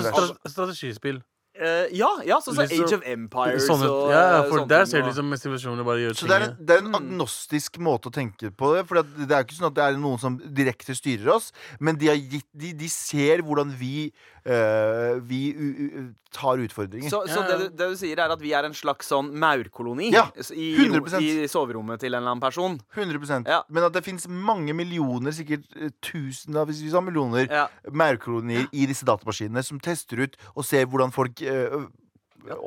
strategispill. 0.48 1.22
Eh, 1.54 1.92
ja, 1.94 2.08
ja, 2.26 2.40
sånn 2.42 2.56
som 2.56 2.66
så 2.66 2.76
Age 2.82 2.96
of 2.96 3.04
Empires 3.06 3.68
sånn, 3.68 3.84
og 3.86 4.08
ja, 4.10 4.40
for 4.48 4.58
sånne 4.58 4.70
der 4.72 4.80
ting, 4.82 4.90
ser 4.90 5.04
du 5.04 5.10
liksom 5.12 5.34
sivilisasjoner 5.38 5.86
bare 5.86 6.00
gjør 6.02 6.16
Så 6.18 6.26
det 6.26 6.34
er, 6.34 6.46
en, 6.48 6.56
det 6.58 6.74
er 6.74 6.82
en 6.82 6.96
agnostisk 6.98 7.78
måte 7.78 8.10
å 8.10 8.14
tenke 8.16 8.50
på 8.50 8.72
det. 8.74 8.80
For 8.88 8.98
det 8.98 9.28
er 9.28 9.46
ikke 9.46 9.54
sånn 9.60 9.68
at 9.68 9.76
det 9.76 9.84
er 9.86 10.00
noen 10.02 10.18
som 10.18 10.40
direkte 10.42 10.96
styrer 10.98 11.30
oss, 11.36 11.52
men 11.78 12.00
de, 12.00 12.10
har 12.10 12.18
gitt, 12.18 12.48
de, 12.50 12.72
de 12.80 12.90
ser 12.90 13.44
hvordan 13.46 13.70
vi, 13.78 14.08
eh, 14.44 15.14
vi 15.24 15.40
u, 15.56 15.68
u, 16.00 16.02
tar 16.34 16.58
utfordringer. 16.58 17.08
Så, 17.10 17.22
så 17.30 17.42
det, 17.48 17.58
du- 17.60 17.76
det 17.78 17.88
du 17.92 17.96
sier, 17.96 18.18
er 18.18 18.32
at 18.34 18.40
vi 18.42 18.52
er 18.52 18.66
en 18.68 18.74
slags 18.74 19.08
sånn 19.12 19.30
maurkoloni 19.40 20.10
Ja, 20.12 20.26
i, 20.52 20.74
100%. 20.76 21.20
i 21.22 21.46
soverommet 21.48 22.00
til 22.02 22.12
en 22.14 22.20
eller 22.22 22.34
annen 22.34 22.42
person? 22.42 22.78
100 22.96 23.44
Ja. 23.48 23.62
Men 23.70 23.84
at 23.88 23.92
det 23.96 24.04
fins 24.04 24.26
mange 24.28 24.74
millioner, 24.74 25.30
sikkert 25.32 25.64
eh, 25.76 25.90
tusen 26.02 26.56
av 26.56 26.68
hvis 26.68 26.82
vi 26.82 26.90
sa 26.90 27.00
millioner, 27.00 27.46
Ja. 27.50 27.68
maurkolonier 27.92 28.66
i 28.72 28.86
disse 28.90 29.04
datamaskinene 29.06 29.62
som 29.64 29.80
tester 29.80 30.24
ut 30.26 30.36
og 30.54 30.64
ser 30.64 30.86
hvordan 30.86 31.12
folk 31.14 31.40
eh, 31.42 31.86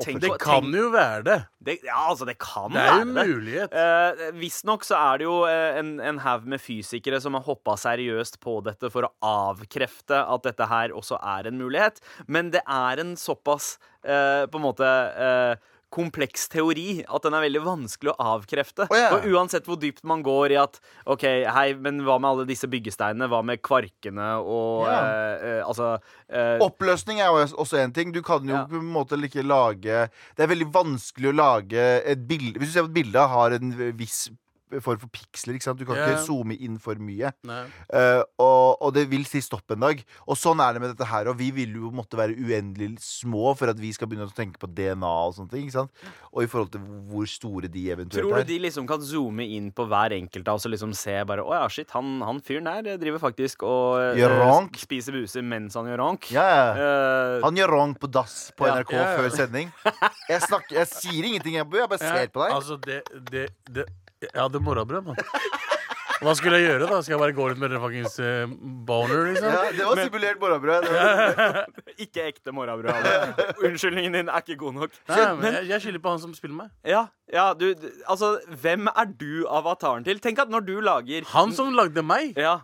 tenk 0.02 0.20
Det 0.22 0.30
kan 0.42 0.66
jo 0.74 0.88
være 0.92 1.22
det. 1.26 1.38
Det, 1.62 1.76
ja, 1.86 1.96
altså, 2.10 2.26
det 2.28 2.36
kan 2.42 2.72
være 2.74 3.04
Det 3.04 3.14
Det 3.14 3.22
er 3.22 3.28
jo 3.28 3.34
en 3.34 3.38
mulighet. 3.38 3.76
Uh, 3.76 4.40
Visstnok 4.40 4.86
så 4.86 4.98
er 4.98 5.20
det 5.20 5.28
jo 5.28 5.36
eh, 5.48 5.78
en, 5.80 5.94
en 6.00 6.20
haug 6.24 6.46
med 6.50 6.62
fysikere 6.62 7.20
som 7.22 7.36
har 7.38 7.46
hoppa 7.46 7.76
seriøst 7.78 8.40
på 8.44 8.58
dette 8.66 8.90
for 8.94 9.08
å 9.08 9.12
avkrefte 9.24 10.18
at 10.18 10.46
dette 10.46 10.68
her 10.70 10.94
også 10.96 11.20
er 11.20 11.50
en 11.50 11.58
mulighet. 11.60 12.02
Men 12.26 12.52
det 12.54 12.64
er 12.64 13.02
en 13.02 13.14
såpass 13.18 13.76
eh, 14.02 14.44
på 14.50 14.60
en 14.60 14.66
måte 14.66 14.88
eh, 14.88 15.74
kompleks 15.94 16.48
teori 16.52 17.02
at 17.08 17.24
den 17.24 17.36
er 17.36 17.44
veldig 17.46 17.62
vanskelig 17.64 18.12
å 18.12 18.16
avkrefte. 18.34 18.86
Oh, 18.90 18.96
yeah. 18.96 19.14
Og 19.16 19.26
uansett 19.32 19.68
hvor 19.68 19.78
dypt 19.80 20.04
man 20.08 20.22
går 20.26 20.52
i 20.54 20.58
at 20.60 20.80
OK, 21.08 21.24
hei, 21.48 21.68
men 21.80 22.02
hva 22.06 22.18
med 22.20 22.30
alle 22.30 22.48
disse 22.48 22.68
byggesteinene? 22.70 23.28
Hva 23.32 23.40
med 23.46 23.62
kvarkene 23.64 24.28
og 24.42 24.84
yeah. 24.88 25.06
eh, 25.08 25.46
eh, 25.58 25.62
Altså 25.68 25.94
eh, 26.28 26.58
Oppløsning 26.64 27.22
er 27.22 27.32
jo 27.32 27.46
også 27.64 27.80
en 27.82 27.94
ting. 27.96 28.12
Du 28.12 28.20
kan 28.22 28.44
jo 28.48 28.56
Ja. 28.58 28.66
på 28.68 28.80
en 28.80 28.90
måte 28.92 29.16
ikke 29.22 29.44
lage 29.46 30.08
Det 30.36 30.44
er 30.44 30.50
veldig 30.50 30.68
vanskelig 30.74 31.30
å 31.30 31.36
lage 31.36 31.82
et 32.04 32.26
bilde 32.28 32.58
Hvis 32.58 32.72
du 32.72 32.74
ser 32.78 32.86
på 32.86 32.92
et 32.92 32.98
bilde 33.02 33.26
har 33.32 33.54
en 33.56 33.72
viss 33.98 34.28
form 34.84 35.00
for 35.02 35.10
piksler. 35.14 35.56
Ikke 35.58 35.68
sant? 35.68 35.80
Du 35.80 35.86
kan 35.88 35.98
yeah. 35.98 36.12
ikke 36.12 36.26
zoome 36.26 36.56
inn 36.64 36.78
for 36.82 36.98
mye. 37.02 37.30
Eh, 37.48 38.22
og, 38.42 38.78
og 38.84 38.92
det 38.96 39.06
vil 39.10 39.24
si 39.28 39.42
stopp 39.44 39.74
en 39.74 39.86
dag. 39.86 40.02
Og 40.26 40.38
sånn 40.38 40.60
er 40.64 40.76
det 40.76 40.82
med 40.82 40.92
dette 40.94 41.08
her. 41.08 41.30
Og 41.30 41.38
vi 41.38 41.50
vil 41.54 41.76
jo 41.78 41.92
måtte 41.94 42.18
være 42.18 42.36
uendelig 42.36 42.96
små 43.04 43.54
for 43.58 43.72
at 43.72 43.80
vi 43.80 43.92
skal 43.96 44.10
begynne 44.10 44.28
å 44.28 44.34
tenke 44.36 44.60
på 44.60 44.70
DNA 44.70 45.12
og 45.28 45.36
sånne 45.38 45.54
ting. 45.54 45.68
Ikke 45.68 45.78
sant? 45.80 46.04
Og 46.32 46.44
i 46.44 46.50
forhold 46.50 46.72
til 46.74 46.84
hvor 47.08 47.30
store 47.30 47.70
de 47.72 47.86
eventuelt 47.94 48.24
er. 48.24 48.28
Tror 48.28 48.44
du 48.44 48.52
de 48.52 48.60
liksom 48.66 48.88
kan 48.90 49.04
zoome 49.04 49.46
inn 49.56 49.70
på 49.74 49.86
hver 49.88 50.16
enkelt 50.18 50.50
av 50.50 50.60
oss 50.60 50.68
og 50.68 50.74
liksom 50.74 50.94
se 50.96 51.16
bare 51.28 51.44
Å 51.44 51.54
ja, 51.54 51.64
shit, 51.72 51.88
han, 51.96 52.18
han 52.24 52.40
fyren 52.44 52.68
der 52.68 52.98
driver 53.00 53.22
faktisk 53.22 53.64
og 53.66 54.18
Gjør 54.18 54.34
ronk. 54.42 54.76
spiser 54.80 55.14
buser 55.16 55.44
mens 55.46 55.76
han 55.78 55.88
gjør 55.88 56.02
ronk. 56.02 56.30
Yeah. 56.34 56.78
ja. 56.78 56.92
Eh, 57.38 57.46
Han 57.46 57.58
gjør 57.58 57.74
rong 57.76 57.96
på 57.98 58.10
dass 58.12 58.50
på 58.58 58.68
Ja, 58.68 58.78
NRK 58.78 58.94
ja, 58.94 59.04
ja. 59.04 59.16
før 59.18 59.34
sending. 59.34 59.72
Jeg, 60.28 60.42
snakker, 60.44 60.76
jeg 60.76 60.90
sier 60.90 61.24
ingenting, 61.24 61.56
jeg 61.56 61.68
jeg 61.78 61.90
bare 61.90 61.98
ser 61.98 62.30
på 62.32 62.42
deg. 62.42 62.54
Altså, 62.54 62.76
det, 62.84 63.00
det, 63.30 63.48
det 63.70 63.86
Jeg 64.22 64.40
hadde 64.42 64.60
morrabrød, 64.64 65.04
mann. 65.06 65.16
Hva 66.18 66.32
skulle 66.34 66.58
jeg 66.58 66.66
gjøre, 66.72 66.86
da? 66.90 66.96
Skal 67.06 67.14
jeg 67.14 67.20
bare 67.22 67.34
gå 67.36 67.44
rundt 67.46 67.60
med 67.62 67.70
den 67.70 67.78
fuckings 67.78 68.16
eh, 68.18 68.48
boner, 68.88 69.20
liksom? 69.28 69.52
Ja, 69.54 69.60
det 69.76 69.84
var 69.86 70.00
simulert 70.02 70.40
morrabrød. 70.42 70.86
Det 70.88 70.94
var- 70.96 71.58
ikke 72.04 72.24
ekte 72.32 72.54
morrabrød. 72.56 72.90
Ale. 72.90 73.44
Unnskyldningen 73.68 74.16
din 74.18 74.32
er 74.32 74.42
ikke 74.42 74.56
god 74.64 74.74
nok. 74.80 74.96
Nei, 75.12 75.20
men 75.38 75.54
jeg, 75.60 75.68
jeg 75.70 75.84
skylder 75.84 76.02
på 76.02 76.14
han 76.16 76.22
som 76.24 76.32
spiller 76.34 76.56
meg. 76.64 76.72
Ja, 76.90 77.04
ja, 77.32 77.52
du 77.54 77.68
du- 77.78 77.86
Altså, 78.10 78.32
hvem 78.64 78.90
er 78.90 79.12
du 79.20 79.46
avataren 79.46 80.02
til? 80.08 80.18
Tenk 80.24 80.42
at 80.42 80.50
når 80.50 80.66
du 80.66 80.74
lager 80.82 81.22
Han 81.36 81.54
som 81.54 81.70
lagde 81.78 82.02
meg, 82.02 82.34
Ja. 82.36 82.56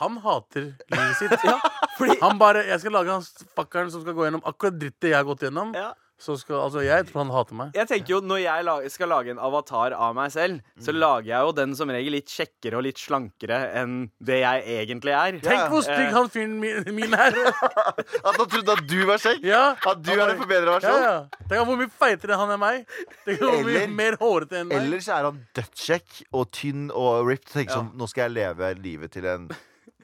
han 0.00 0.16
hater 0.24 0.70
livet 0.88 1.16
sitt. 1.20 1.36
ja 1.50 1.58
fordi 1.98 2.16
Han 2.22 2.38
bare, 2.40 2.64
Jeg 2.64 2.80
skal 2.80 2.96
lage 2.96 3.12
han 3.12 3.28
fuckeren 3.52 3.92
som 3.92 4.00
skal 4.06 4.16
gå 4.16 4.24
gjennom 4.24 4.40
akkurat 4.48 4.80
drittet 4.80 5.10
jeg 5.12 5.18
har 5.20 5.28
gått 5.28 5.44
gjennom. 5.44 5.74
ja. 5.76 5.92
Så 6.22 6.36
skal, 6.38 6.60
altså 6.62 6.82
Jeg 6.86 7.08
tror 7.08 7.24
han 7.24 7.30
hater 7.34 7.56
meg. 7.58 7.72
Jeg 7.74 7.88
tenker 7.90 8.12
jo, 8.14 8.18
Når 8.22 8.38
jeg 8.44 8.90
skal 8.94 9.10
lage 9.10 9.32
en 9.34 9.40
avatar 9.42 9.94
av 9.96 10.12
meg 10.14 10.30
selv, 10.30 10.60
så 10.78 10.92
lager 10.94 11.26
jeg 11.32 11.48
jo 11.48 11.54
den 11.56 11.72
som 11.74 11.90
regel 11.90 12.14
litt 12.14 12.30
kjekkere 12.30 12.78
og 12.78 12.84
litt 12.86 13.00
slankere 13.02 13.58
enn 13.80 13.96
det 14.22 14.36
jeg 14.44 14.76
egentlig 14.84 15.14
er. 15.18 15.40
Tenk 15.42 15.72
hvor 15.72 15.82
stygg 15.82 16.12
han 16.14 16.30
fyren 16.30 16.54
min, 16.62 16.86
min 16.94 17.16
er! 17.18 17.34
At 17.42 18.30
han 18.38 18.46
trodde 18.46 18.76
at 18.76 18.84
du 18.86 19.00
var 19.08 19.18
skjegg? 19.22 19.42
Ja, 19.50 19.64
At 19.82 19.98
du 20.04 20.12
han 20.14 20.22
er 20.28 20.34
en 20.36 20.40
forbedra 20.44 20.76
versjon? 20.78 21.02
ja. 21.02 21.16
Tenk 21.50 21.66
hvor 21.72 21.82
mye 21.82 21.90
feitere 22.04 22.38
han 22.38 22.54
er 22.54 22.62
meg. 22.62 22.86
Tenk 23.26 23.42
hvor 23.42 23.66
mye 23.66 23.84
mer 23.90 24.20
hårete 24.22 24.62
enn 24.62 24.70
meg. 24.70 24.78
Eller 24.78 25.02
så 25.02 25.18
er 25.18 25.28
han 25.32 25.42
dødskjekk 25.58 26.22
og 26.38 26.48
tynn 26.54 26.86
og 26.94 27.26
ripped. 27.28 27.50
Tenk 27.56 27.72
Ja. 27.74 27.80
sånn, 27.82 27.90
Nå 27.98 28.06
skal 28.08 28.28
jeg 28.30 28.36
leve 28.38 28.72
livet 28.78 29.10
til 29.18 29.26
en 29.26 29.50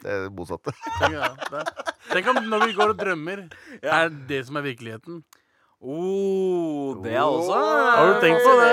det 0.02 0.18
motsatte. 0.34 0.70
Tenk, 1.00 1.14
ja. 1.14 1.62
Tenk 2.12 2.28
om 2.30 2.36
når 2.50 2.66
vi 2.68 2.74
går 2.76 2.92
og 2.92 2.98
drømmer, 3.00 3.40
er 3.82 4.10
det 4.30 4.44
som 4.46 4.58
er 4.60 4.66
virkeligheten. 4.68 5.22
Oh, 5.78 6.96
det 7.04 7.12
er 7.14 7.22
også 7.22 7.54
Har 7.54 8.08
du 8.10 8.20
tenkt 8.24 8.42
på 8.42 8.54
det? 8.58 8.70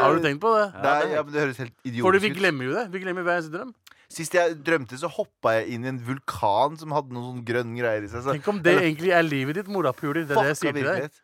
Har 0.00 0.14
du 0.14 0.22
tenkt 0.24 0.40
på 0.40 0.52
det? 0.56 0.68
Er, 0.80 1.10
ja, 1.18 1.22
men 1.22 1.34
det 1.34 1.42
høres 1.42 1.58
helt 1.60 1.74
Fordi 1.76 1.90
idiotisk 1.92 2.24
vi 2.24 2.30
ut. 2.30 2.38
glemmer 2.38 2.64
jo 2.70 2.76
det. 2.78 2.84
Vi 2.94 3.02
glemmer 3.02 3.26
hver 3.26 3.40
eneste 3.42 3.52
drøm. 3.52 3.74
Sist 4.14 4.36
jeg 4.36 4.54
drømte, 4.64 4.96
så 5.00 5.08
hoppa 5.10 5.56
jeg 5.58 5.74
inn 5.74 5.84
i 5.84 5.90
en 5.90 5.98
vulkan 6.06 6.78
som 6.80 6.92
hadde 6.94 7.12
noen 7.12 7.26
sånn 7.32 7.44
grønne 7.48 7.76
greier 7.76 8.04
i 8.06 8.08
seg. 8.08 8.22
Så 8.24 8.34
Tenk 8.36 8.48
om 8.52 8.60
det 8.62 8.72
Eller 8.72 8.86
egentlig 8.88 9.12
er 9.16 9.26
livet 9.26 9.58
ditt, 9.60 9.70
morapuler. 9.72 10.22
Det 10.24 10.36
er 10.36 10.40
det 10.48 10.52
jeg 10.54 10.60
sier 10.62 10.76
til 10.78 10.88
deg. 10.88 11.20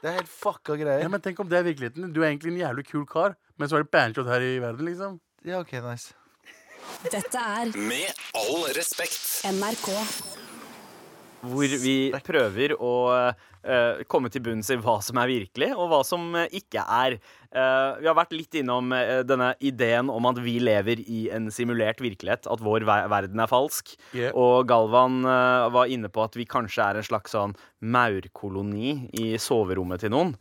Det 0.00 0.10
er 0.10 0.14
helt 0.20 0.30
fucka 0.32 0.76
greier. 0.78 1.02
Ja, 1.04 1.10
men 1.12 1.22
tenk 1.24 1.38
om 1.42 1.50
det 1.50 1.58
er 1.60 1.66
virkeligheten. 1.66 2.10
Du 2.14 2.22
er 2.22 2.30
egentlig 2.30 2.54
en 2.54 2.60
jævlig 2.62 2.86
kul 2.88 3.04
kar, 3.10 3.36
men 3.58 3.68
så 3.70 3.78
er 3.78 3.84
det 3.86 3.90
banshot 3.94 4.30
her 4.30 4.42
i 4.42 4.56
verden, 4.62 4.86
liksom. 4.88 5.18
Ja, 5.46 5.60
ok, 5.62 5.76
nice 5.84 6.14
Dette 7.10 7.38
er 7.38 7.70
Med 7.78 8.10
all 8.34 8.64
respekt. 8.74 9.20
NRK. 9.50 9.90
Hvor 11.46 11.76
vi 11.82 11.96
prøver 12.26 12.74
å 12.80 12.92
eh, 13.66 14.04
komme 14.10 14.30
til 14.32 14.44
bunns 14.46 14.70
i 14.72 14.78
hva 14.80 14.96
som 15.04 15.18
er 15.20 15.30
virkelig, 15.30 15.72
og 15.74 15.90
hva 15.92 16.00
som 16.06 16.30
eh, 16.38 16.48
ikke 16.60 16.82
er. 16.82 17.18
Uh, 17.56 17.96
vi 18.02 18.08
har 18.08 18.16
vært 18.18 18.34
litt 18.36 18.56
innom 18.58 18.90
uh, 18.92 19.22
denne 19.24 19.52
ideen 19.64 20.10
om 20.12 20.26
at 20.28 20.40
vi 20.44 20.58
lever 20.60 21.00
i 21.00 21.22
en 21.32 21.46
simulert 21.54 22.02
virkelighet, 22.04 22.48
at 22.50 22.64
vår 22.64 22.84
ver 22.88 23.06
verden 23.12 23.40
er 23.40 23.48
falsk. 23.50 23.94
Yeah. 24.12 24.34
Og 24.36 24.66
Galvan 24.68 25.22
var 25.24 25.88
inne 25.92 26.10
på 26.12 26.24
at 26.24 26.36
vi 26.36 26.44
kanskje 26.48 26.84
er 26.84 27.00
en 27.00 27.06
slags 27.06 27.32
sånn 27.32 27.54
maurkoloni 27.80 29.08
i 29.16 29.30
soverommet 29.40 30.04
til 30.04 30.12
noen. 30.12 30.34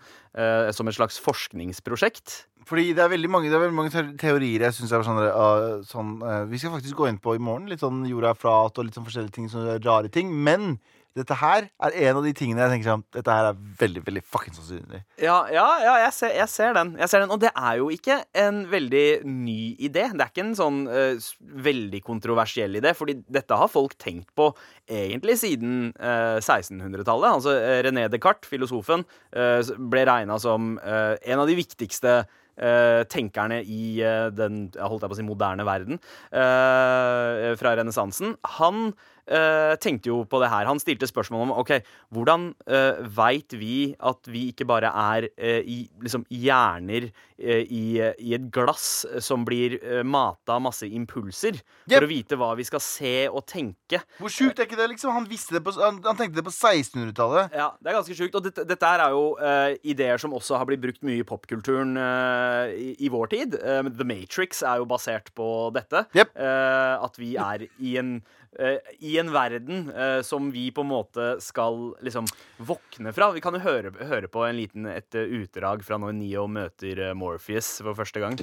som 0.76 0.90
et 0.90 0.98
slags 0.98 1.16
forskningsprosjekt. 1.24 2.42
Fordi 2.66 2.94
det 2.98 3.04
er 3.04 3.12
veldig 3.12 3.30
mange, 3.30 3.50
det 3.52 3.58
er 3.58 3.62
veldig 3.62 3.78
mange 3.78 4.04
teorier 4.18 4.66
jeg 4.66 4.74
syns 4.74 4.94
er 4.96 5.06
sånn, 5.06 5.22
uh, 5.22 5.84
sånn 5.86 6.16
uh, 6.26 6.44
Vi 6.50 6.58
skal 6.62 6.74
faktisk 6.74 6.98
gå 6.98 7.12
inn 7.12 7.22
på 7.22 7.36
i 7.38 7.42
morgen. 7.42 7.70
Litt 7.70 7.84
sånn 7.86 8.02
jorda 8.10 8.34
er 8.34 8.40
flat 8.42 8.80
og 8.80 8.88
litt 8.88 8.98
sånn 8.98 9.06
forskjellige 9.06 9.36
ting. 9.38 9.50
Sånne 9.52 9.78
rare 9.86 10.10
ting. 10.10 10.32
Men 10.34 10.80
Dette 11.16 11.36
her 11.40 11.70
er 11.88 11.94
en 12.10 12.18
av 12.20 12.26
de 12.26 12.34
tingene 12.36 12.66
jeg 12.66 12.74
tenker 12.74 12.90
sånn 12.90 13.04
Dette 13.16 13.32
her 13.32 13.50
er 13.52 13.60
veldig, 13.80 14.02
veldig 14.04 14.24
fuckings 14.28 14.60
sannsynlig. 14.60 15.00
Ja, 15.24 15.38
ja, 15.54 15.66
ja 15.84 15.94
jeg, 16.04 16.12
ser, 16.18 16.34
jeg, 16.36 16.52
ser 16.52 16.76
den. 16.76 16.92
jeg 17.00 17.12
ser 17.12 17.24
den. 17.24 17.32
Og 17.32 17.40
det 17.40 17.54
er 17.56 17.80
jo 17.80 17.88
ikke 17.94 18.20
en 18.42 18.66
veldig 18.72 19.06
ny 19.24 19.60
idé. 19.80 20.10
Det 20.12 20.26
er 20.26 20.34
ikke 20.34 20.44
en 20.44 20.56
sånn 20.60 20.82
uh, 20.92 21.30
veldig 21.70 22.02
kontroversiell 22.04 22.76
idé, 22.82 22.92
fordi 22.98 23.18
dette 23.32 23.60
har 23.62 23.72
folk 23.72 23.96
tenkt 24.02 24.34
på 24.36 24.50
egentlig 24.92 25.38
siden 25.40 25.94
uh, 25.96 26.38
1600-tallet. 26.42 27.30
Altså 27.32 27.56
eh, 27.56 27.80
René 27.88 28.10
Descartes, 28.12 28.52
filosofen, 28.52 29.08
uh, 29.36 29.76
ble 29.80 30.04
regna 30.08 30.36
som 30.42 30.76
eh, 30.84 31.16
en 31.32 31.44
av 31.44 31.48
de 31.48 31.62
viktigste 31.64 32.24
Uh, 32.56 33.04
tenkerne 33.12 33.58
i 33.68 33.98
uh, 34.00 34.30
den 34.32 34.70
holdt 34.80 35.04
jeg 35.04 35.12
på 35.12 35.16
å 35.18 35.18
si, 35.18 35.26
moderne 35.28 35.66
verden 35.68 35.98
uh, 36.32 37.52
fra 37.60 37.74
renessansen. 37.76 38.38
Han 38.56 38.94
eh, 39.28 39.76
tenkte 39.82 40.12
jo 40.12 40.24
på 40.30 40.40
det 40.44 40.50
her. 40.52 40.68
Han 40.70 40.82
stilte 40.82 41.10
spørsmål 41.10 41.48
om 41.48 41.54
ok, 41.60 41.76
hvordan 42.16 42.50
uh, 42.70 43.02
veit 43.18 43.56
vi 43.58 43.94
at 44.00 44.30
vi 44.32 44.48
ikke 44.52 44.68
bare 44.70 44.92
er 44.92 45.30
uh, 45.30 45.62
i, 45.62 45.86
liksom 46.04 46.26
hjerner 46.34 47.10
eh, 47.38 47.64
i, 47.66 47.84
i 48.00 48.36
et 48.38 48.50
glass 48.54 49.06
som 49.24 49.46
blir 49.48 49.78
uh, 49.82 50.02
mata 50.06 50.60
masse 50.64 50.88
impulser, 50.88 51.62
Yep. 51.86 51.94
for 52.00 52.06
å 52.08 52.10
vite 52.10 52.38
hva 52.40 52.48
vi 52.58 52.64
skal 52.66 52.82
se 52.82 53.14
og 53.30 53.44
tenke. 53.46 54.00
Hvor 54.18 54.32
sjukt 54.34 54.58
er 54.58 54.66
ikke 54.66 54.78
det? 54.80 54.88
liksom? 54.96 55.12
Han 55.14 55.28
det 55.30 55.62
på, 55.62 55.74
han, 55.78 56.00
han 56.06 56.18
tenkte 56.18 56.40
det 56.40 56.46
på 56.48 56.54
1600-tallet. 56.54 57.54
Ja, 57.54 57.68
det 57.78 57.92
er 57.92 57.98
ganske 58.00 58.18
sjukt. 58.18 58.38
Og 58.40 58.46
dette, 58.48 58.66
dette 58.68 58.90
er 58.90 59.14
jo 59.14 59.26
eh, 59.38 59.76
ideer 59.86 60.22
som 60.22 60.34
også 60.34 60.58
har 60.58 60.66
blitt 60.70 60.82
brukt 60.82 61.04
mye 61.06 61.22
i 61.22 61.28
popkulturen 61.28 61.94
eh, 62.02 62.74
i, 62.74 62.90
i 63.06 63.12
vår 63.14 63.32
tid. 63.36 63.58
Eh, 63.60 63.84
The 63.92 64.08
Matrix 64.08 64.64
er 64.66 64.82
jo 64.82 64.90
basert 64.90 65.30
på 65.38 65.50
dette. 65.76 66.06
Yep. 66.18 66.34
Eh, 66.36 67.06
at 67.06 67.22
vi 67.22 67.36
er 67.42 67.68
i 67.78 67.96
en 68.02 68.16
eh, 68.58 68.80
En 69.16 69.32
verden 69.32 69.90
eh, 69.92 70.22
som 70.22 70.52
vi 70.52 70.72
på 70.72 70.82
en 70.82 70.88
måte 70.88 71.26
skal 71.40 71.94
liksom 72.04 72.26
våkne 72.58 73.14
fra. 73.14 73.30
Vi 73.32 73.42
kan 73.42 73.56
jo 73.56 73.62
høre, 73.64 73.92
høre 74.10 74.28
på 74.28 74.44
en 74.44 74.58
liten, 74.58 74.88
et 74.92 75.16
eh, 75.16 75.30
utdrag 75.40 75.86
fra 75.88 76.00
når 76.02 76.18
Neo 76.18 76.48
møter 76.52 77.00
eh, 77.10 77.14
Morpheus 77.16 77.78
for 77.80 77.96
første 77.96 78.20
gang. 78.20 78.40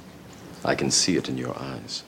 I 0.65 0.75
can 0.75 0.91
see 0.91 1.17
it 1.17 1.29
in 1.29 1.37
your 1.37 1.53
eyes. 1.59 2.03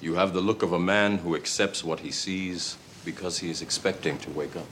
You 0.00 0.14
have 0.14 0.32
the 0.32 0.40
look 0.40 0.62
of 0.62 0.72
a 0.72 0.78
man 0.78 1.18
who 1.18 1.36
accepts 1.36 1.84
what 1.84 2.00
he 2.00 2.10
sees 2.10 2.78
because 3.04 3.38
he 3.38 3.50
is 3.50 3.60
expecting 3.60 4.16
to 4.18 4.30
wake 4.30 4.56
up. 4.56 4.68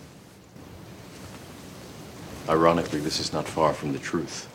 Ironically, 2.49 3.01
this 3.01 3.21
is 3.21 3.33
not 3.33 3.47
far 3.47 3.75
from 3.75 3.93
the 3.93 3.99
truth. 3.99 4.49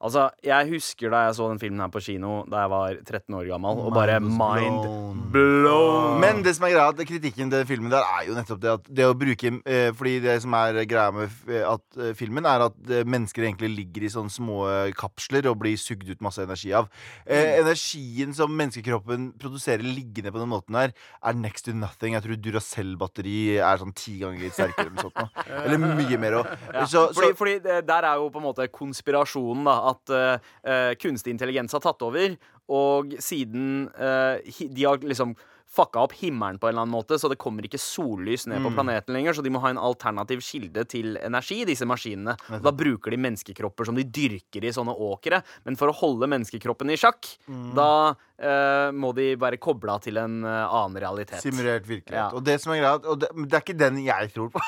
Altså, 0.00 0.30
Jeg 0.40 0.68
husker 0.70 1.10
da 1.12 1.26
jeg 1.26 1.34
så 1.36 1.48
den 1.50 1.58
filmen 1.60 1.80
her 1.82 1.90
på 1.92 2.00
kino 2.00 2.38
da 2.48 2.62
jeg 2.62 2.70
var 2.72 2.94
13 3.04 3.34
år 3.36 3.48
gammel, 3.50 3.80
og 3.84 3.92
bare 3.92 4.16
mind 4.20 4.78
blown. 4.80 5.18
blown. 5.34 6.20
Men 6.22 6.40
det 6.44 6.54
som 6.56 6.64
er 6.64 6.72
greia, 6.72 7.06
kritikken 7.10 7.50
til 7.52 7.66
filmen 7.68 7.92
der 7.92 8.00
er 8.06 8.24
jo 8.30 8.36
nettopp 8.38 8.62
det 8.62 8.70
at 8.72 8.88
det 8.88 9.04
å 9.08 9.16
bruke 9.18 9.50
eh, 9.68 9.90
Fordi 9.96 10.14
det 10.24 10.38
som 10.40 10.56
er 10.56 10.78
greia 10.88 11.10
med 11.12 11.28
at, 11.60 11.84
eh, 12.00 12.14
filmen, 12.16 12.48
er 12.48 12.64
at 12.70 12.78
eh, 12.88 13.04
mennesker 13.04 13.44
egentlig 13.44 13.70
ligger 13.74 14.06
i 14.06 14.12
sånne 14.14 14.32
små 14.32 14.62
eh, 14.70 14.94
kapsler 14.96 15.50
og 15.50 15.58
blir 15.60 15.76
sugd 15.80 16.08
ut 16.08 16.24
masse 16.24 16.40
energi 16.42 16.72
av. 16.76 16.88
Eh, 17.26 17.60
energien 17.60 18.32
som 18.36 18.56
menneskekroppen 18.56 19.34
produserer 19.40 19.84
liggende 19.84 20.32
på 20.32 20.40
den 20.40 20.48
måten 20.48 20.80
her, 20.80 20.96
er 21.20 21.36
next 21.36 21.68
to 21.68 21.76
nothing. 21.76 22.16
Jeg 22.16 22.24
tror 22.24 22.40
Duracell-batteri 22.40 23.36
er 23.60 23.84
sånn 23.84 23.92
ti 23.96 24.16
ganger 24.22 24.46
litt 24.48 24.56
sterkere. 24.56 25.12
Eller 25.64 25.76
mye 25.80 26.18
mer 26.20 26.40
Og, 26.40 26.50
Ja, 26.72 26.86
Så, 26.88 27.06
fordi, 27.12 27.32
så 27.34 27.36
fordi 27.36 27.58
der 27.84 28.08
er 28.08 28.16
jo 28.16 28.30
på 28.32 28.40
en 28.40 28.48
måte 28.48 28.68
konspirasjonen, 28.72 29.66
da. 29.68 29.89
At 29.90 30.10
eh, 30.14 30.94
kunstig 31.00 31.34
intelligens 31.36 31.72
har 31.76 31.82
tatt 31.84 32.02
over, 32.06 32.36
og 32.70 33.16
siden 33.18 33.88
uh, 33.98 34.38
de 34.70 34.84
har 34.86 35.00
liksom 35.02 35.34
fucka 35.70 36.00
opp 36.02 36.12
himmelen 36.18 36.56
på 36.58 36.66
en 36.66 36.72
eller 36.72 36.82
annen 36.82 36.94
måte, 36.96 37.14
så 37.18 37.28
det 37.30 37.36
kommer 37.38 37.62
ikke 37.66 37.78
sollys 37.78 38.48
ned 38.50 38.58
Mm. 38.58 38.64
på 38.66 38.72
planeten 38.74 39.14
lenger, 39.14 39.36
så 39.38 39.42
de 39.46 39.52
må 39.54 39.60
ha 39.62 39.70
en 39.70 39.78
alternativ 39.78 40.40
kilde 40.42 40.82
til 40.90 41.14
energi, 41.22 41.60
disse 41.64 41.86
maskinene. 41.86 42.34
Og 42.58 42.64
da 42.66 42.72
bruker 42.74 43.14
de 43.14 43.20
menneskekropper 43.22 43.86
som 43.86 43.94
de 43.94 44.02
dyrker 44.02 44.66
i 44.66 44.72
sånne 44.74 44.90
åkre. 44.98 45.38
Men 45.64 45.78
for 45.78 45.86
å 45.92 45.94
holde 45.94 46.26
menneskekroppen 46.26 46.90
i 46.90 46.98
sjakk, 46.98 47.36
Mm. 47.46 47.74
da 47.78 48.14
eh, 48.40 48.88
må 48.96 49.12
de 49.16 49.34
være 49.40 49.60
kobla 49.62 49.98
til 50.02 50.18
en 50.20 50.40
eh, 50.48 50.64
annen 50.64 50.98
realitet. 51.04 51.42
Simulert 51.44 51.86
virkelighet. 51.88 52.16
Ja. 52.16 52.28
Og 52.36 52.44
det 52.46 52.58
som 52.62 52.72
er 52.74 52.82
greit, 52.82 53.06
Og 53.10 53.20
det, 53.22 53.30
det 53.44 53.58
er 53.58 53.64
ikke 53.64 53.78
den 53.78 54.00
jeg 54.06 54.32
tror 54.34 54.50
på. 54.54 54.64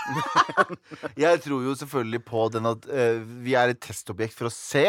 jeg 1.25 1.43
tror 1.45 1.67
jo 1.67 1.75
selvfølgelig 1.81 2.23
på 2.29 2.47
den 2.55 2.69
at 2.73 2.89
uh, 2.89 3.21
vi 3.45 3.57
er 3.59 3.73
et 3.73 3.83
testobjekt 3.83 4.37
for 4.39 4.51
å 4.51 4.55
se 4.55 4.87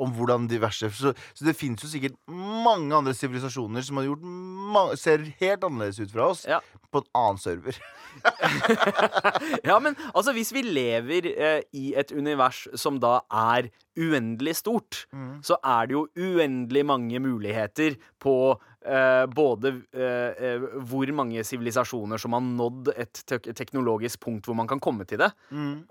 om 0.00 0.12
hvordan 0.16 0.46
diverse 0.48 0.88
Så, 0.96 1.12
så 1.36 1.44
det 1.44 1.52
fins 1.58 1.82
jo 1.84 1.90
sikkert 1.90 2.14
mange 2.30 2.94
andre 2.96 3.12
sivilisasjoner 3.16 3.84
som 3.84 3.98
har 4.00 4.06
gjort 4.06 4.22
mange, 4.24 4.96
ser 4.96 5.26
helt 5.42 5.66
annerledes 5.66 6.00
ut 6.00 6.14
fra 6.14 6.30
oss, 6.32 6.46
Ja. 6.48 6.60
på 6.90 7.02
en 7.02 7.10
annen 7.20 7.42
server. 7.42 7.76
Ja, 9.64 9.76
men 9.82 9.94
altså, 10.14 10.32
hvis 10.34 10.50
vi 10.54 10.62
lever 10.66 11.28
eh, 11.30 11.60
i 11.76 11.92
et 11.98 12.10
univers 12.12 12.64
som 12.78 12.98
da 13.02 13.20
er 13.30 13.68
uendelig 14.00 14.56
stort, 14.60 15.04
så 15.46 15.58
er 15.66 15.88
det 15.90 15.96
jo 15.96 16.02
uendelig 16.16 16.82
mange 16.88 17.20
muligheter 17.22 17.96
på 18.20 18.60
eh, 18.86 19.26
både 19.30 19.74
eh, 19.92 20.32
eh, 20.52 20.66
hvor 20.90 21.10
mange 21.16 21.44
sivilisasjoner 21.44 22.18
som 22.20 22.32
har 22.36 22.44
nådd 22.46 22.92
et 22.96 23.22
tek 23.28 23.50
teknologisk 23.56 24.20
punkt 24.24 24.46
hvor 24.48 24.56
man 24.58 24.68
kan 24.70 24.80
komme 24.80 25.04
til 25.08 25.18
det, 25.22 25.30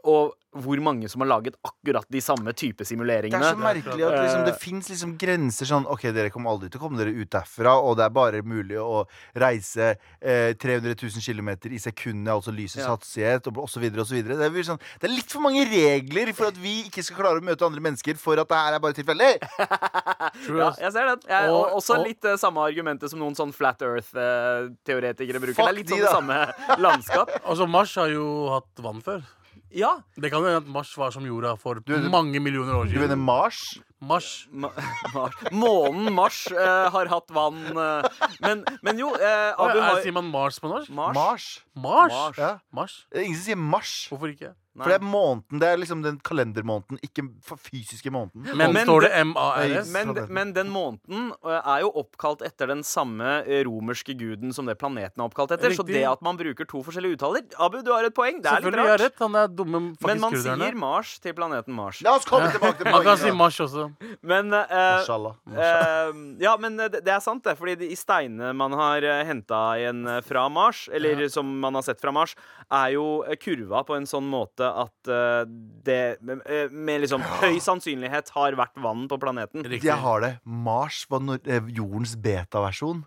og 0.04 0.36
hvor 0.58 0.80
mange 0.82 1.06
som 1.12 1.22
har 1.22 1.28
laget 1.30 1.54
akkurat 1.62 2.08
de 2.10 2.18
samme 2.26 2.50
type 2.58 2.82
simuleringene. 2.82 3.38
Det 3.38 3.52
er 3.52 3.54
så 3.54 3.62
merkelig 3.62 4.06
at 4.08 4.16
liksom, 4.18 4.46
det 4.48 4.54
fins 4.58 4.88
liksom 4.90 5.12
grenser 5.22 5.70
sånn 5.70 5.86
OK, 5.94 6.08
dere 6.16 6.32
kommer 6.34 6.50
aldri 6.56 6.72
til 6.74 6.82
å 6.82 6.88
komme 6.88 6.98
dere 6.98 7.14
ut 7.14 7.30
derfra, 7.36 7.76
og 7.78 8.00
det 8.00 8.08
er 8.08 8.16
bare 8.16 8.42
mulig 8.42 8.80
å 8.82 9.04
reise 9.38 9.92
eh, 10.18 10.56
300 10.58 10.96
000 10.98 11.22
km 11.22 11.52
i 11.70 11.78
sekundet, 11.84 12.32
altså 12.34 12.50
lysets 12.56 12.82
Ja. 12.82 12.96
hastighet, 12.96 13.46
og 13.52 13.60
osv. 13.68 13.86
osv. 14.02 14.18
Det, 14.26 14.40
er 14.50 14.66
sånn, 14.66 14.82
det 14.98 15.10
er 15.12 15.14
litt 15.14 15.30
for 15.30 15.46
mange 15.46 15.68
regler 15.70 16.34
for 16.34 16.50
at 16.50 16.58
vi 16.58 16.80
ikke 16.90 17.06
skal 17.06 17.20
klare 17.22 17.44
å 17.44 17.46
møte 17.46 17.70
andre 17.70 17.86
mennesker, 17.86 18.18
for 18.18 18.42
at 18.42 18.50
det 18.50 18.58
her 18.64 18.80
er 18.80 18.84
bare 18.88 18.98
tilfeldig. 18.98 19.32
Ja, 20.50 20.70
jeg 20.82 20.92
ser 20.96 21.06
den. 21.12 21.22
Jeg, 21.30 21.50
og, 21.52 21.60
Og- 21.60 21.78
også 21.80 21.98
litt 22.02 22.26
eh, 22.26 22.36
samme 22.42 22.64
argumentet 22.80 23.12
som 23.12 23.20
noen 23.20 23.36
sånn 23.38 23.52
flat 23.56 23.82
earth-teoretikere 23.86 25.42
bruker. 25.44 25.58
Fuck 25.60 25.68
det 25.68 25.74
er 25.74 25.78
litt 25.82 25.90
de, 25.92 26.00
sånn 26.00 26.06
det 26.06 26.14
samme 26.16 26.80
landskap. 26.86 27.34
Altså, 27.44 27.68
Mars 27.70 27.96
har 28.00 28.10
jo 28.14 28.26
hatt 28.56 28.82
vann 28.84 29.04
før. 29.06 29.22
Ja, 29.70 30.00
Det 30.18 30.32
kan 30.34 30.42
jo 30.42 30.48
hende 30.50 30.64
at 30.64 30.70
Mars 30.74 30.96
var 30.98 31.12
som 31.14 31.22
jorda 31.28 31.52
for 31.62 31.78
Du- 31.86 31.94
mange 32.10 32.40
millioner 32.42 32.74
år 32.74 32.88
siden. 32.90 32.96
Du 32.96 33.06
mener. 33.06 33.16
Mars? 33.22 33.60
Mars. 34.02 34.48
Ma 34.50 34.72
Mars. 35.14 35.36
Månen 35.52 36.10
Mars 36.16 36.40
eh, 36.50 36.90
har 36.90 37.06
hatt 37.12 37.30
vann. 37.30 37.60
eh, 37.78 38.08
men, 38.42 38.64
men 38.82 38.98
jo, 38.98 39.12
eh, 39.14 39.52
Abu 39.60 39.78
har 39.84 40.02
Sier 40.02 40.16
man 40.16 40.26
Mars 40.32 40.58
på 40.64 40.72
norsk? 40.72 40.90
Mars. 40.90 41.14
Mars? 41.20 41.46
Mars? 41.76 42.12
Mars. 42.16 42.38
Ja. 42.40 42.52
Mars? 42.74 42.96
Det 43.12 43.20
er 43.22 43.28
ingen 43.28 43.38
som 43.38 43.46
sier 43.52 43.62
mars. 43.62 43.94
Hvorfor 44.10 44.34
ikke? 44.34 44.56
Nei. 44.80 44.86
For 44.86 44.94
det 44.94 44.98
er 45.02 45.06
måneden. 45.06 45.60
Det 45.62 45.68
er 45.70 45.78
liksom 45.82 46.02
den 46.06 46.18
kalendermåneden, 46.24 47.00
ikke 47.04 47.26
f- 47.44 47.60
fysiske 47.70 48.10
måneden. 48.16 48.48
Men, 48.56 48.72
Men 48.74 48.88
står 48.88 49.02
det 49.06 49.12
Men, 49.92 50.14
men 50.40 50.54
den 50.56 50.70
måneden 50.72 51.34
eh, 51.44 51.60
er 51.76 51.82
jo 51.84 51.92
oppkalt 52.00 52.42
etter 52.48 52.72
den 52.72 52.82
samme 52.88 53.44
eh, 53.46 53.62
romerske 53.68 54.16
guden 54.18 54.54
som 54.56 54.66
det 54.70 54.78
planeten 54.80 55.20
er 55.20 55.28
oppkalt 55.28 55.52
etter. 55.58 55.76
Så 55.76 55.84
det 55.86 56.06
at 56.08 56.22
man 56.26 56.40
bruker 56.40 56.66
to 56.70 56.82
forskjellige 56.86 57.20
uttaler 57.20 57.44
Abu, 57.60 57.82
du 57.84 57.92
har 57.92 58.08
et 58.08 58.16
poeng. 58.16 58.40
Det 58.42 58.48
er 58.48 58.62
litt 58.62 58.70
Selvfølgelig 58.70 58.88
har 58.88 58.98
rart. 58.98 59.06
rett. 59.12 59.20
Han 59.26 59.36
er 59.36 59.48
dumme 59.60 59.82
Men 60.00 60.22
man 60.24 60.32
kurderne. 60.34 60.64
sier 60.70 60.80
Mars 60.80 61.14
til 61.20 61.34
planeten 61.36 61.76
Mars. 61.76 62.02
La 62.06 62.16
oss 62.16 62.26
komme 62.30 62.48
tilbake 62.54 62.80
til 62.84 62.92
Man 62.96 63.04
kan 63.04 63.18
si. 63.20 63.32
Mars 63.36 63.60
også. 63.68 63.90
Men 64.24 64.54
uh, 64.56 64.64
Mashallah. 64.72 65.36
Eh, 65.52 66.14
ja, 66.46 66.56
men 66.62 66.78
det, 66.80 67.02
det 67.04 67.14
er 67.14 67.20
sant, 67.24 67.44
det. 67.44 67.58
Fordi 67.60 67.76
de- 67.84 67.92
i 67.92 67.98
steinene 68.00 68.54
man 68.56 68.72
har 68.80 69.04
uh, 69.04 69.24
henta 69.28 69.60
igjen 69.82 70.06
fra 70.26 70.48
Mars, 70.50 70.86
eller 70.94 71.28
som 71.34 71.50
man 71.60 71.76
har 71.76 71.84
sett 71.86 72.00
fra 72.02 72.14
Mars, 72.16 72.36
er 72.72 72.94
jo 72.96 73.06
kurva 73.42 73.84
på 73.88 73.98
en 73.98 74.06
sånn 74.10 74.28
måte 74.30 74.69
at 74.86 75.08
eh, 75.12 75.44
det 75.84 76.00
med, 76.22 76.42
eh, 76.46 76.70
med 76.72 77.02
liksom 77.06 77.22
høy 77.42 77.60
sannsynlighet 77.60 78.30
har 78.36 78.58
vært 78.60 78.76
vann 78.84 79.08
på 79.12 79.20
planeten. 79.22 79.64
Riktig. 79.66 79.88
Jeg 79.90 79.98
har 80.04 80.22
det. 80.22 80.34
Mars 80.46 81.06
var 81.10 81.22
eh, 81.46 81.62
jordens 81.76 82.16
beta-versjon. 82.16 83.06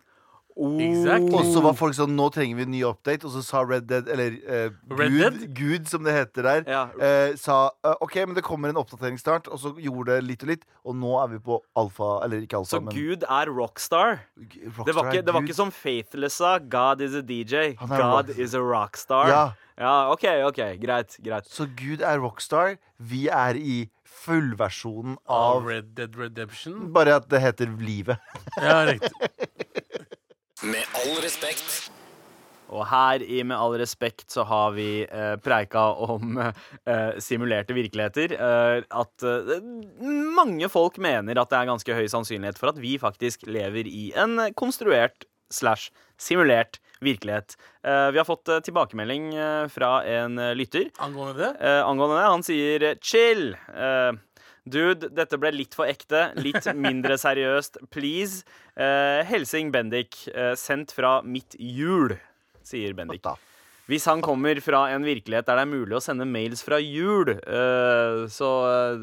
Exactly. 0.53 1.33
Og 1.33 1.47
så 1.49 1.63
var 1.65 1.73
folk 1.79 1.95
sånn 1.97 2.11
Nå 2.13 2.27
trenger 2.35 2.59
vi 2.59 2.65
en 2.67 2.73
ny 2.75 2.83
update. 2.85 3.25
Og 3.25 3.33
så 3.33 3.41
sa 3.41 3.63
Red 3.65 3.87
Dead, 3.89 4.09
eller 4.13 4.35
eh, 4.45 4.67
Red 4.93 5.15
Gud, 5.15 5.23
Dead? 5.23 5.55
Gud, 5.57 5.87
som 5.89 6.05
det 6.05 6.13
heter 6.13 6.45
der, 6.45 6.65
Ja. 6.69 6.83
eh, 7.01 7.35
sa 7.41 7.71
OK, 8.05 8.17
men 8.27 8.35
det 8.37 8.45
kommer 8.45 8.69
en 8.69 8.77
oppdatering 8.77 9.17
snart. 9.21 9.49
Og 9.49 9.59
så 9.63 9.73
gjorde 9.81 10.13
det 10.19 10.27
litt 10.29 10.43
og 10.45 10.49
litt. 10.53 10.67
Og 10.85 10.95
nå 11.01 11.15
er 11.23 11.33
vi 11.33 11.39
på 11.47 11.57
alfa, 11.75 12.11
eller 12.27 12.45
ikke 12.45 12.61
alfa, 12.61 12.77
Så 12.77 12.83
men 12.85 12.93
Gud 12.95 13.25
er 13.25 13.47
rockstar. 13.49 14.21
Rockstar 14.37 14.85
Det 14.85 14.95
var, 14.95 15.09
ikke, 15.13 15.25
det 15.25 15.35
var 15.39 15.43
ikke 15.49 15.57
som 15.63 15.71
Faithless 15.73 16.35
sa. 16.43 16.59
God 16.59 17.01
is 17.01 17.15
a 17.15 17.23
DJ. 17.23 17.73
God 17.81 18.29
rock- 18.29 18.37
is 18.39 18.53
a 18.55 18.61
rockstar. 18.61 19.29
Ja. 19.33 19.45
Ja, 19.83 19.95
OK, 20.13 20.25
OK. 20.47 20.61
Greit. 20.83 21.17
greit. 21.25 21.49
Så 21.51 21.67
Gud 21.79 22.05
er 22.07 22.21
rockstar. 22.23 22.77
Vi 23.03 23.27
er 23.27 23.59
i 23.59 23.83
fullversjonen 24.07 25.17
Av 25.27 25.57
av 25.57 25.67
Red 25.67 25.95
Dead 25.97 26.15
Redemption. 26.19 26.93
Bare 26.95 27.17
at 27.19 27.27
det 27.33 27.41
heter 27.43 27.73
Livet. 27.81 28.23
Ja, 28.61 28.85
riktig. 28.87 29.11
Med 30.73 30.87
all 31.01 31.19
respekt. 31.25 31.91
Og 32.73 32.87
her 32.89 33.21
i 33.27 33.43
Med 33.45 33.59
all 33.59 33.75
respekt 33.81 34.31
så 34.33 34.45
har 34.49 34.71
vi 34.77 35.03
eh, 35.05 35.35
preika 35.43 35.89
om 36.07 36.39
eh, 36.39 37.19
simulerte 37.21 37.75
virkeligheter. 37.77 38.37
Eh, 38.39 38.87
at 38.87 39.27
eh, 39.27 39.59
mange 40.39 40.71
folk 40.73 40.97
mener 41.03 41.43
at 41.43 41.51
det 41.51 41.59
er 41.59 41.73
ganske 41.73 41.99
høy 41.99 42.07
sannsynlighet 42.15 42.61
for 42.61 42.73
at 42.73 42.81
vi 42.81 42.95
faktisk 43.03 43.45
lever 43.51 43.91
i 43.91 44.13
en 44.15 44.39
konstruert 44.57 45.27
slash 45.53 45.91
simulert 46.23 46.79
virkelighet. 47.03 47.57
Eh, 47.85 48.09
vi 48.15 48.21
har 48.23 48.27
fått 48.29 48.49
eh, 48.49 48.61
tilbakemelding 48.65 49.35
eh, 49.35 49.69
fra 49.73 49.93
en 50.07 50.39
lytter 50.57 50.89
Angående 51.03 51.53
det? 51.59 51.71
angående 51.85 52.21
det. 52.21 52.29
Han 52.31 52.47
sier 52.47 52.87
chill. 53.03 53.57
Dude, 54.63 55.09
dette 55.11 55.39
ble 55.43 55.51
litt 55.55 55.75
for 55.75 55.91
ekte. 55.91 56.29
Litt 56.39 56.69
mindre 56.87 57.17
seriøst, 57.19 57.81
please. 57.91 58.45
Eh, 58.79 59.23
Helsing 59.27 59.73
Bendik, 59.75 60.29
eh, 60.31 60.55
sendt 60.59 60.95
fra 60.95 61.17
mitt 61.27 61.57
hjul, 61.59 62.15
sier 62.63 62.95
Bendik. 62.95 63.25
What 63.27 63.41
the 63.43 63.52
Hvis 63.91 64.05
han 64.07 64.21
kommer 64.23 64.59
fra 64.63 64.85
en 64.95 65.03
virkelighet 65.05 65.47
der 65.49 65.59
det 65.59 65.65
er 65.67 65.71
mulig 65.73 65.97
å 65.99 66.01
sende 66.05 66.25
mails 66.29 66.63
fra 66.65 66.79
jul, 66.81 67.33
eh, 67.35 68.21
så, 68.31 68.51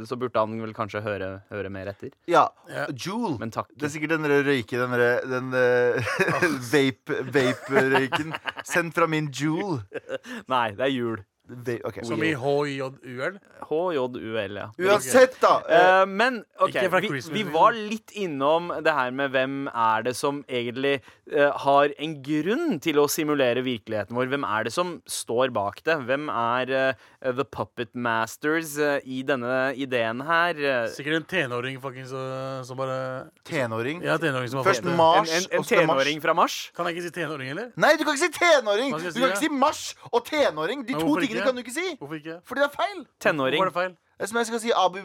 så 0.08 0.18
burde 0.18 0.40
han 0.40 0.56
vel 0.64 0.72
kanskje 0.78 1.02
høre, 1.04 1.30
høre 1.52 1.70
mer 1.74 1.92
etter. 1.92 2.14
Ja, 2.32 2.46
Ja. 2.72 2.86
Joule. 2.96 3.38
Det 3.44 3.90
er 3.90 3.92
sikkert 3.92 4.16
den 4.16 4.24
der 4.30 4.44
røyke, 4.48 4.80
den, 4.80 4.96
der- 4.96 5.26
den 5.28 5.52
eh, 5.54 6.14
vape- 6.72 7.20
vape-røyken. 7.36 8.32
Send 8.64 8.94
fra 8.96 9.08
min 9.12 9.28
jul 9.36 9.82
Nei, 10.54 10.70
det 10.78 10.88
er 10.88 10.94
hjul. 10.96 11.20
Va- 11.50 11.80
ok. 11.90 12.00
Som 12.06 12.22
i 12.24 12.34
HJUL? 12.38 13.40
H-J-U-L, 13.70 14.56
ja. 14.60 14.68
Uansett, 14.80 15.36
da. 15.42 15.56
eh, 15.68 15.80
Eh, 15.90 16.06
men 16.06 16.44
ok, 16.62 16.76
vi, 17.02 17.22
vi 17.34 17.44
var 17.50 17.72
litt 17.74 18.12
innom 18.20 18.68
det 18.84 18.94
her 18.94 19.12
med 19.16 19.32
hvem 19.34 19.68
er 19.74 20.04
det 20.06 20.14
som 20.16 20.44
egentlig 20.48 21.00
eh, 21.32 21.50
har 21.64 21.90
en 21.98 22.14
grunn 22.26 22.80
til 22.84 23.00
å 23.02 23.08
simulere 23.10 23.64
virkeligheten 23.66 24.16
vår. 24.18 24.30
Hvem 24.34 24.46
er 24.46 24.68
det 24.68 24.74
som 24.76 25.02
står 25.10 25.50
bak 25.56 25.82
det? 25.88 25.96
Hvem 26.06 26.30
er 26.30 26.70
eh, 26.70 27.32
the 27.34 27.46
puppet 27.46 27.90
masters 27.96 28.78
eh, 28.78 29.00
i 29.06 29.22
denne 29.26 29.74
ideen 29.76 30.22
her? 30.28 30.54
Eh, 30.60 30.88
Sikkert 30.94 31.20
en 31.22 31.28
tenåring 31.34 31.80
fucking 31.82 32.06
så, 32.10 32.22
som 32.68 32.78
bare 32.80 33.00
tenåring. 33.48 34.04
Ja, 34.06 34.18
tenåring 34.22 34.50
som 34.54 34.62
har 34.62 34.70
Først. 34.70 34.84
Mars, 34.86 35.30
en, 35.34 35.44
en, 35.44 35.50
en 35.54 35.60
og 35.60 35.66
så 35.66 35.82
Mars. 35.82 35.98
tenåring 36.04 36.22
fra 36.24 36.34
Mars? 36.38 36.60
Kan 36.78 36.86
jeg 36.92 36.98
ikke 37.00 37.08
si 37.10 37.16
tenåring, 37.20 37.50
eller? 37.56 37.72
Nei, 37.80 37.96
du 37.98 38.06
kan 38.06 38.14
ikke 38.16 38.28
si 38.28 38.34
tenåring! 38.38 38.94
Hva 38.94 39.00
skal 39.02 39.10
Du 39.10 39.18
si, 39.18 39.24
kan 39.26 39.34
ikke 39.34 39.44
si 39.48 39.50
Mars 39.66 39.84
og 40.14 40.26
tenåring. 40.30 40.86
De 40.88 40.94
to 41.00 41.16
tingene 41.20 41.39
ikke? 41.40 41.48
kan 41.50 41.58
du 41.58 41.64
ikke 41.64 41.74
si. 41.76 41.88
Hvorfor 42.00 42.20
ikke? 42.20 42.38
Fordi 42.46 42.62
det 42.64 42.68
er 42.70 42.76
feil. 42.78 43.02
Tenåring. 43.26 43.64
Var 43.64 43.72
det 43.72 43.78
feil? 43.80 43.98
Det 44.20 44.26
er 44.26 44.30
som 44.34 44.38
jeg 44.42 44.48
skal 44.50 44.60
si 44.60 44.72
Abu 44.76 44.98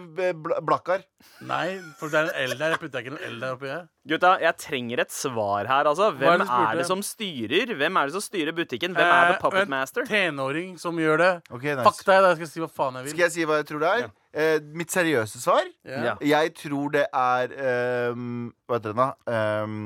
Bl- 0.43 0.57
Blakkar. 0.67 1.05
Nei, 1.47 1.77
for 2.01 2.11
det 2.11 2.19
er 2.19 2.31
en 2.35 2.51
L 2.51 2.55
der. 2.59 2.73
Jeg 2.75 2.81
putter 2.83 3.05
ikke 3.05 3.13
noen 3.15 3.29
L 3.37 3.37
der 3.45 3.53
oppi. 3.55 3.69
Jeg. 3.71 3.85
Gutta, 4.11 4.33
jeg 4.43 4.57
trenger 4.59 5.03
et 5.05 5.13
svar 5.15 5.69
her, 5.71 5.87
altså. 5.87 6.09
Hvem 6.19 6.33
er 6.35 6.43
det 6.43 6.49
er 6.51 6.81
det 6.81 6.87
som 6.89 7.05
styrer? 7.07 7.75
Hvem 7.79 8.01
er 8.01 8.11
det 8.11 8.17
som 8.17 8.25
styrer 8.27 8.57
butikken? 8.59 8.97
Hvem 8.99 9.07
er 9.07 9.31
the 9.31 9.39
Puppet 9.39 9.45
puppet 9.45 9.63
en 9.69 9.71
master? 9.71 10.03
Tenåring 10.11 10.75
som 10.83 10.99
gjør 10.99 11.23
det. 11.23 11.31
Okay, 11.51 11.77
nice. 11.79 11.87
Fuck 11.87 12.03
deg, 12.11 12.19
da. 12.27 12.33
Jeg 12.35 12.41
skal 12.43 12.51
si 12.57 12.65
hva 12.65 12.71
faen 12.81 12.99
jeg 12.99 13.05
vil. 13.07 13.15
Skal 13.15 13.27
jeg 13.29 13.35
si 13.39 13.47
hva 13.47 13.61
jeg 13.63 13.69
tror 13.71 13.85
det 13.87 13.93
er? 13.95 14.11
Eh, 14.35 14.59
mitt 14.75 14.91
seriøse 14.91 15.39
svar? 15.39 15.63
Ja. 15.87 16.17
Jeg 16.27 16.55
tror 16.59 16.91
det 16.91 17.05
er 17.15 17.53
ehm, 17.55 18.49
Hva 18.67 18.79
heter 18.81 18.91
det 18.91 18.97
da? 18.99 19.07
Ehm, 19.31 19.77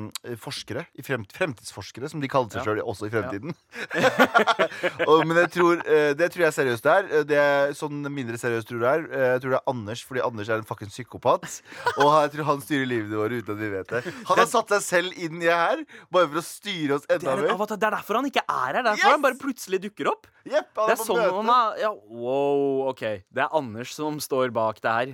forskere. 0.40 0.87
I 0.96 1.02
fremt 1.04 1.34
fremtidsforskere, 1.37 2.08
som 2.08 2.22
de 2.22 2.30
kaller 2.32 2.48
seg 2.54 2.62
Ja. 2.62 2.64
sjøl 2.64 2.80
også 2.80 3.08
i 3.08 3.12
fremtiden. 3.12 3.52
Og, 5.08 5.24
men 5.26 5.37
jeg 5.42 5.50
tror, 5.56 5.82
eh, 5.84 6.12
det 6.16 6.30
tror 6.32 6.44
jeg 6.46 6.56
seriøst 6.56 6.87
det 6.87 6.92
er. 6.94 7.08
Eh, 7.18 7.24
Det 7.28 7.38
er 7.42 7.74
sånn 7.76 8.00
mindre 8.08 8.38
seriøst 8.40 8.68
tror 8.70 8.80
jeg 8.80 8.87
det 8.87 8.92
er. 8.94 9.04
Eh, 9.18 9.26
Jeg 9.34 9.42
tror 9.42 9.50
det 9.54 9.58
er 9.61 9.68
Anders, 9.74 10.02
fordi 10.08 10.22
Anders 10.24 10.48
er 10.48 10.62
en 10.62 10.68
fucking 10.70 10.88
psykopat. 10.92 11.44
Og 12.00 12.08
jeg 12.22 12.32
tror 12.37 12.48
han 12.52 12.62
styrer 12.64 12.87
livet 12.88 13.12
vårt 13.18 13.37
uten 13.37 13.52
at 13.54 13.61
vi 13.61 13.70
vet 13.74 13.92
det. 13.92 14.02
Han 14.30 14.38
har 14.40 14.46
satt 14.48 14.72
seg 14.78 14.82
selv 14.87 15.18
inn 15.18 15.42
i 15.42 15.50
her 15.50 15.84
bare 16.14 16.28
for 16.32 16.40
å 16.40 16.46
styre 16.46 16.96
oss 16.96 17.06
Det 17.08 17.18
enda 17.20 17.34
er, 17.37 17.42
mer. 17.44 17.54
avatar, 17.58 17.76
det 17.82 17.90
er 17.90 17.96
derfor 17.98 18.20
han 18.22 18.30
ikke 18.30 18.44
er 18.48 18.72
her. 18.72 18.72
Det 18.72 18.80
er 18.80 18.88
derfor 18.92 19.04
Yes! 19.04 19.12
han 19.18 19.26
bare 19.28 19.40
plutselig 19.44 19.82
dukker 19.84 20.12
opp. 20.14 20.26
Jepp, 20.48 20.70
han 20.78 20.88
Det 20.88 20.94
er 20.94 20.96
er 20.96 21.02
på 21.02 21.06
sånn 21.11 21.18
møte. 21.20 21.37
han 21.42 21.50
er 21.52 21.80
ja, 21.82 21.90
Wow, 22.08 22.88
OK. 22.94 23.02
Det 23.28 23.42
er 23.44 23.52
Anders 23.58 23.92
som 23.92 24.16
står 24.22 24.38
bak 24.55 24.79
det 24.85 24.94
her. 24.94 25.09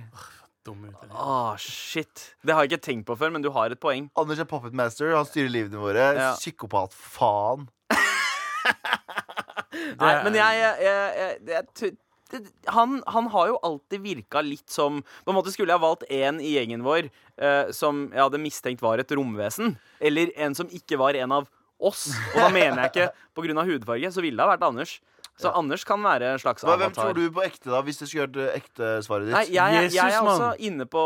Ut. 0.65 1.11
Ah, 1.13 1.53
shit. 1.61 2.33
Det 2.41 2.49
har 2.55 2.61
jeg 2.65 2.71
ikke 2.73 2.85
tenkt 2.87 3.05
på 3.05 3.13
før, 3.19 3.29
men 3.33 3.43
du 3.43 3.51
har 3.53 3.69
et 3.69 3.81
poeng. 3.81 4.07
Anders 4.17 4.39
er 4.41 4.47
puppet 4.49 4.73
master, 4.73 5.13
han 5.13 5.27
styrer 5.29 5.51
livene 5.53 5.77
våre. 5.77 6.07
Ja. 6.17 6.31
Psykopat. 6.39 6.89
Faen. 6.93 7.67
Nei, 10.01 10.13
men 10.25 10.33
jeg, 10.33 10.57
jeg, 10.57 10.73
jeg, 10.81 11.13
jeg, 11.19 11.37
jeg 11.51 11.63
det, 12.31 12.39
han, 12.73 13.03
han 13.13 13.27
har 13.29 13.45
jo 13.51 13.59
alltid 13.67 14.01
virka 14.01 14.41
litt 14.41 14.65
som 14.71 15.03
På 15.05 15.29
en 15.29 15.35
måte 15.37 15.51
skulle 15.53 15.69
jeg 15.69 15.77
ha 15.77 15.83
valgt 15.83 16.07
en 16.09 16.39
i 16.41 16.55
gjengen 16.55 16.81
vår 16.85 17.03
eh, 17.37 17.69
som 17.75 18.07
jeg 18.09 18.23
hadde 18.23 18.41
mistenkt 18.41 18.81
var 18.81 18.97
et 19.01 19.11
romvesen. 19.13 19.75
Eller 20.01 20.27
en 20.33 20.55
som 20.57 20.67
ikke 20.73 20.97
var 21.01 21.13
en 21.19 21.31
av 21.35 21.45
oss. 21.77 22.07
Og 22.33 22.39
da 22.39 22.49
mener 22.49 22.85
jeg 22.85 22.93
ikke 22.93 23.09
pga. 23.37 23.65
hudfarge, 23.67 24.11
så 24.11 24.23
ville 24.23 24.39
det 24.39 24.45
ha 24.45 24.53
vært 24.55 24.65
Anders. 24.65 24.97
Så 25.41 25.51
Anders 25.51 25.83
kan 25.87 25.99
være 26.03 26.33
en 26.35 26.39
slags 26.39 26.63
avatar. 26.63 26.79
hvem 26.85 26.93
tror 26.95 27.13
du 27.17 27.23
på 27.35 27.43
ekte, 27.43 27.69
da? 27.71 27.81
Hvis 27.83 27.99
du 27.99 28.05
skulle 28.05 28.27
hørt 28.27 28.37
eh, 28.39 28.59
ekte 28.61 28.91
svaret 29.03 29.27
ditt? 29.27 29.35
Nei, 29.35 29.45
jeg, 29.49 29.55
jeg, 29.75 29.87
Jesus, 29.89 29.97
jeg 29.99 30.15
er 30.15 30.29
også 30.31 30.51
inne 30.69 30.87
på 30.87 31.03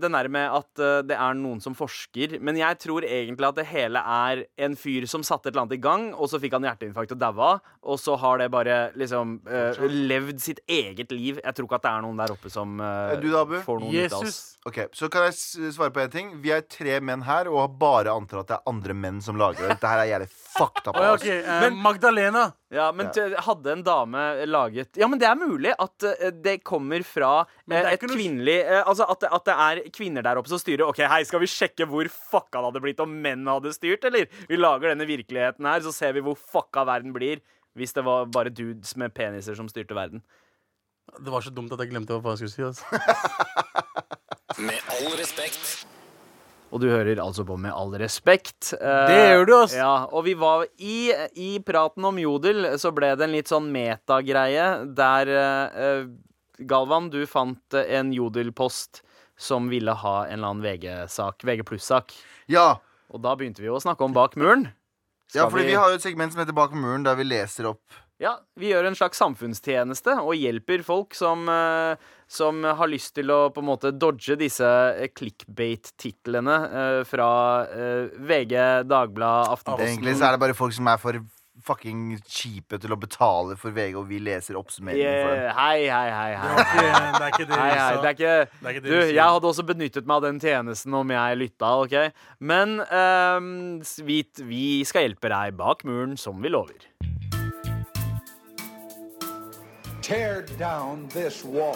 det 0.00 0.10
der 0.12 0.28
med 0.32 0.56
at 0.58 0.82
eh, 0.82 1.00
det 1.06 1.18
er 1.18 1.38
noen 1.38 1.62
som 1.64 1.76
forsker. 1.76 2.36
Men 2.40 2.58
jeg 2.60 2.78
tror 2.82 3.06
egentlig 3.06 3.48
at 3.48 3.58
det 3.58 3.66
hele 3.70 4.02
er 4.02 4.44
en 4.66 4.76
fyr 4.78 5.06
som 5.10 5.24
satte 5.26 5.50
et 5.50 5.54
eller 5.54 5.66
annet 5.66 5.78
i 5.78 5.82
gang, 5.82 6.08
og 6.14 6.30
så 6.30 6.40
fikk 6.42 6.56
han 6.58 6.66
hjerteinfarkt 6.68 7.16
og 7.16 7.22
daua. 7.22 7.52
Og 7.86 8.00
så 8.02 8.16
har 8.20 8.42
det 8.42 8.50
bare 8.54 8.78
liksom 8.98 9.38
uh, 9.46 9.86
levd 9.86 10.42
sitt 10.42 10.62
eget 10.70 11.12
liv. 11.14 11.40
Jeg 11.42 11.56
tror 11.56 11.68
ikke 11.68 11.80
at 11.80 11.86
det 11.86 11.94
er 11.94 12.04
noen 12.06 12.22
der 12.22 12.34
oppe 12.34 12.52
som 12.52 12.78
uh, 12.82 13.14
Du 13.22 13.28
da, 13.32 13.44
får 13.66 13.82
noen 13.82 13.94
Jesus. 13.94 14.12
ut 14.12 14.18
av 14.18 14.30
oss. 14.30 14.40
Ok, 14.66 14.78
Så 14.98 15.08
kan 15.12 15.28
jeg 15.28 15.36
svare 15.76 15.94
på 15.94 16.02
en 16.02 16.10
ting. 16.10 16.32
Vi 16.42 16.50
er 16.50 16.64
tre 16.66 16.98
menn 17.04 17.22
her 17.26 17.46
og 17.52 17.60
har 17.62 17.74
bare 17.78 18.14
antatt 18.18 18.40
at 18.42 18.48
det 18.50 18.56
er 18.58 18.72
andre 18.72 18.96
menn 18.98 19.20
som 19.22 19.38
lager 19.38 19.62
det. 19.62 19.76
Dette 19.76 19.92
her 19.92 20.02
er 20.02 20.10
jævlig 20.10 20.30
fucked 20.32 20.88
up. 20.88 20.96
Å, 20.96 21.04
ja, 21.04 21.12
ass. 21.14 21.22
ok, 21.22 21.28
eh, 21.68 21.76
Magdalena. 21.84 22.48
Ja, 22.74 22.88
men 22.92 23.10
ja. 23.14 23.28
hadde 23.46 23.70
en 23.72 23.82
dame 23.86 24.20
laget 24.50 24.98
Ja, 24.98 25.06
men 25.06 25.20
det 25.22 25.28
er 25.28 25.38
mulig 25.38 25.70
at 25.78 26.02
eh, 26.02 26.32
det 26.34 26.56
kommer 26.66 27.04
fra 27.06 27.44
det 27.62 27.78
eh, 27.78 27.92
et 27.94 28.02
kvinnelig 28.02 28.56
eh, 28.58 28.80
Altså 28.80 29.06
at 29.06 29.22
det, 29.22 29.30
at 29.36 29.44
det 29.46 29.54
er 29.54 29.80
kvinner 29.94 30.26
der 30.26 30.40
oppe 30.40 30.50
som 30.50 30.58
styrer. 30.58 30.82
OK, 30.88 31.04
hei, 31.06 31.20
skal 31.28 31.44
vi 31.44 31.50
sjekke 31.50 31.86
hvor 31.86 32.10
fucka 32.10 32.58
det 32.58 32.72
hadde 32.72 32.82
blitt 32.82 33.04
om 33.04 33.14
menn 33.22 33.46
hadde 33.46 33.70
styrt, 33.76 34.08
eller? 34.08 34.26
Vi 34.50 34.58
lager 34.58 34.90
denne 34.90 35.06
virkeligheten 35.06 35.68
her, 35.68 35.84
så 35.86 35.94
ser 35.94 36.16
vi 36.16 36.24
hvor 36.26 36.34
fucka 36.34 36.82
verden 36.88 37.14
blir 37.14 37.38
hvis 37.78 37.94
det 37.94 38.02
var 38.06 38.26
bare 38.32 38.50
dudes 38.50 38.96
med 38.98 39.14
peniser 39.14 39.54
som 39.54 39.68
styrte 39.70 39.94
verden. 39.94 40.24
Det 41.20 41.30
var 41.30 41.44
så 41.44 41.52
dumt 41.54 41.70
at 41.76 41.84
jeg 41.84 41.92
glemte 41.92 42.18
hva 42.18 42.34
jeg 42.34 42.48
skulle 42.48 42.56
si. 42.56 42.66
Altså. 42.66 42.84
Med 44.58 44.96
all 44.96 45.12
respekt. 45.20 45.86
Og 46.74 46.80
du 46.82 46.88
hører 46.90 47.20
altså 47.22 47.44
på 47.46 47.56
Med 47.62 47.70
all 47.72 47.92
respekt. 48.00 48.72
Eh, 48.74 49.06
Det 49.08 49.18
gjør 49.30 49.46
du, 49.46 49.52
ass. 49.62 49.74
Ja, 49.78 50.06
og 50.10 50.24
vi 50.26 50.34
var 50.34 50.64
i, 50.82 51.12
i 51.38 51.50
praten 51.64 52.04
om 52.04 52.18
jodel, 52.18 52.72
så 52.82 52.90
ble 52.94 53.12
det 53.16 53.24
en 53.28 53.34
litt 53.36 53.48
sånn 53.52 53.68
metagreie 53.72 54.64
der 54.98 55.30
eh, 55.30 56.06
Galvan, 56.66 57.10
du 57.12 57.20
fant 57.28 57.76
en 57.76 58.12
Jodel-post 58.16 59.02
som 59.36 59.66
ville 59.68 59.92
ha 59.92 60.14
en 60.24 60.38
eller 60.38 60.48
annen 60.54 60.64
VG-sak, 60.64 61.44
VG 61.44 61.62
pluss-sak. 61.68 62.14
Ja, 62.48 62.78
Og 63.12 63.20
da 63.22 63.34
begynte 63.36 63.60
vi 63.62 63.68
å 63.70 63.76
snakke 63.80 64.02
om 64.06 64.14
Bak 64.16 64.34
muren. 64.40 64.70
ja 65.34 65.44
for 65.50 65.58
vi... 65.60 65.66
vi 65.68 65.74
har 65.76 65.90
jo 65.92 65.98
et 66.00 66.02
segment 66.02 66.32
som 66.32 66.40
heter 66.40 66.56
Bak 66.56 66.72
muren, 66.74 67.04
der 67.04 67.14
vi 67.20 67.24
leser 67.28 67.68
opp 67.74 67.82
Ja, 68.16 68.38
vi 68.56 68.70
gjør 68.70 68.86
en 68.88 68.96
slags 68.96 69.18
samfunnstjeneste 69.20 70.14
og 70.22 70.38
hjelper 70.40 70.80
folk 70.86 71.12
som, 71.16 71.42
eh, 71.52 72.00
som 72.26 72.64
har 72.64 72.88
lyst 72.88 73.12
til 73.18 73.28
å 73.32 73.50
på 73.52 73.60
en 73.60 73.68
måte 73.68 73.92
dodge 73.92 74.38
disse 74.40 74.64
eh, 74.96 75.10
clickbait-titlene 75.12 76.56
eh, 76.64 77.00
fra 77.04 77.28
VG, 78.16 78.56
Dagbladet, 78.88 79.52
Aftenposten. 79.52 79.90
Egentlig 79.90 80.16
så 80.16 80.30
er 80.30 80.36
det 80.36 80.44
bare 80.46 80.56
folk 80.56 80.72
som 80.72 80.88
er 80.88 81.02
for 81.02 81.20
fucking 81.66 82.16
kjipe 82.24 82.78
til 82.80 82.94
å 82.94 82.98
betale 83.00 83.56
for 83.60 83.74
VG, 83.74 83.96
og 83.98 84.08
vi 84.08 84.20
leser 84.22 84.56
oppsummeringen 84.56 85.22
for 85.26 85.36
dem. 85.36 85.52
Hei, 85.56 85.86
hei, 85.90 86.08
hei, 86.14 86.32
hei. 86.40 86.56
det, 86.56 87.20
er 87.20 87.30
ikke 87.32 87.48
det 87.48 87.60
Hei, 87.60 87.70
hei, 87.70 87.78
sa. 87.78 88.00
det 88.00 88.10
er 88.10 88.16
ikke 88.16 88.34
Det 88.46 88.70
er 88.70 88.76
ikke 88.76 88.84
Du, 88.86 88.96
jeg 88.96 89.36
hadde 89.36 89.50
også 89.52 89.66
benyttet 89.66 90.08
meg 90.08 90.18
av 90.20 90.28
den 90.28 90.40
tjenesten 90.42 90.96
om 90.96 91.16
jeg 91.16 91.40
lytta, 91.42 91.72
OK? 91.84 91.96
Men 92.40 92.78
um, 92.86 93.50
vi 94.08 94.68
skal 94.88 95.08
hjelpe 95.08 95.32
deg 95.32 95.56
bak 95.58 95.84
muren, 95.88 96.16
som 96.20 96.40
vi 96.40 96.52
lover. 96.54 96.86
Tear 100.06 100.44
down 100.56 101.08
this 101.10 101.40
wall. 101.42 101.74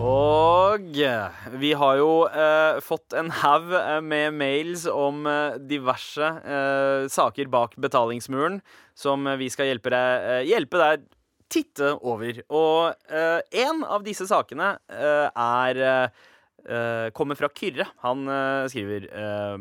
Og 0.00 0.86
eh, 0.96 1.42
vi 1.60 1.74
har 1.76 1.98
jo 2.00 2.08
eh, 2.24 2.78
fått 2.80 3.12
en 3.20 3.28
haug 3.42 3.68
eh, 3.76 3.98
med 4.00 4.32
mails 4.32 4.86
om 4.88 5.28
eh, 5.28 5.58
diverse 5.60 6.24
eh, 6.24 7.04
saker 7.12 7.52
bak 7.52 7.76
betalingsmuren 7.76 8.62
som 8.96 9.28
eh, 9.28 9.36
vi 9.42 9.50
skal 9.52 9.74
hjelpe 9.74 9.92
deg, 9.92 10.24
eh, 10.32 10.40
hjelpe 10.48 10.80
deg 10.80 11.04
titte 11.52 11.98
over. 12.00 12.40
Og 12.48 13.12
eh, 13.12 13.44
en 13.66 13.84
av 13.84 14.08
disse 14.08 14.24
sakene 14.32 14.78
eh, 14.88 15.28
er 15.28 15.84
eh, 16.66 17.08
kommer 17.16 17.38
fra 17.38 17.50
Kyrre. 17.52 17.88
Han 18.04 18.28
uh, 18.28 18.66
skriver 18.70 19.08
eh, 19.08 19.56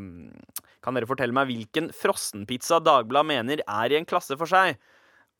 Kan 0.83 0.97
dere 0.97 1.09
fortelle 1.09 1.35
meg 1.35 1.49
hvilken 1.51 1.91
frossenpizza 1.95 2.79
Dagbladet 2.83 3.31
mener 3.31 3.63
er 3.65 3.93
i 3.93 3.99
en 3.99 4.07
klasse 4.07 4.37
for 4.39 4.49
seg? 4.49 4.77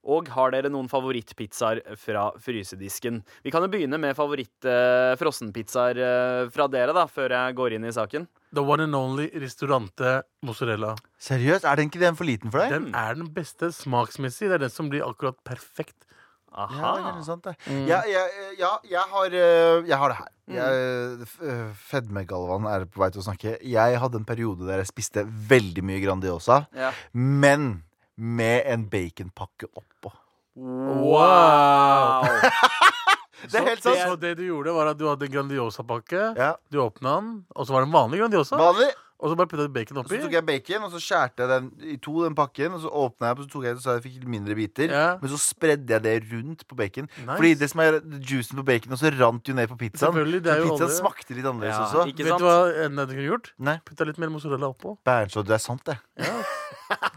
Og 0.08 0.30
har 0.32 0.54
dere 0.54 0.70
noen 0.72 0.88
favorittpizzaer 0.88 1.82
fra 2.00 2.30
frysedisken? 2.40 3.20
Vi 3.44 3.52
kan 3.52 3.66
jo 3.66 3.72
begynne 3.72 4.00
med 4.00 4.16
favoritt-frossenpizzaer 4.16 6.00
eh, 6.00 6.44
fra 6.54 6.68
dere, 6.72 6.96
da, 6.96 7.08
før 7.12 7.36
jeg 7.36 7.58
går 7.58 7.76
inn 7.76 7.88
i 7.90 7.96
saken. 7.96 8.28
The 8.56 8.64
one 8.64 8.86
and 8.88 8.96
only 8.96 9.28
restaurante 9.36 10.22
mozzarella. 10.48 10.94
Seriøst, 11.20 11.68
er 11.68 11.80
den 11.80 11.92
ikke 11.92 12.04
den 12.06 12.16
for 12.16 12.30
liten 12.30 12.54
for 12.54 12.64
deg? 12.64 12.78
Den 12.78 12.96
er 12.96 13.20
den 13.20 13.28
beste 13.36 13.74
smaksmessig. 13.76 14.48
Det 14.48 14.62
er 14.62 14.68
den 14.68 14.74
som 14.74 14.92
blir 14.94 15.04
akkurat 15.04 15.40
perfekt 15.48 16.08
Ja, 16.56 16.92
det 16.96 17.12
er 17.12 17.24
sant, 17.28 17.44
det. 17.46 17.56
Ja, 17.90 18.00
jeg, 18.10 18.56
ja, 18.58 18.72
jeg 18.90 19.04
har, 19.12 19.26
eh, 19.36 19.84
jeg 19.88 19.98
har 20.02 20.10
det 20.14 20.18
her. 20.22 20.32
Mm. 20.48 21.26
Fedme-Galvan 21.90 22.66
er 22.72 22.86
på 22.88 23.02
vei 23.04 23.10
til 23.12 23.22
å 23.22 23.26
snakke. 23.28 23.58
Jeg 23.68 24.00
hadde 24.02 24.22
en 24.22 24.26
periode 24.26 24.66
der 24.70 24.80
jeg 24.82 24.88
spiste 24.90 25.26
veldig 25.28 25.84
mye 25.86 26.00
Grandiosa, 26.06 26.64
Ja. 26.74 26.94
men 27.14 27.84
med 28.18 28.64
en 28.66 28.88
baconpakke 28.90 29.68
oppå. 29.78 30.14
Wow! 30.58 32.24
Det 33.46 33.60
er 33.60 33.68
helt 33.72 33.84
sant. 33.86 34.00
Så 34.02 34.16
det 34.22 34.36
du 34.40 34.46
gjorde, 34.48 34.74
var 34.74 34.94
at 34.94 34.98
du 35.00 35.06
hadde 35.10 35.28
en 35.28 35.34
Grandiosa-pakke. 35.36 36.24
Ja. 36.38 36.54
Du 36.74 36.80
åpna 36.84 37.20
den, 37.22 37.36
og 37.56 37.68
så 37.68 37.76
var 37.76 37.86
det 37.86 37.92
en 37.92 37.98
vanlig 38.00 38.24
Grandiosa. 38.24 38.58
Vanlig. 38.60 38.90
Og 39.18 39.32
så 39.32 39.36
bare 39.40 39.50
putta 39.50 39.64
du 39.66 39.72
bacon 39.74 39.98
oppi? 39.98 40.14
Så 40.14 40.28
tok 40.28 40.34
jeg 40.36 40.46
bacon, 40.46 40.84
og 40.86 40.92
så 40.94 41.00
skjærte 41.02 41.42
jeg 41.42 41.50
den 41.50 41.70
i 41.90 41.96
to, 42.06 42.12
den 42.22 42.36
pakken. 42.38 42.76
Og 42.78 42.84
så 42.84 42.90
åpna 43.02 43.32
jeg, 43.32 43.38
og 43.40 43.46
så 43.48 43.50
tok 43.50 43.64
jeg 43.66 43.80
så 43.82 43.96
jeg 43.96 44.04
fikk 44.04 44.28
mindre 44.30 44.54
biter. 44.60 44.92
Ja. 44.94 45.08
Men 45.18 45.32
så 45.32 45.40
spredde 45.42 45.90
jeg 45.96 46.04
det 46.06 46.14
rundt 46.30 46.62
på 46.70 46.78
bacon. 46.78 47.08
Nice. 47.16 47.32
Fordi 47.32 47.54
det 47.58 47.70
som 47.72 47.82
er 47.82 47.98
juicen 48.22 48.62
på 48.62 48.66
bacon, 48.68 48.94
og 48.94 49.02
så 49.02 49.10
rant 49.18 49.50
jo 49.50 49.56
ned 49.58 49.72
på 49.72 49.78
pizzaen. 49.82 50.04
Selvfølgelig, 50.14 50.44
det 50.46 50.52
er 50.54 50.62
så 50.62 50.68
pizzaen 50.68 50.86
aldri... 50.86 51.00
smakte 51.00 51.38
litt 51.40 51.50
annerledes 51.50 51.80
Ja, 51.80 51.88
også. 51.88 52.06
ikke 52.14 52.28
Vet 52.28 52.34
sant? 52.36 52.46
du 52.46 52.50
hva 52.52 52.86
enda 52.86 53.08
du 53.10 53.16
kunne 53.16 53.26
gjort? 53.32 53.50
Nei, 53.72 53.76
Putta 53.90 54.06
litt 54.12 54.22
mer 54.22 54.34
mozzarella 54.36 54.70
oppå. 54.70 54.94
Bernsjå, 55.10 55.46
det 55.50 55.58
er 55.58 55.66
sant, 55.66 55.84
det. 55.90 55.98
Ja. 56.22 56.38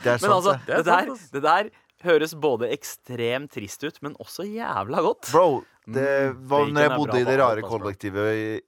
Det 0.00 0.08
er 0.16 0.22
Men 0.24 0.32
altså, 0.34 0.56
det. 0.56 0.64
Det 0.66 0.78
er 0.80 0.86
der, 0.88 1.10
det 1.36 1.40
der 1.44 1.68
høres 2.02 2.32
både 2.40 2.70
ekstremt 2.72 3.52
trist 3.52 3.84
ut, 3.84 3.98
men 4.02 4.16
også 4.24 4.46
jævla 4.48 5.02
godt. 5.04 5.28
Bro, 5.30 5.60
det 5.86 6.34
Mm, 6.34 6.48
var 6.48 6.58
bacon 6.66 6.74
når 6.74 6.80
jeg 6.82 6.96
bodde 6.98 7.20
i 7.20 7.24
det 7.24 7.32
alt, 7.34 7.40
rare 7.40 7.62
altså. 7.62 7.70
kollektivet 7.78 8.34
i 8.34 8.60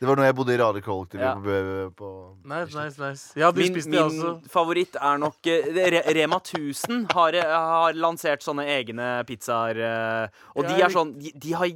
Det 0.00 0.08
var 0.08 0.16
når 0.16 0.24
jeg 0.26 0.34
bodde 0.34 0.52
i 0.54 0.58
rare 0.58 0.80
kollektivet 0.82 1.22
Ja. 1.22 1.34
på, 1.34 1.94
på 1.96 2.36
Nice, 2.44 2.74
nice, 2.76 2.98
nice. 3.00 3.32
Ja, 3.38 3.50
du 3.52 3.60
Min, 3.60 3.72
spiste 3.72 3.90
det 3.90 4.12
min 4.12 4.40
favoritt 4.50 4.96
er 5.00 5.18
nok 5.18 5.46
eh, 5.46 5.68
Re 5.94 6.02
Rema 6.14 6.36
1000 6.42 7.12
har, 7.14 7.32
har 7.32 7.92
lansert 7.94 8.42
sånne 8.42 8.66
egne 8.66 9.24
pizzaer. 9.24 9.76
eh, 9.78 10.28
Og 10.56 10.64
Ja, 10.64 10.68
de 10.68 10.74
jeg 10.80 10.84
er 10.90 10.94
sånn 10.98 11.14
de, 11.18 11.30
de 11.38 11.52
har 11.52 11.68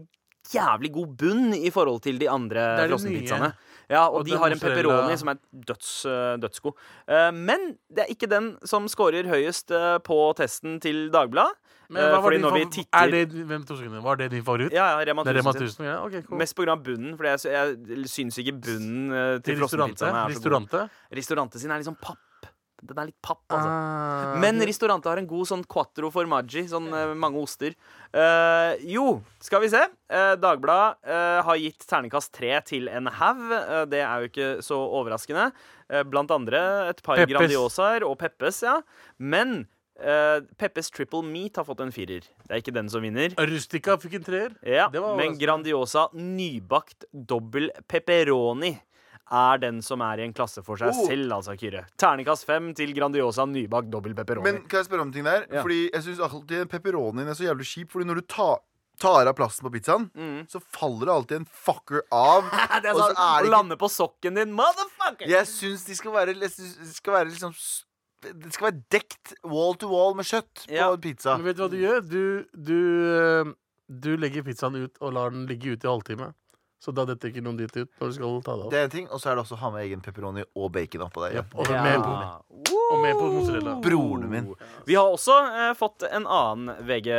jævlig 0.49 0.93
god 0.93 1.17
bunn 1.17 1.55
i 1.55 1.71
forhold 1.71 2.03
til 2.03 2.19
de 2.19 2.27
andre 2.29 2.77
Det 2.77 2.85
er 2.85 2.89
frossenpizzaene. 2.89 3.53
nye. 3.53 3.65
Ja, 3.89 4.03
og, 4.09 4.15
Og 4.21 4.25
de 4.27 4.31
den 4.33 4.39
har 4.41 4.51
en 4.51 4.53
mozzarella- 4.59 4.75
pepperoni 4.83 5.17
som 5.19 5.29
er 5.29 5.39
døds, 5.65 6.05
eh, 6.05 6.37
dødsgod. 6.37 6.75
Eh, 7.09 7.31
Men 7.33 7.79
det 7.89 8.05
er 8.05 8.13
ikke 8.13 8.29
den 8.29 8.59
som 8.65 8.87
scorer 8.89 9.25
høyest 9.25 9.71
eh, 9.71 9.99
på 10.01 10.35
testen 10.37 10.81
til 10.81 11.09
Dagbladet. 11.11 11.55
Men 11.89 12.03
Eh, 12.05 12.11
hva 12.13 12.21
var 12.23 12.31
din 12.37 12.43
favoritt? 12.45 12.73
titter 12.75 12.99
Er 12.99 13.11
det, 13.11 13.47
vent 13.49 13.67
to 13.67 13.77
sekunder. 13.77 14.03
Var 14.05 14.17
det 14.17 14.31
din 14.31 14.45
favoritt? 14.45 14.73
Ja, 14.73 14.91
ja, 14.93 15.05
Rema 15.09 15.25
Det 15.25 15.33
er 15.33 15.41
Rema 15.41 15.53
1000. 15.57 15.85
Ja, 15.87 15.99
okay, 16.05 16.23
cool. 16.23 16.39
Mest 16.39 16.59
av 16.59 16.83
bunnen, 16.85 17.17
for 17.17 17.25
jeg, 17.25 17.39
jeg 17.49 18.09
syns 18.13 18.39
ikke 18.39 18.57
bunnen 18.61 19.13
eh, 19.13 19.39
til 19.41 19.57
frossenpizzaene 19.57 20.25
er. 20.27 20.35
Restaurante? 20.35 20.89
Restaurante 21.11 21.59
sin 21.59 21.71
er 21.71 21.87
sånn 21.87 21.97
papp. 22.01 22.19
Den 22.79 22.99
er 23.01 23.09
litt 23.09 23.19
papp, 23.25 23.43
altså. 23.51 23.69
Ah, 23.69 24.37
Men 24.39 24.61
Ristorante 24.63 25.11
har 25.11 25.19
en 25.19 25.27
god 25.27 25.49
sånn 25.51 25.65
quattro 25.67 26.13
formaggi, 26.15 26.63
sånn 26.71 26.87
eh, 26.95 27.15
mange 27.19 27.41
oster. 27.43 27.75
Uh, 28.15 28.79
jo, 28.87 29.07
skal 29.43 29.65
vi 29.65 29.71
se. 29.73 29.81
Uh, 30.07 30.37
Dagbladet 30.39 31.09
eh, 31.11 31.41
har 31.49 31.59
gitt 31.59 31.83
terningkast 31.91 32.31
tre 32.37 32.53
til 32.69 32.87
en 32.93 33.11
haug. 33.19 33.43
Eh, 33.57 33.83
det 33.91 34.05
er 34.05 34.23
jo 34.23 34.31
ikke 34.31 34.51
så 34.65 34.79
overraskende. 35.01 35.49
Eh, 35.91 36.05
blant 36.07 36.31
andre 36.35 36.63
et 36.93 37.03
par 37.03 37.19
Peppes. 37.19 37.35
Grandiosaer 37.35 38.07
og 38.07 38.15
Peppes, 38.21 38.63
ja. 38.63 38.79
Men 39.19 39.65
eh, 40.01 40.41
Peppes 40.59 40.91
Triple 40.91 41.23
Meat 41.27 41.57
har 41.61 41.65
fått 41.69 41.81
en 41.85 41.93
firer. 41.95 42.27
Det 42.47 42.51
er 42.51 42.63
ikke 42.63 42.75
den 42.75 42.89
som 42.93 43.03
vinner. 43.05 43.35
Rustica 43.39 43.97
fikk 44.01 44.15
en 44.21 44.25
treer. 44.27 44.55
Ja, 44.63 44.89
Det 44.93 45.01
var 45.03 45.17
Men. 45.17 45.39
Grandiosa 45.39 46.09
nybakt 46.15 47.05
dobbel 47.13 47.71
pepperoni 47.89 48.79
er 49.31 49.59
den 49.61 49.83
som 49.85 50.01
er 50.01 50.23
i 50.23 50.25
en 50.25 50.33
klasse 50.33 50.63
for 50.65 50.77
seg 50.81 50.89
Oh. 50.89 51.07
selv, 51.07 51.31
altså, 51.37 51.53
Kyrre. 51.61 51.83
Terningkast 52.01 52.47
fem 52.49 52.71
til 52.75 52.95
Grandiosa 52.97 53.45
nybakt 53.45 53.91
dobbel 53.93 54.15
pepperoni. 54.15 54.43
Men 54.47 54.63
kan 54.67 54.79
jeg 54.81 54.87
spørre 54.89 55.03
om 55.05 55.09
en 55.09 55.13
ting 55.13 55.25
der? 55.25 55.45
Ja. 55.53 55.61
Fordi 55.63 55.91
jeg 55.93 56.03
syns 56.07 56.21
alltid 56.25 56.69
pepperonien 56.73 57.29
er 57.29 57.35
så 57.37 57.45
jævlig 57.45 57.67
kjip. 57.69 57.91
Fordi 57.93 58.07
når 58.09 58.23
du 58.23 58.23
tar, 58.23 58.63
tar 58.99 59.29
av 59.29 59.35
plasten 59.37 59.69
på 59.69 59.75
pizzaen, 59.77 60.09
så 60.49 60.63
faller 60.73 61.05
det 61.07 61.13
alltid 61.15 61.37
en 61.43 61.45
fucker 61.45 62.01
av. 62.11 62.49
Mm. 62.49 62.81
det 62.83 62.89
er 62.89 62.95
og 62.95 63.03
så 63.03 63.11
sånn 63.11 63.21
er 63.21 63.37
det 63.37 63.45
ikke 63.51 63.57
lander 63.59 63.77
på 63.85 63.91
sokken 63.93 64.35
din, 64.41 64.57
motherfucker! 64.57 65.29
Jeg 65.29 65.47
syns 65.53 65.85
de 65.85 65.95
skal 66.01 66.17
være, 66.17 66.35
skal 66.49 67.13
være 67.19 67.29
liksom 67.29 67.53
Det 68.23 68.53
skal 68.53 68.71
være 68.73 68.83
dekt 68.91 69.35
wall 69.47 69.75
to 69.79 69.89
wall 69.93 70.15
med 70.19 70.27
kjøtt 70.27 70.65
på 70.67 70.75
Ja. 70.75 70.91
en 70.93 71.01
pizza. 71.01 71.37
Men 71.37 71.47
vet 71.47 71.57
du 71.57 71.63
hva 71.63 71.71
du 71.71 71.79
gjør? 71.79 72.01
Du, 72.09 72.45
du, 72.55 72.79
eh, 73.15 73.53
du 73.89 74.17
legger 74.17 74.43
pizzaen 74.43 74.75
ut 74.77 74.97
og 75.01 75.13
lar 75.15 75.31
den 75.31 75.47
ligge 75.47 75.73
ute 75.77 75.87
i 75.87 75.91
halvtime. 75.91 76.33
Så 76.81 76.93
da 76.95 77.03
detter 77.05 77.33
ikke 77.33 77.43
noen 77.43 77.57
dit 77.59 77.73
ut 77.77 77.89
når 77.99 78.07
du 78.07 78.13
skal 78.15 78.43
ta 78.47 78.53
det 78.57 78.65
opp. 78.67 78.71
Det 78.71 78.79
er 78.79 78.85
en 78.85 78.91
ting, 78.91 79.09
Og 79.11 79.19
så 79.21 79.31
er 79.31 79.35
det 79.35 79.43
også 79.45 79.57
å 79.57 79.63
ha 79.65 79.71
med 79.75 79.83
egen 79.87 80.01
pepperoni 80.01 80.45
og 80.55 80.71
bacon 80.73 81.01
oppå 81.09 81.25
der. 81.27 81.35
Ja. 81.41 81.43
og, 81.55 81.67
Ja. 81.67 81.83
med, 81.83 81.99
og 82.93 82.99
med 83.03 83.15
på 83.19 83.33
mozzarella. 83.35 83.81
Broren 83.83 84.29
min. 84.31 84.55
Vi 84.87 84.95
har 84.95 85.05
også 85.11 85.39
eh, 85.71 85.75
fått 85.75 86.03
en 86.11 86.27
annen 86.27 86.77
VG 86.87 87.11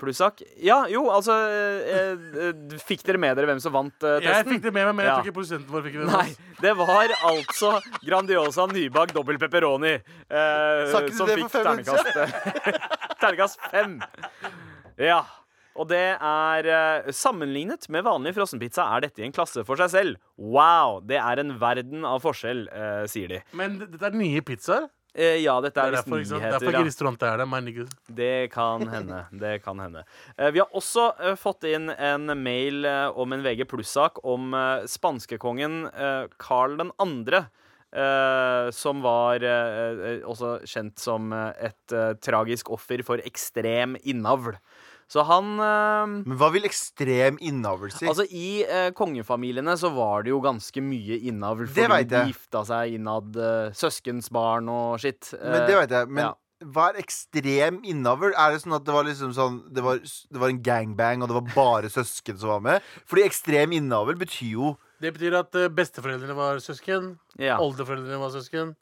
plussak. 0.00 0.42
Ja, 0.62 0.78
jo, 0.90 1.04
altså 1.12 1.34
eh, 1.50 2.12
eh, 2.48 2.76
Fikk 2.86 3.04
dere 3.06 3.20
med 3.22 3.36
dere 3.38 3.46
hvem 3.50 3.60
som 3.62 3.74
vant 3.74 4.06
eh, 4.06 4.18
Jeg 4.24 4.46
fikk 4.48 4.62
det 4.66 4.72
med 4.74 4.86
meg, 4.88 4.94
men 4.98 5.04
jeg 5.06 5.12
Ja. 5.12 5.16
tror 5.20 5.28
ikke 5.30 5.36
produsenten 5.38 5.72
vår 5.72 5.86
fikk 5.86 5.96
det 5.98 6.04
med 6.04 6.12
Nei, 6.16 6.52
det 6.64 6.74
var 6.78 7.14
altså 7.30 7.72
Grandiosa 8.04 8.66
nybakt 8.72 9.14
dobbel 9.16 9.38
pepperoni 9.42 9.94
eh, 9.96 10.84
som 10.90 11.32
fikk 11.32 11.50
ternekast 11.54 12.12
Ternekast 12.12 12.12
minutter 12.12 12.36
terningkast 12.36 13.18
Terningkast 13.20 13.66
fem. 13.72 13.98
Ja. 15.00 15.22
Og 15.76 15.88
det 15.90 16.02
er 16.16 16.66
eh, 16.72 17.10
Sammenlignet 17.12 17.84
med 17.92 18.06
vanlig 18.06 18.32
frossenpizza 18.36 18.86
er 18.96 19.04
dette 19.04 19.20
i 19.20 19.26
en 19.26 19.34
klasse 19.36 19.60
for 19.68 19.76
seg 19.80 19.90
selv. 19.92 20.20
Wow! 20.40 21.02
Det 21.04 21.18
er 21.20 21.42
en 21.42 21.52
verden 21.60 22.04
av 22.08 22.22
forskjell, 22.24 22.62
eh, 22.72 23.02
sier 23.12 23.28
de. 23.34 23.40
Men 23.56 23.76
dette 23.82 24.00
er 24.08 24.16
nye 24.16 24.40
pizzaer. 24.46 24.86
Eh, 25.16 25.38
ja, 25.40 25.54
dette 25.64 25.72
Det 25.80 25.82
er 25.82 25.86
er 25.88 25.96
visst 25.96 26.06
nyheter. 26.36 26.52
derfor 26.58 26.72
ikke 26.74 26.84
er 27.24 27.36
det. 27.40 27.46
My 27.48 27.60
gud. 27.72 27.92
Det 28.14 28.50
kan 28.52 28.82
hende. 28.92 29.20
Det 29.32 29.62
kan 29.64 29.78
hende. 29.80 30.02
Eh, 30.38 30.50
Vi 30.52 30.58
har 30.60 30.68
også 30.76 31.06
eh, 31.20 31.34
fått 31.40 31.64
inn 31.64 31.88
en 31.90 32.26
mail 32.42 32.84
eh, 32.84 33.08
om 33.16 33.32
en 33.32 33.42
VG 33.42 33.64
pluss-sak 33.70 34.20
om 34.24 34.52
eh, 34.52 34.84
spanskekongen 34.86 35.88
Carl 36.38 36.76
2. 36.76 37.40
eh, 37.96 38.70
som 38.76 39.00
var 39.00 39.40
også 40.26 40.60
kjent 40.68 40.98
som 41.00 41.32
et 41.32 41.94
tragisk 42.20 42.68
offer 42.70 43.02
for 43.06 43.16
ekstrem 43.24 43.96
innavl. 44.04 44.56
Så 45.10 45.22
han 45.28 45.52
eh, 45.62 46.14
Men 46.26 46.38
hva 46.40 46.48
vil 46.54 46.66
ekstrem 46.66 47.36
innavl 47.44 47.92
si? 47.94 48.08
Altså 48.10 48.26
I 48.26 48.64
eh, 48.66 48.88
kongefamiliene 48.96 49.76
så 49.78 49.92
var 49.94 50.26
det 50.26 50.32
jo 50.32 50.40
ganske 50.44 50.82
mye 50.82 51.20
innavl. 51.30 51.68
Det 51.68 51.84
Fordi 51.84 51.92
vet 51.92 52.10
de 52.10 52.18
jeg. 52.22 52.32
gifta 52.34 52.64
seg 52.72 52.96
innad 52.98 53.38
eh, 53.38 53.76
søskensbarn 53.78 54.72
og 54.72 54.98
shit. 55.02 55.30
men 55.38 55.62
det 55.68 55.78
vet 55.78 55.94
jeg. 55.94 56.10
Men 56.10 56.24
ja. 56.24 56.32
hva 56.74 56.88
er 56.90 56.98
ekstrem 57.04 57.78
innavl? 57.86 58.32
Er 58.34 58.56
det 58.56 58.64
sånn 58.64 58.74
at 58.80 58.88
det 58.88 58.96
var 58.96 59.06
liksom 59.06 59.36
sånn 59.36 59.60
Det 59.76 59.84
var, 59.86 60.02
det 60.02 60.42
var 60.42 60.50
en 60.50 60.64
gangbang, 60.66 61.22
og 61.22 61.30
det 61.30 61.38
var 61.38 61.54
bare 61.54 61.92
søsken 61.92 62.40
som 62.42 62.56
var 62.56 62.66
med? 62.66 62.90
Fordi 63.06 63.26
ekstrem 63.28 63.76
innavl 63.78 64.18
betyr 64.18 64.56
jo 64.56 64.74
Det 65.02 65.14
betyr 65.14 65.38
at 65.38 65.54
eh, 65.60 65.70
besteforeldrene 65.70 66.34
var 66.34 66.58
søsken. 66.64 67.14
Ja. 67.38 67.60
Oldeforeldrene 67.62 68.18
var 68.18 68.34
søsken. 68.34 68.74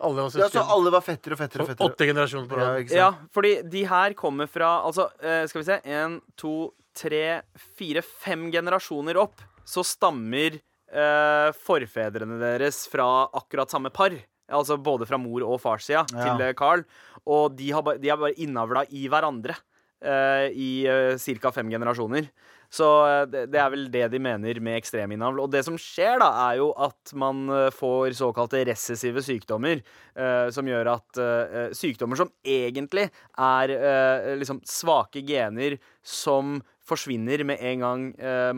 Alle 0.00 0.24
var 0.24 0.38
Ja, 0.40 0.48
så 0.48 0.62
alle 0.74 0.90
var 0.94 1.02
fettere 1.04 1.36
og 1.36 1.40
fettere 1.42 1.62
og 1.64 1.68
fettere. 1.70 1.90
Åtte 1.90 2.06
generasjoner 2.08 2.48
på 2.48 2.58
Ja, 2.58 2.68
rad. 2.72 2.90
Ja, 2.96 3.08
fordi 3.34 3.52
de 3.68 3.84
her 3.84 4.14
kommer 4.18 4.48
fra 4.48 4.70
Altså, 4.86 5.08
eh, 5.22 5.46
skal 5.46 5.60
vi 5.60 5.66
se 5.68 5.80
En, 5.84 6.20
to, 6.40 6.72
tre, 6.96 7.42
fire, 7.78 8.02
fem 8.02 8.50
generasjoner 8.52 9.16
opp 9.20 9.40
Så 9.64 9.84
stammer 9.84 10.56
eh, 10.56 11.52
forfedrene 11.52 12.38
deres 12.40 12.86
fra 12.90 13.28
akkurat 13.32 13.70
samme 13.70 13.90
par 13.92 14.10
Altså 14.50 14.76
både 14.82 15.06
fra 15.06 15.18
mor- 15.20 15.44
og 15.46 15.60
farssida 15.62 16.04
Ja. 16.10 16.24
til 16.24 16.46
eh, 16.48 16.54
Carl 16.58 16.84
Og 17.26 17.54
de 17.56 17.70
har, 17.70 17.82
ba, 17.82 17.96
de 18.00 18.08
har 18.08 18.16
bare 18.18 18.34
innavla 18.40 18.86
i 18.90 19.06
hverandre 19.08 19.54
eh, 20.02 20.48
I 20.56 20.70
uh, 20.88 21.18
ca. 21.40 21.50
fem 21.52 21.68
generasjoner 21.70 22.30
så 22.70 22.88
eh, 23.06 23.24
det, 23.30 23.44
det 23.50 23.60
er 23.60 23.70
vel 23.72 23.86
det 23.90 24.06
de 24.12 24.20
mener 24.22 24.60
med 24.62 24.78
ekstreminnavl. 24.78 25.42
Og 25.42 25.50
det 25.52 25.64
som 25.66 25.78
skjer, 25.80 26.20
da, 26.22 26.30
er 26.48 26.60
jo 26.60 26.70
at 26.78 27.14
man 27.18 27.42
eh, 27.50 27.68
får 27.74 28.14
såkalte 28.20 28.62
recessive 28.68 29.24
sykdommer. 29.26 29.82
eh, 30.14 30.48
som 30.54 30.66
gjør 30.68 30.92
at 30.94 31.20
eh, 31.22 31.70
sykdommer 31.76 32.18
som 32.18 32.30
egentlig 32.46 33.08
er 33.38 33.74
eh, 33.74 34.34
liksom 34.40 34.62
svake 34.66 35.24
gener 35.26 35.78
som 36.02 36.60
forsvinner 36.90 37.44
med 37.46 37.60
en 37.62 37.82
gang 37.84 38.04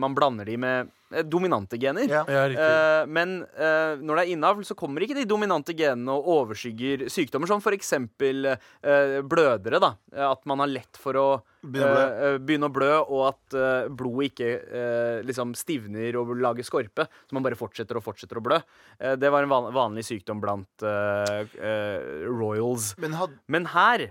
man 0.01 0.15
blander 0.17 0.47
de 0.47 0.55
med 0.57 0.87
dominante 1.29 1.77
gener. 1.77 2.09
Ja. 2.09 2.23
Ja. 2.27 2.43
Eh, 2.49 3.05
men 3.07 3.41
eh, 3.43 3.95
når 4.01 4.19
det 4.19 4.25
er 4.25 4.33
innavl, 4.33 4.65
så 4.67 4.75
kommer 4.77 5.05
ikke 5.05 5.17
de 5.17 5.27
dominante 5.29 5.75
genene 5.77 6.15
og 6.17 6.29
overskygger 6.37 7.07
sykdommer 7.13 7.49
som 7.49 7.61
f.eks. 7.63 7.93
Uh, 7.93 9.19
blødere. 9.27 9.79
da 9.83 9.93
At 10.31 10.45
man 10.49 10.63
har 10.63 10.71
lett 10.71 10.99
for 10.99 11.19
å 11.19 11.27
Begynne 11.63 12.67
å 12.67 12.71
blø. 12.73 12.89
eh, 12.91 12.97
eh, 12.97 13.11
og 13.13 13.21
at 13.29 13.55
uh, 13.55 13.91
blodet 13.93 14.31
ikke 14.33 14.49
eh, 14.51 15.19
liksom 15.23 15.53
stivner 15.55 16.17
og 16.19 16.33
lager 16.35 16.65
skorpe. 16.67 17.05
Så 17.27 17.37
man 17.37 17.45
bare 17.45 17.59
fortsetter 17.59 17.99
og 17.99 18.03
fortsetter 18.03 18.39
å 18.39 18.43
blø. 18.43 18.59
Eh, 18.99 19.15
det 19.19 19.31
var 19.31 19.45
en 19.45 19.53
van 19.53 19.69
vanlig 19.75 20.03
sykdom 20.09 20.41
blant 20.43 20.83
eh, 20.83 21.45
eh, 21.55 22.27
royals. 22.27 22.93
Men 22.99 23.15
had, 23.19 23.37
Men 23.47 23.69
her 23.71 24.09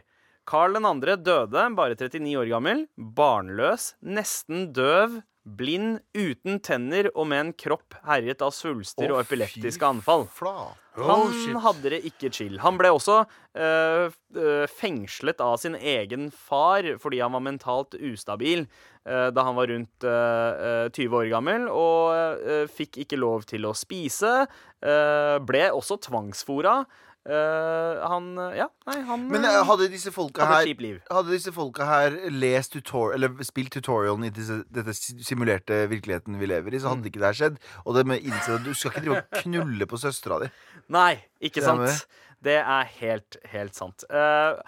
Carl 0.49 0.75
2. 0.75 1.17
døde, 1.23 1.67
bare 1.77 1.95
39 1.95 2.35
år 2.41 2.49
gammel, 2.51 2.87
barnløs, 2.97 3.93
nesten 4.03 4.73
døv, 4.75 5.21
Blind, 5.43 5.99
uten 6.15 6.61
tenner 6.63 7.09
og 7.17 7.27
med 7.27 7.41
en 7.41 7.53
kropp 7.59 7.97
herjet 8.07 8.43
av 8.47 8.53
svulster 8.55 9.11
oh, 9.11 9.17
og 9.17 9.25
epileptiske 9.25 9.83
anfall. 9.83 10.29
Oh, 10.47 10.71
Han 10.95 11.33
shit. 11.35 11.57
hadde 11.65 11.91
det 11.97 11.99
ikke 12.07 12.31
chill. 12.31 12.61
Han 12.63 12.79
ble 12.79 12.93
også 12.95 13.25
øh, 13.59 14.15
øh, 14.39 14.67
fengslet 14.71 15.43
av 15.43 15.57
sin 15.59 15.75
egen 15.75 16.29
far 16.31 16.87
fordi 17.03 17.19
han 17.25 17.35
var 17.35 17.43
mentalt 17.43 17.97
ustabil 17.99 18.69
øh, 19.09 19.29
da 19.35 19.47
han 19.49 19.59
var 19.59 19.73
rundt 19.73 20.07
øh, 20.07 20.87
øh, 20.87 20.91
20 20.95 21.17
år 21.25 21.31
gammel, 21.35 21.67
og 21.69 22.39
øh, 22.39 22.69
fikk 22.71 23.03
ikke 23.03 23.19
lov 23.19 23.43
til 23.51 23.67
å 23.67 23.75
spise. 23.75 24.47
øh, 24.83 25.39
ble 25.43 25.73
også 25.73 25.99
tvangsfora. 26.07 26.85
Øh, 27.23 28.01
han 28.03 28.25
Ja, 28.57 28.67
nei, 28.89 28.97
han 29.07 29.29
Men 29.31 29.45
eh, 29.47 29.61
hadde 29.69 29.87
disse 29.93 30.11
folka 30.11 30.43
hadde 30.45 30.67
her 30.67 30.81
liv. 30.83 30.97
Hadde 31.11 31.31
disse 31.31 31.53
folka 31.55 31.85
her 31.87 32.17
lest 32.35 32.73
tutor 32.75 33.13
eller 33.15 33.31
spilt 33.47 33.71
tutorialen 33.77 34.25
i 34.27 34.31
disse, 34.35 34.65
dette 34.75 34.95
simulerte 35.23 35.85
virkeligheten 35.93 36.41
vi 36.41 36.47
lever 36.51 36.75
i, 36.75 36.81
så 36.83 36.89
Mm. 36.91 36.97
hadde 36.97 37.11
ikke 37.13 37.21
det 37.23 37.29
her 37.31 37.39
skjedd. 37.41 37.61
Og 37.87 37.95
det 37.95 38.07
med 38.11 38.21
innsett 38.27 38.59
at 38.61 38.65
du 38.67 38.75
skal 38.75 38.91
ikke 38.91 39.05
drive 39.07 39.23
og 39.23 39.43
knulle 39.45 39.87
på 39.87 39.97
søstera 40.03 40.41
di. 40.43 40.51
Nei, 40.89 41.13
ikke 41.41 41.61
det 41.63 41.69
sant. 41.69 42.07
Det 42.43 42.57
er 42.59 42.85
helt, 42.99 43.37
helt 43.53 43.75
sant. 43.79 44.03
Uh, 44.11 44.59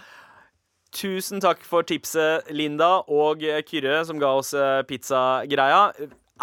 tusen 0.95 1.41
takk 1.43 1.65
for 1.67 1.83
tipset, 1.83 2.47
Linda 2.55 3.01
og 3.11 3.43
Kyrre, 3.67 4.05
som 4.07 4.21
ga 4.23 4.31
oss 4.39 4.53
eh, 4.55 4.83
pizzagreia. 4.87 5.89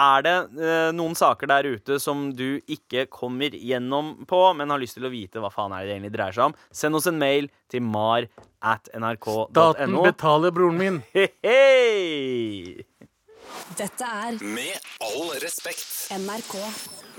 Er 0.02 0.24
det 0.26 0.36
eh, 0.58 0.90
noen 0.98 1.14
saker 1.18 1.50
der 1.52 1.68
ute 1.76 2.00
som 2.02 2.30
du 2.34 2.62
ikke 2.72 3.06
kommer 3.12 3.54
gjennom 3.54 4.14
på, 4.30 4.40
men 4.58 4.74
har 4.74 4.82
lyst 4.82 4.98
til 4.98 5.06
å 5.06 5.12
vite 5.14 5.42
hva 5.44 5.52
faen 5.54 5.76
er 5.76 5.84
det 5.84 5.92
det 5.92 5.98
egentlig 6.00 6.14
dreier 6.16 6.38
seg 6.38 6.48
om, 6.50 6.56
send 6.74 6.98
oss 6.98 7.10
en 7.12 7.20
mail 7.22 7.52
til 7.72 7.84
mar 7.86 8.26
at 8.62 8.90
nrk.no. 8.98 9.52
Staten 9.52 10.00
betaler 10.02 10.56
broren 10.56 10.80
min. 10.80 11.02
Hei, 11.14 11.28
hei! 11.46 12.88
Dette 13.76 14.08
er 14.08 14.38
Med 14.44 14.80
all 15.04 15.32
respekt. 15.44 15.88
NRK. 16.16 16.56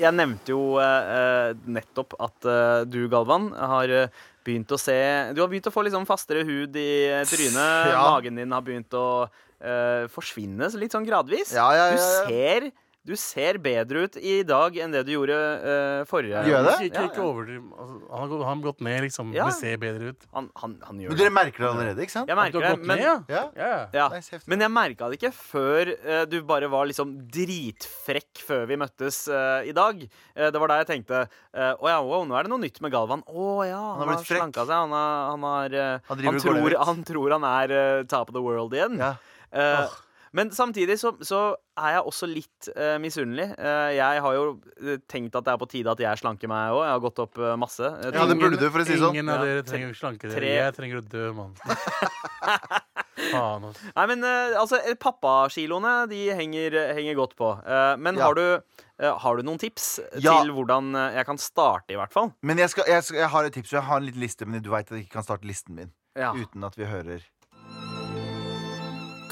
Jeg 0.00 0.16
nevnte 0.16 0.54
jo 0.54 0.78
eh, 0.80 1.10
eh, 1.16 1.64
nettopp 1.76 2.16
at 2.24 2.48
eh, 2.48 2.84
du, 2.88 3.02
Galvan, 3.12 3.50
har 3.52 3.92
eh, 3.92 4.22
begynt 4.44 4.72
å 4.74 4.78
se 4.80 4.98
Du 5.36 5.42
har 5.42 5.50
begynt 5.50 5.68
å 5.70 5.74
få 5.74 5.84
liksom 5.86 6.06
fastere 6.08 6.44
hud 6.46 6.76
i 6.78 6.90
eh, 7.08 7.24
trynet. 7.28 7.92
Ja. 7.92 8.04
Magen 8.10 8.40
din 8.40 8.54
har 8.54 8.64
begynt 8.66 8.94
å 8.98 9.06
uh, 9.26 10.04
forsvinne 10.12 10.70
litt 10.78 10.94
sånn 10.94 11.06
gradvis. 11.06 11.54
Ja, 11.56 11.68
ja, 11.76 11.90
ja, 11.92 11.98
Du 11.98 12.30
ser 12.30 12.70
du 13.02 13.16
ser 13.18 13.56
bedre 13.58 14.04
ut 14.06 14.16
i 14.16 14.34
dag 14.46 14.76
enn 14.78 14.92
det 14.94 15.00
du 15.08 15.10
gjorde 15.16 15.34
uh, 15.34 16.02
forrige 16.06 16.42
Gjør 16.46 16.68
det? 16.68 16.74
Ikke, 16.86 16.86
ikke, 16.86 17.02
Ja, 17.02 17.08
ja. 17.16 17.24
overdriv. 17.26 17.64
Altså, 17.74 17.96
han, 17.98 18.20
har 18.20 18.28
gått, 18.30 18.44
han 18.46 18.52
har 18.52 18.66
gått 18.68 18.84
ned, 18.86 18.98
liksom. 19.06 19.32
Ja. 19.34 19.46
Det 19.50 19.56
ser 19.58 19.80
bedre 19.82 20.12
ut. 20.12 20.26
Han, 20.36 20.46
han, 20.62 20.76
han 20.86 21.00
gjør 21.02 21.10
Men 21.10 21.18
dere 21.18 21.32
merker 21.34 21.64
det 21.64 21.70
allerede, 21.72 22.06
ikke 22.06 22.14
sant? 22.14 22.30
Jeg 22.30 22.38
merker 22.38 22.62
det, 22.62 22.70
men 22.78 23.02
ned, 23.02 23.02
ja? 23.02 23.16
Ja. 23.32 23.42
Ja. 23.58 23.72
Ja, 23.96 24.06
Nice. 24.12 24.38
Men 24.50 24.62
jeg 24.62 24.74
merka 24.76 25.08
det 25.10 25.18
ikke 25.18 25.32
før 25.34 25.90
uh, 25.96 26.22
du 26.30 26.38
bare 26.46 26.70
var 26.70 26.86
liksom 26.92 27.16
dritfrekk 27.34 28.44
før 28.46 28.70
vi 28.70 28.78
møttes 28.84 29.24
uh, 29.32 29.66
i 29.66 29.74
dag. 29.74 30.06
Det 30.32 30.62
var 30.62 30.70
da 30.70 30.78
jeg 30.80 30.88
tenkte 30.88 31.18
Å 31.26 31.88
ja, 31.90 31.98
wow, 32.02 32.22
nå 32.26 32.36
er 32.38 32.46
det 32.46 32.50
noe 32.52 32.62
nytt 32.62 32.78
med 32.84 32.92
Galvan. 32.94 33.22
Å 33.26 33.48
ja, 33.66 33.82
han, 33.98 34.06
har 34.06 34.14
har, 34.14 34.24
slanka 34.26 34.64
seg. 34.68 34.86
Han, 34.86 34.94
har, 34.94 35.76
han, 36.06 36.22
har, 36.22 36.40
tror, 36.40 36.78
han 36.86 37.04
tror 37.06 37.34
han 37.36 37.46
er 37.50 37.74
top 38.10 38.30
of 38.30 38.36
the 38.36 38.42
world 38.42 38.74
igjen. 38.76 38.98
Ja. 39.02 39.14
Eh, 39.52 39.98
Men 40.32 40.48
samtidig 40.50 40.96
så, 41.00 41.10
så 41.20 41.38
er 41.76 41.98
jeg 41.98 42.04
også 42.08 42.26
litt 42.28 42.68
uh, 42.72 42.96
misunnelig. 43.02 43.50
Uh, 43.58 43.90
jeg 43.92 44.22
har 44.24 44.36
jo 44.36 44.44
eh, 44.80 45.00
tenkt 45.10 45.34
at 45.36 45.44
det 45.44 45.52
er 45.52 45.58
på 45.60 45.68
tide 45.68 45.92
at 45.92 46.00
jeg 46.00 46.20
slanker 46.22 46.48
meg 46.48 46.72
òg. 46.72 46.80
Jeg 46.86 46.94
har 46.94 47.02
gått 47.04 47.20
opp 47.20 47.40
uh, 47.42 47.50
masse. 47.60 47.84
Ja, 47.84 48.24
det 48.30 48.38
burde 48.40 48.56
du, 48.60 48.64
for 48.72 48.80
å 48.80 48.86
si 48.88 48.96
sånn. 48.96 49.12
Ingen 49.12 49.28
av 49.32 49.44
dere 49.44 49.64
trenger 49.68 49.92
å 49.92 49.98
slanke 49.98 50.30
dere. 50.32 50.54
Jeg 50.56 50.76
trenger 50.78 51.02
å 51.02 51.04
dø, 51.04 51.26
mann. 51.36 51.52
Faen, 53.32 53.66
altså. 53.68 53.90
Nei, 53.96 54.06
men 54.08 54.24
altså, 54.58 54.80
pappakiloene, 55.00 55.92
de 56.10 56.22
henger, 56.36 56.78
henger 56.96 57.18
godt 57.20 57.36
på. 57.38 57.52
Eh, 57.60 57.92
men 58.00 58.16
Ja. 58.16 58.30
har, 58.30 58.40
du, 58.40 58.80
har 59.26 59.36
du 59.36 59.44
noen 59.46 59.60
tips 59.60 60.00
Ja. 60.16 60.38
til 60.40 60.52
hvordan 60.56 60.90
jeg 61.14 61.26
kan 61.28 61.38
starte, 61.40 61.92
i 61.92 62.00
hvert 62.00 62.12
fall? 62.12 62.32
Men 62.42 62.58
jeg, 62.58 62.72
skal, 62.72 62.88
jeg, 62.88 63.04
skal, 63.04 63.20
jeg 63.20 63.30
har 63.36 63.44
et 63.44 63.52
tips. 63.52 63.72
og 63.74 63.78
Jeg 63.82 63.88
har 63.90 64.00
en 64.00 64.08
liten 64.08 64.24
liste, 64.24 64.48
men 64.48 64.64
du 64.64 64.72
veit 64.72 64.88
at 64.88 64.96
jeg 64.96 65.04
ikke 65.06 65.18
kan 65.20 65.28
starte 65.28 65.48
listen 65.48 65.76
min 65.76 65.92
Ja. 66.16 66.32
uten 66.32 66.64
at 66.64 66.74
vi 66.76 66.88
hører 66.88 67.20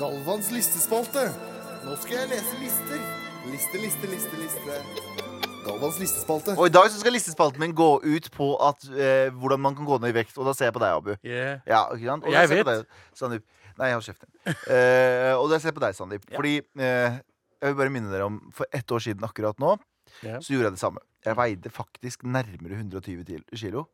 Galvans 0.01 0.48
listespalte. 0.55 1.26
Nå 1.84 1.96
skal 2.01 2.22
jeg 2.22 2.30
lese 2.32 2.57
lister. 2.61 3.01
Liste, 3.51 3.80
liste, 3.82 4.09
liste, 4.09 4.38
liste. 4.40 4.76
Galvans 5.66 5.98
listespalte. 6.01 6.55
Og 6.57 6.70
i 6.70 6.72
dag 6.72 6.88
så 6.92 7.01
skal 7.03 7.12
listespalten 7.14 7.61
min 7.61 7.74
gå 7.76 7.88
ut 8.01 8.28
på 8.32 8.48
at, 8.64 8.86
eh, 8.96 9.28
hvordan 9.36 9.61
man 9.61 9.76
kan 9.76 9.84
gå 9.88 9.98
ned 10.01 10.14
i 10.14 10.16
vekt. 10.16 10.38
Og 10.40 10.46
da 10.48 10.55
ser 10.57 10.70
jeg 10.70 10.76
på 10.78 10.80
deg, 10.82 10.96
Abu. 10.96 11.12
Yeah. 11.24 11.61
Ja, 11.68 11.82
ikke 11.92 12.09
sant? 12.09 12.24
Og 12.24 12.32
Jeg 12.32 12.48
ser 12.48 12.57
jeg 12.57 12.64
på 12.64 12.70
vet. 12.70 12.86
Deg, 12.86 13.18
Sandeep. 13.20 13.44
Nei, 13.80 13.92
hold 13.92 14.03
kjeft. 14.09 14.24
Eh, 14.68 15.34
og 15.36 15.51
da 15.51 15.59
ser 15.59 15.68
jeg 15.70 15.76
på 15.76 15.84
deg, 15.84 15.94
Sandeep. 15.94 16.24
Fordi 16.34 16.57
eh, 16.80 17.20
Jeg 17.61 17.74
vil 17.74 17.76
bare 17.76 17.92
minne 17.92 18.11
dere 18.11 18.24
om 18.24 18.40
For 18.57 18.64
ett 18.72 18.88
år 18.88 19.01
siden 19.05 19.20
akkurat 19.24 19.59
nå 19.61 19.76
Ja. 20.24 20.38
Så 20.40 20.53
gjorde 20.57 20.70
jeg 20.70 20.72
det 20.72 20.80
samme. 20.80 21.01
Jeg 21.24 21.36
veide 21.36 21.70
faktisk 21.70 22.24
nærmere 22.24 22.72
120 22.80 23.24
til- 23.24 23.44
kilo. 23.55 23.86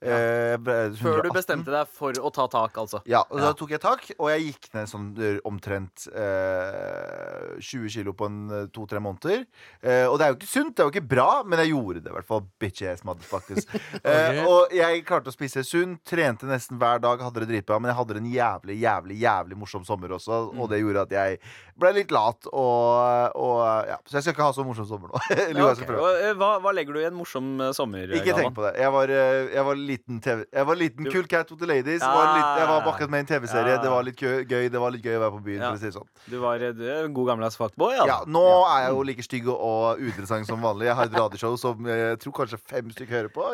Eh, 0.00 0.56
Før 1.00 1.22
du 1.24 1.30
bestemte 1.32 1.72
deg 1.72 1.88
for 1.88 2.12
å 2.20 2.30
ta 2.34 2.44
tak, 2.52 2.76
altså. 2.82 3.00
Ja, 3.08 3.22
og 3.30 3.40
da 3.40 3.52
tok 3.56 3.70
jeg 3.72 3.80
tak, 3.80 4.04
og 4.18 4.28
jeg 4.28 4.50
gikk 4.50 4.68
ned 4.76 4.90
sånn 4.90 5.06
omtrent 5.48 6.04
eh, 6.12 7.56
20 7.60 7.88
kilo 7.94 8.12
på 8.16 8.28
en 8.28 8.38
eh, 8.52 8.66
to-tre 8.74 9.00
måneder. 9.02 9.46
Eh, 9.80 10.04
og 10.06 10.18
det 10.20 10.26
er 10.26 10.32
jo 10.34 10.38
ikke 10.38 10.50
sunt, 10.50 10.74
det 10.76 10.84
er 10.84 10.90
jo 10.90 10.94
ikke 10.94 11.08
bra, 11.14 11.28
men 11.48 11.62
jeg 11.62 11.72
gjorde 11.72 12.02
det 12.04 12.12
i 12.12 12.16
hvert 12.18 12.28
fall. 12.28 12.44
Bitch 12.60 12.84
ass 12.90 13.04
motherfuckers. 13.08 13.66
eh, 14.04 14.42
og 14.44 14.74
jeg 14.76 15.04
klarte 15.08 15.32
å 15.32 15.34
spise 15.36 15.64
sunt, 15.66 16.02
trente 16.06 16.48
nesten 16.50 16.80
hver 16.80 17.00
dag, 17.02 17.22
hadde 17.24 17.44
det 17.44 17.50
dritbra, 17.54 17.80
men 17.80 17.92
jeg 17.92 17.98
hadde 18.02 18.18
en 18.20 18.28
jævlig, 18.32 18.78
jævlig, 18.82 19.18
jævlig 19.24 19.60
morsom 19.62 19.86
sommer 19.88 20.12
også, 20.18 20.42
og 20.56 20.68
det 20.72 20.82
gjorde 20.82 21.06
at 21.08 21.16
jeg 21.16 21.40
ble 21.76 21.90
litt 21.98 22.12
lat, 22.14 22.46
og, 22.52 23.36
og 23.36 23.58
ja. 23.88 23.98
Så 24.08 24.18
jeg 24.18 24.26
skal 24.26 24.36
ikke 24.36 24.46
ha 24.50 24.54
så 24.56 24.64
morsom 24.64 24.86
sommer 24.88 25.12
nå. 25.12 25.24
Eller 25.36 25.60
Ja, 25.60 25.70
jeg 25.72 25.80
skal 25.80 25.88
ok. 25.88 25.90
prøve. 25.92 26.04
Og, 26.12 26.20
eh, 26.28 26.36
hva, 26.40 26.52
hva 26.64 26.72
legger 26.76 26.96
du 26.96 27.02
i 27.02 27.08
en 27.08 27.16
morsom 27.16 27.50
sommer? 27.76 28.12
Ikke 28.20 28.36
tenk 28.36 28.54
på 28.56 28.64
det. 28.68 28.76
Jeg 28.80 28.92
var, 28.94 29.12
jeg 29.12 29.64
var 29.70 29.80
liten 29.86 30.20
TV 30.24 30.44
Jeg 30.52 30.66
var 30.68 30.76
liten 30.80 31.04
Du- 31.06 31.10
Cool 31.14 31.26
Cat 31.30 31.50
with 31.50 31.60
the 31.62 31.66
Ladies. 31.70 32.02
Ja. 32.02 32.10
Var 32.14 32.32
litt, 32.36 32.50
jeg 32.60 32.68
var 32.70 32.84
bakket 32.86 33.10
med 33.10 33.18
i 33.18 33.24
en 33.24 33.30
TV-serie. 33.30 33.74
Ja. 33.76 33.82
Det 33.82 33.90
var 33.92 34.02
litt 34.06 34.16
gøy, 34.20 34.44
Det 34.70 34.80
var 34.82 34.90
litt 34.94 35.02
gøy 35.06 35.16
å 35.16 35.22
være 35.24 35.34
på 35.38 35.42
byen. 35.46 35.60
Ja. 35.62 35.70
For 35.70 35.78
å 35.78 35.82
si 35.86 35.92
sånn. 35.96 36.08
Du 36.30 36.36
var 36.42 36.60
eh, 36.66 36.72
du 36.76 36.82
er 36.86 37.04
en 37.04 37.14
god 37.16 37.30
gammeldags 37.32 37.56
fuckboy? 37.60 37.94
Ja, 37.96 38.18
nå 38.26 38.44
er 38.70 38.86
jeg 38.86 38.92
jo 38.96 39.02
like 39.10 39.26
stygg 39.26 39.48
og 39.54 40.00
uinteressant 40.02 40.46
som 40.50 40.60
vanlig. 40.64 40.86
Jeg 40.90 40.98
har 41.00 41.10
et 41.10 41.18
radioshow 41.20 41.56
som 41.60 41.86
jeg 41.86 42.18
tror 42.24 42.36
kanskje 42.42 42.58
fem 42.62 42.90
stykker 42.90 43.18
hører 43.20 43.32
på. 43.32 43.46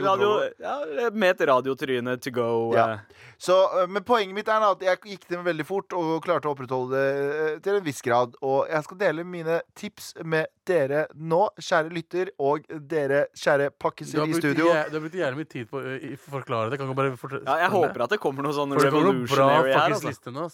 Radio, 0.00 0.30
ja, 0.60 1.10
med 1.12 1.30
et 1.34 1.46
radiotryne 1.48 2.16
to 2.20 2.30
go. 2.34 2.48
Ja. 2.74 2.92
eh. 2.92 2.98
Så, 3.40 3.54
øh, 3.80 3.88
men 3.88 4.02
poenget 4.04 4.34
mitt 4.36 4.48
er 4.52 4.60
at 4.66 4.82
jeg 4.84 4.98
gikk 5.14 5.22
det 5.30 5.38
veldig 5.46 5.64
fort 5.66 5.92
og 5.96 6.18
klarte 6.24 6.48
å 6.48 6.52
opprettholde 6.54 6.92
det 6.92 7.30
øh, 7.40 7.54
til 7.64 7.78
en 7.78 7.84
viss 7.86 8.02
grad. 8.04 8.34
Og 8.44 8.66
jeg 8.68 8.84
skal 8.84 8.98
dele 9.00 9.24
mine 9.24 9.60
tips 9.80 10.10
med 10.24 10.50
dere 10.70 11.04
nå, 11.18 11.40
kjære 11.60 11.92
lytter, 11.94 12.30
og 12.40 12.66
dere 12.90 13.24
kjære 13.36 13.70
pakkiser 13.82 14.22
i 14.26 14.38
studio. 14.38 14.70
jæ- 14.70 14.84
du 14.90 14.98
har 14.98 15.04
brukt 15.06 15.18
jævlig 15.20 15.40
mye 15.42 15.50
tid 15.54 15.70
på 15.70 15.80
å 15.82 16.18
forklare 16.30 16.70
det. 16.70 16.78
Kan 16.80 16.94
bare 16.94 17.16
fortelle 17.20 17.44
Ja, 17.46 17.58
jeg 17.66 17.70
håper 17.74 18.06
at 18.06 18.14
det 18.14 18.20
kommer 18.22 18.46
noe 18.46 18.56
sånn 18.56 18.76
revolutionary 18.78 19.74
her. 19.74 19.96
Altså. 19.98 20.32
nå. 20.32 20.46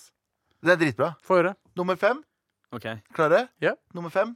Det 0.64 0.72
er 0.72 0.80
dritbra. 0.80 1.12
Få 1.22 1.42
høre. 1.42 1.54
Nummer 1.76 1.96
fem. 2.00 2.24
Okay. 2.74 2.96
Klare? 3.14 3.48
Yeah. 3.62 3.76
Nummer 3.94 4.10
fem. 4.10 4.34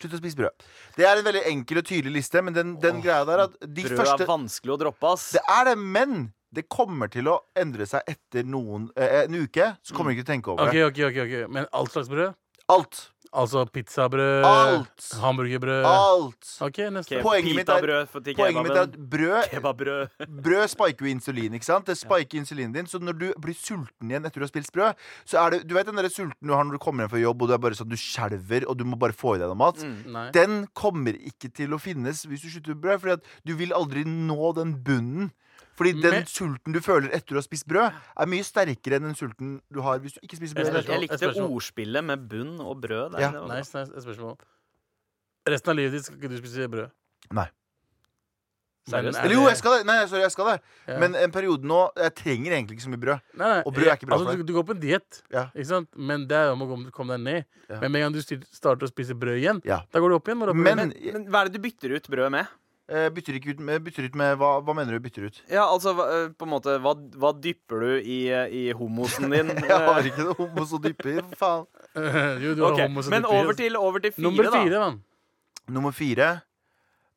Slutt 0.00 0.14
å 0.16 0.20
spise 0.20 0.38
brød. 0.38 0.64
Det 0.96 1.04
er 1.04 1.18
en 1.20 1.26
veldig 1.26 1.42
enkel 1.50 1.80
og 1.82 1.84
tydelig 1.88 2.12
liste, 2.22 2.40
men 2.42 2.56
den, 2.56 2.74
den 2.80 3.00
greia 3.04 3.24
der 3.28 3.44
at 3.44 3.56
de 3.60 3.84
Brød 3.84 3.98
første 4.00 4.24
er 4.24 4.30
vanskelig 4.30 4.74
å 4.74 4.78
droppe, 4.80 5.10
ass. 5.12 5.26
Det 5.36 5.42
er 5.44 5.70
det, 5.70 5.76
men 5.78 6.32
det 6.56 6.64
kommer 6.72 7.10
til 7.12 7.28
å 7.30 7.36
endre 7.58 7.86
seg 7.86 8.06
etter 8.10 8.46
noen, 8.48 8.88
eh, 8.96 9.24
en 9.24 9.36
uke. 9.42 9.66
Så 9.86 9.94
kommer 9.94 10.10
du 10.14 10.18
ikke 10.18 10.26
til 10.26 10.30
å 10.30 10.34
tenke 10.34 10.52
over 10.54 10.70
det. 10.72 10.86
Okay, 10.88 11.04
okay, 11.10 11.26
okay, 11.26 11.46
Men 11.52 11.68
alt 11.76 11.92
slags 11.92 12.08
brød? 12.10 12.32
Alt. 12.70 13.10
Altså 13.32 13.62
pizzabrød, 13.70 14.42
Alt. 14.44 15.04
hamburgerbrød 15.22 15.84
Alt. 15.86 16.48
Ok, 16.66 16.78
neste. 16.90 17.20
Poenget 17.22 17.54
mitt 17.54 17.68
er- 17.68 17.78
Pitabrød 17.78 18.08
for- 18.10 18.20
til 18.26 18.34
Poenget 18.34 18.62
mitt 18.66 18.72
er 18.76 18.82
at 18.82 18.90
kebaben. 18.90 19.08
brød 19.10 19.50
Kebabbrød. 19.50 20.08
Brød 20.44 20.68
spiker 20.68 21.06
jo 21.06 21.10
insulin, 21.12 21.52
ikke 21.54 21.64
sant? 21.64 21.86
Det 21.86 21.96
spiker 21.96 22.38
insulinen 22.40 22.72
din 22.74 22.86
Så 22.90 22.98
når 22.98 23.12
du 23.20 23.32
blir 23.40 23.54
sulten 23.54 24.10
igjen 24.10 24.26
etter 24.26 24.40
du 24.40 24.46
har 24.46 24.48
spist 24.50 24.72
brød 24.74 24.94
Så 25.24 25.38
er 25.38 25.50
det, 25.50 25.60
du 25.68 25.74
vet 25.74 25.86
den 25.86 25.94
der 25.96 26.08
sulten 26.10 26.42
du 26.48 26.52
har 26.54 26.64
når 26.64 26.72
du 26.72 26.78
kommer 26.82 27.04
hjem 27.06 27.10
fra 27.14 27.22
jobb 27.22 27.42
Og 27.42 27.48
du 27.48 27.54
er 27.54 27.58
bare 27.62 27.78
sånn, 27.78 27.88
du 27.88 27.96
skjelver 27.96 28.66
Og 28.66 28.76
du 28.76 28.84
må 28.84 28.98
bare 28.98 29.12
få 29.14 29.36
i 29.36 29.38
deg 29.38 29.46
noe 29.46 29.54
mat 29.62 29.78
Nei. 30.10 30.30
Den 30.34 30.66
kommer 30.74 31.14
ikke 31.14 31.52
til 31.54 31.70
å 31.70 31.78
finnes 31.80 32.24
hvis 32.26 32.42
du 32.42 32.48
slutter 32.50 32.74
med 32.74 32.82
brød 32.82 32.98
Fordi 33.04 33.12
at 33.12 33.30
du 33.46 33.54
vil 33.54 33.72
aldri 33.72 34.02
nå 34.04 34.52
den 34.58 34.74
bunnen 34.82 35.30
Fordi 35.80 35.94
den 36.02 36.12
Men- 36.12 36.26
sulten 36.28 36.74
du 36.76 36.80
føler 36.84 37.08
etter 37.16 37.32
å 37.32 37.40
ha 37.40 37.44
spist 37.46 37.64
brød 37.66 37.88
Er 38.20 38.26
mye 38.28 38.44
sterkere 38.44 38.98
enn 39.00 39.06
den 39.08 39.14
sulten 39.16 39.54
du 39.72 39.80
har 39.80 39.98
hvis 40.04 40.12
du 40.18 40.20
ikke 40.26 40.36
spiser 40.36 40.58
brød 40.60 40.74
Jeg 40.76 40.86
Jeg, 40.92 41.00
likte 41.06 41.16
spørsmål. 41.22 41.54
ordspillet 41.56 42.04
med 42.04 42.26
bunn 42.28 42.60
og 42.60 42.82
brød. 42.84 43.12
Der. 43.16 43.20
Ja. 43.24 43.30
Det 43.32 43.40
var 43.40 43.48
bra. 43.48 43.56
Nice, 43.58 43.72
nice, 43.78 43.96
et 43.96 44.04
spørsmål. 44.04 44.36
Resten 45.48 45.70
av 45.72 45.76
livet 45.80 45.92
ditt 45.96 46.04
skal 46.04 46.18
ikke 46.20 46.28
du 46.28 46.36
spise 46.42 46.68
brød. 46.68 46.90
Nei. 47.32 47.48
Seriøst? 48.90 49.18
er 49.20 49.24
Eller 49.24 49.34
jo, 49.36 49.42
jeg 49.48 49.56
skal 49.60 49.74
det 49.76 49.86
Nei, 49.86 49.96
sorry, 50.08 50.20
jeg 50.24 50.32
skal 50.32 50.46
det 50.50 50.60
Ja. 50.88 50.98
Men 50.98 51.14
en 51.14 51.30
periode 51.30 51.62
nå 51.68 51.90
Jeg 52.00 52.14
trenger 52.16 52.52
egentlig 52.56 52.76
ikke 52.78 52.86
så 52.86 52.92
mye 52.94 53.00
brød 53.02 53.20
Nei, 53.36 53.48
nei, 53.48 53.62
Og 53.66 53.74
brød 53.76 53.86
er 53.86 53.96
ikke 53.96 54.06
bra 54.08 54.16
altså, 54.16 54.30
for 54.30 54.36
du, 54.40 54.42
du 54.48 54.52
går 54.56 54.64
på 54.70 54.74
en 54.76 54.80
diett, 54.80 55.22
Ja. 55.30 55.44
ikke 55.54 55.66
sant? 55.68 55.88
men 55.96 56.26
det 56.26 56.36
er 56.38 56.50
om 56.54 56.62
å 56.64 56.68
komme, 56.70 56.90
komme 56.90 57.12
deg 57.16 57.20
ned. 57.20 57.44
Ja. 57.68 57.80
Men 57.80 57.92
med 57.92 58.00
en 58.02 58.06
gang 58.08 58.12
du 58.16 58.22
styr- 58.24 58.46
starter 58.50 58.88
å 58.88 58.90
spise 58.90 59.12
brød 59.14 59.36
igjen, 59.38 59.60
Ja. 59.64 59.82
da 59.92 59.98
går 60.00 60.08
du 60.08 60.14
opp 60.16 60.24
igjen. 60.28 60.38
Når 60.40 60.46
du 60.46 60.50
er 60.52 60.56
opp 60.56 60.76
Men, 60.76 60.90
igjen. 60.92 61.12
Men 61.12 61.26
hva 61.26 61.40
er 61.44 61.48
det 61.50 61.52
du 61.60 61.62
bytter 61.68 61.94
ut 61.94 62.08
brød 62.08 62.30
med? 62.32 62.48
Eh, 62.90 63.06
bytter 63.14 63.36
ikke 63.38 63.52
ut 63.54 63.60
med, 63.62 63.84
bytter 63.86 64.08
ut 64.10 64.16
med 64.18 64.32
hva, 64.40 64.48
hva 64.66 64.74
mener 64.74 64.96
du 64.96 65.02
bytter 65.04 65.28
ut? 65.30 65.36
Ja, 65.46 65.62
altså, 65.70 65.92
eh, 66.02 66.24
på 66.34 66.42
en 66.48 66.50
måte, 66.50 66.72
hva, 66.82 66.96
hva 67.22 67.30
dypper 67.38 67.84
du 67.84 67.90
i, 68.02 68.16
eh, 68.34 68.50
i 68.50 68.62
homosen 68.74 69.30
din? 69.30 69.52
Jeg 69.70 69.78
har 69.86 70.08
ikke 70.10 70.24
noe 70.26 70.34
homos 70.40 70.72
å 70.74 70.80
dyppe 70.82 71.12
i, 71.12 71.14
for 71.22 71.38
faen. 71.38 71.68
jo, 72.42 72.56
du 72.58 72.64
har 72.66 72.74
Ok, 72.74 72.80
homo 72.88 73.04
som 73.06 73.14
Men 73.14 73.28
over 73.30 73.52
altså. 73.52 73.58
til, 73.62 73.78
over 73.78 74.02
til 74.02 74.14
fire, 74.16 74.24
Nummer 74.26 74.50
fire, 74.50 74.74
da. 74.74 74.80
Man. 74.88 74.98
Nummer 75.70 75.94
fire. 75.94 76.28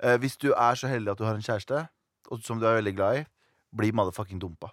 Eh, 0.03 0.17
hvis 0.21 0.37
du 0.37 0.51
er 0.53 0.77
så 0.77 0.91
heldig 0.91 1.15
at 1.15 1.23
du 1.23 1.25
har 1.25 1.33
en 1.39 1.45
kjæreste, 1.45 1.81
og 2.29 2.45
som 2.45 2.61
du 2.61 2.67
er 2.69 2.77
veldig 2.77 2.93
glad 2.99 3.23
i, 3.23 3.25
bli 3.73 3.89
motherfucking 3.97 4.41
dumpa. 4.43 4.69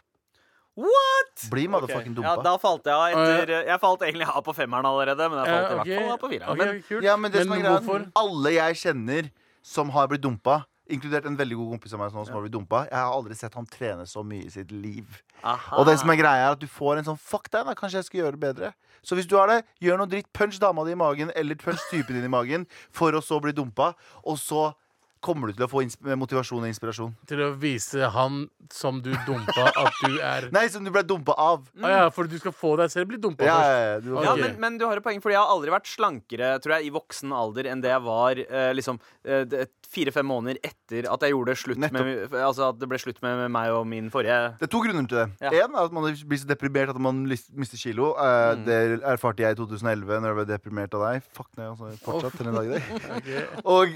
What?! 0.81 1.47
Bli 1.51 1.65
motherfucking 1.73 2.13
Ja, 2.15 2.35
dumpa. 2.37 2.43
da 2.45 2.53
falt 2.61 2.85
jeg 2.87 2.95
av 2.95 3.11
etter 3.25 3.51
Jeg 3.67 3.81
falt 3.83 4.05
egentlig 4.07 4.29
av 4.31 4.43
på 4.47 4.53
femmeren 4.57 4.87
allerede, 4.87 5.27
men 5.33 5.41
jeg 5.41 5.49
falt 5.49 5.65
Ja, 5.65 5.71
i 5.71 5.79
hvert 5.81 6.03
fall 6.05 6.13
av 6.13 6.21
på 6.23 6.31
fireren. 6.33 6.53
Ok, 6.53 6.61
Men 6.61 6.83
kult. 6.87 7.05
Ja, 7.09 7.17
men 7.17 7.33
det 7.33 7.45
som 7.47 7.55
er 7.57 7.63
greia, 7.65 7.73
hvorfor? 7.81 8.05
Alle 8.21 8.53
jeg 8.55 8.77
kjenner 8.85 9.31
som 9.67 9.91
har 9.97 10.09
blitt 10.13 10.23
dumpa, 10.25 10.61
inkludert 10.93 11.27
en 11.31 11.37
veldig 11.39 11.57
god 11.61 11.71
kompis 11.77 11.95
av 11.97 12.03
meg 12.03 12.11
som 12.13 12.21
har 12.25 12.45
blitt 12.45 12.55
dumpa, 12.55 12.85
jeg 12.91 12.99
har 12.99 13.15
aldri 13.15 13.37
sett 13.39 13.55
han 13.59 13.67
trene 13.71 14.07
så 14.11 14.25
mye 14.27 14.45
i 14.47 14.51
sitt 14.53 14.71
liv. 14.75 15.07
aha. 15.43 15.79
Og 15.81 15.87
det 15.89 15.99
som 16.03 16.11
er 16.13 16.21
greia 16.21 16.49
er 16.49 16.57
at 16.57 16.61
du 16.61 16.67
får 16.71 16.99
en 17.01 17.09
sånn 17.13 17.21
Fuck 17.21 17.51
deg, 17.51 17.65
da, 17.69 17.75
kanskje 17.79 18.01
jeg 18.03 18.11
skal 18.11 18.21
gjøre 18.25 18.37
det 18.39 18.45
bedre. 18.45 18.73
Så 19.03 19.17
hvis 19.17 19.27
du 19.31 19.37
har 19.39 19.49
det, 19.49 19.63
gjør 19.81 20.03
noe 20.03 20.11
dritt. 20.11 20.29
Punch 20.37 20.59
dama 20.61 20.85
di 20.85 20.93
i 20.93 21.01
magen, 21.01 21.33
eller 21.35 21.57
punch 21.57 21.81
typen 21.91 22.19
din 22.19 22.27
i 22.29 22.33
magen, 22.33 22.67
for 22.93 23.13
å 23.17 23.23
så 23.25 23.41
bli 23.41 23.53
dumpa. 23.57 23.95
Og 24.29 24.37
så 24.39 24.73
kommer 25.21 25.51
du 25.51 25.53
til 25.53 25.67
å 25.67 25.69
få 25.69 25.83
motivasjon 26.17 26.63
og 26.65 26.69
inspirasjon. 26.71 27.11
Til 27.29 27.43
å 27.45 27.49
vise 27.61 28.09
han 28.15 28.47
som 28.73 29.03
du 29.05 29.11
dumpa, 29.27 29.67
at 29.85 29.99
du 30.01 30.15
er 30.17 30.47
Nei, 30.55 30.63
som 30.73 30.85
du 30.85 30.89
ble 30.95 31.03
dumpa 31.05 31.35
av. 31.37 31.67
ah, 31.83 31.91
Ja, 31.93 32.07
for 32.15 32.25
du 32.25 32.39
skal 32.41 32.55
få 32.57 32.71
deg 32.81 32.89
selv 32.93 33.11
bli 33.13 33.19
dumpa 33.21 33.45
Ja, 33.45 33.59
først. 33.61 33.69
ja, 33.69 33.91
ja, 33.91 33.99
du, 34.01 34.09
Ja, 34.25 34.33
men, 34.41 34.57
men 34.63 34.79
du 34.81 34.87
har 34.89 34.97
et 34.97 35.05
poeng, 35.05 35.21
fordi 35.21 35.37
jeg 35.37 35.43
har 35.43 35.53
aldri 35.53 35.75
vært 35.75 35.93
slankere 35.93 36.55
tror 36.65 36.77
jeg, 36.79 36.89
i 36.89 36.95
voksen 36.97 37.35
alder 37.37 37.69
enn 37.69 37.85
det 37.85 37.93
jeg 37.93 38.05
var 38.07 38.41
eh, 38.47 38.71
liksom 38.79 39.01
eh, 39.29 39.45
fire-fem 39.91 40.27
måneder 40.27 40.59
etter 40.65 41.09
at 41.11 41.25
jeg 41.27 41.35
gjorde 41.35 41.55
slutt 41.59 41.81
med 41.83 42.35
Altså 42.41 42.69
at 42.71 42.79
det 42.81 42.89
ble 42.91 42.99
slutt 43.03 43.19
med, 43.25 43.45
meg 43.51 43.73
og 43.75 43.87
min 43.91 44.11
forrige 44.13 44.37
Det 44.61 44.69
er 44.69 44.71
to 44.73 44.81
grunner 44.85 45.07
til 45.11 45.19
det. 45.19 45.27
Ja. 45.43 45.51
En 45.65 45.75
er 45.75 45.89
at 45.89 45.93
man 45.97 46.07
blir 46.07 46.39
så 46.41 46.47
deprimert 46.49 46.93
at 46.93 47.01
man 47.03 47.25
mister 47.27 47.79
kilo. 47.81 48.13
Uh, 48.19 48.41
Mm. 48.51 48.65
Det 48.67 48.77
erfarte 49.07 49.43
jeg 49.43 49.55
i 49.55 49.59
2011 49.59 50.21
når 50.21 50.29
jeg 50.31 50.37
ble 50.39 50.45
deprimert 50.49 50.95
av 50.97 51.03
deg. 51.05 51.27
Fuck 51.37 51.49
nei, 51.59 51.67
altså, 51.69 51.91
fortsatt 52.05 52.35
til 52.39 52.49
den 52.49 52.57
dag 52.57 52.67
i 52.67 52.73
dag. 52.73 52.83
Og, 53.75 53.93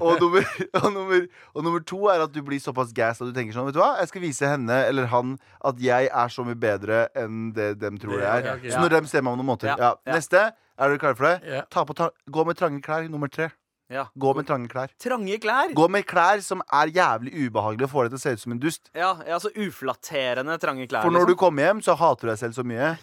og, 0.00 0.20
nummer, 0.20 0.44
og, 0.82 0.86
nummer, 0.92 1.26
og 1.54 1.64
nummer 1.66 1.82
to 1.86 2.00
er 2.12 2.22
at 2.26 2.32
du 2.34 2.40
blir 2.46 2.60
såpass 2.62 2.92
gass 2.96 3.20
at 3.22 3.30
du 3.30 3.34
tenker 3.36 3.56
sånn 3.56 3.66
Vet 3.70 3.76
du 3.76 3.80
hva, 3.82 3.94
jeg 4.00 4.10
skal 4.12 4.24
vise 4.24 4.50
henne 4.50 4.76
eller 4.88 5.08
han 5.12 5.36
at 5.66 5.80
jeg 5.82 6.10
er 6.12 6.32
så 6.32 6.44
mye 6.46 6.58
bedre 6.60 7.06
enn 7.18 7.50
det 7.56 7.72
dem 7.82 7.98
tror 8.02 8.18
jeg 8.20 8.28
er. 8.30 8.50
Ja. 8.62 8.72
Så 8.76 8.82
når 8.84 8.98
dem 8.98 9.10
ser 9.10 9.24
meg 9.26 9.34
om 9.36 9.40
noen 9.42 9.50
måneder 9.54 9.72
Ja, 9.74 9.76
ja. 9.80 9.92
ja. 10.06 10.16
Neste. 10.18 10.42
Er 10.76 10.92
dere 10.92 11.00
klare 11.00 11.16
for 11.18 11.28
det? 11.30 11.36
Ja. 11.56 11.62
Ta 11.72 11.84
på 11.88 11.96
ta 11.96 12.10
gå 12.30 12.44
med 12.46 12.58
trange 12.58 12.82
klær. 12.84 13.06
Nummer 13.10 13.30
tre. 13.32 13.48
Ja. 13.92 14.08
Gå 14.18 14.32
med 14.34 14.46
trange 14.48 14.66
klær. 14.68 14.90
Trange 14.98 15.36
klær. 15.38 15.70
Gå 15.78 15.84
med 15.90 16.06
klær 16.10 16.40
som 16.42 16.62
er 16.74 16.90
jævlig 16.90 17.30
ubehagelige 17.46 17.86
og 17.86 17.92
får 17.92 18.08
deg 18.08 18.16
til 18.16 18.18
å 18.18 18.24
se 18.24 18.32
ut 18.34 18.42
som 18.42 18.52
en 18.56 18.58
dust. 18.62 18.90
Ja, 18.98 19.12
ja, 19.28 19.38
så 19.38 19.52
uflatterende 19.54 20.56
trange 20.62 20.88
klær. 20.90 21.02
For 21.06 21.14
når 21.14 21.26
du 21.28 21.34
liksom. 21.34 21.42
kommer 21.44 21.68
hjem, 21.68 21.82
så 21.86 21.94
hater 22.00 22.26
du 22.26 22.32
deg 22.32 22.40
selv 22.42 22.56
så 22.58 22.64
mye 22.66 22.96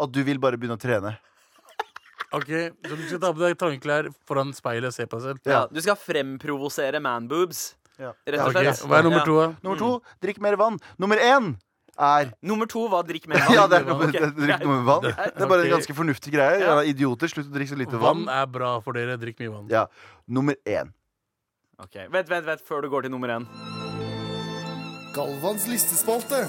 at 0.00 0.10
du 0.16 0.22
vil 0.24 0.40
bare 0.42 0.56
begynne 0.56 0.78
å 0.78 0.80
trene. 0.80 1.16
Ok, 2.34 2.48
Så 2.82 2.96
du 2.98 3.02
skal 3.06 3.20
ta 3.22 3.30
på 3.30 3.44
deg 3.44 3.58
trange 3.60 3.78
klær 3.84 4.08
foran 4.26 4.50
speilet 4.56 4.88
og 4.90 4.94
se 4.96 5.04
på 5.06 5.20
deg 5.20 5.28
selv? 5.28 5.44
ja, 5.46 5.66
du 5.70 5.80
skal 5.84 5.94
fremprovosere 6.00 6.98
manboobs, 7.04 7.74
Ja. 8.00 8.10
rett 8.26 8.40
og 8.40 8.48
Ok, 8.48 8.56
Okay. 8.56 8.72
Hva 8.88 8.98
er 8.98 9.02
nummer 9.04 9.24
to, 9.24 9.36
da? 9.38 9.54
Nummer 9.62 9.78
to, 9.78 10.02
drikk 10.20 10.40
mer 10.40 10.56
vann. 10.56 10.80
Nummer 10.98 11.16
én 11.16 11.54
er 11.98 12.32
Nummer 12.42 12.66
to 12.70 12.84
var 12.90 13.04
drikk 13.08 13.28
mer 13.30 13.42
vann. 13.44 13.54
Ja, 13.54 13.66
det 13.70 13.78
er 13.80 13.86
nummer, 13.88 14.10
det 14.10 14.22
er 14.22 14.32
drikk 14.34 14.64
noe 14.66 14.78
med 14.80 14.88
vann. 14.88 15.06
Det 15.08 15.44
er 15.46 15.50
bare 15.52 15.66
en 15.66 15.72
ganske 15.76 15.96
fornuftig 15.96 16.34
greie. 16.34 16.60
Ja. 16.64 16.76
Idioter, 16.90 17.30
slutt 17.30 17.50
å 17.50 17.54
drikke 17.54 17.74
så 17.74 17.78
lite 17.80 18.00
Vann 18.00 18.24
vann. 18.24 18.28
er 18.34 18.50
bra 18.50 18.74
for 18.84 18.96
dere. 18.98 19.16
Drikk 19.20 19.40
mye 19.44 19.52
vann. 19.54 19.70
Ja, 19.72 19.86
Nummer 20.26 20.58
én. 20.66 20.90
Ok, 21.82 21.98
Vent, 22.10 22.28
vent, 22.30 22.46
vent, 22.46 22.62
før 22.66 22.84
du 22.86 22.90
går 22.92 23.06
til 23.08 23.14
nummer 23.14 23.30
én. 23.34 23.46
Galvans 25.14 25.66
listespalte. 25.70 26.44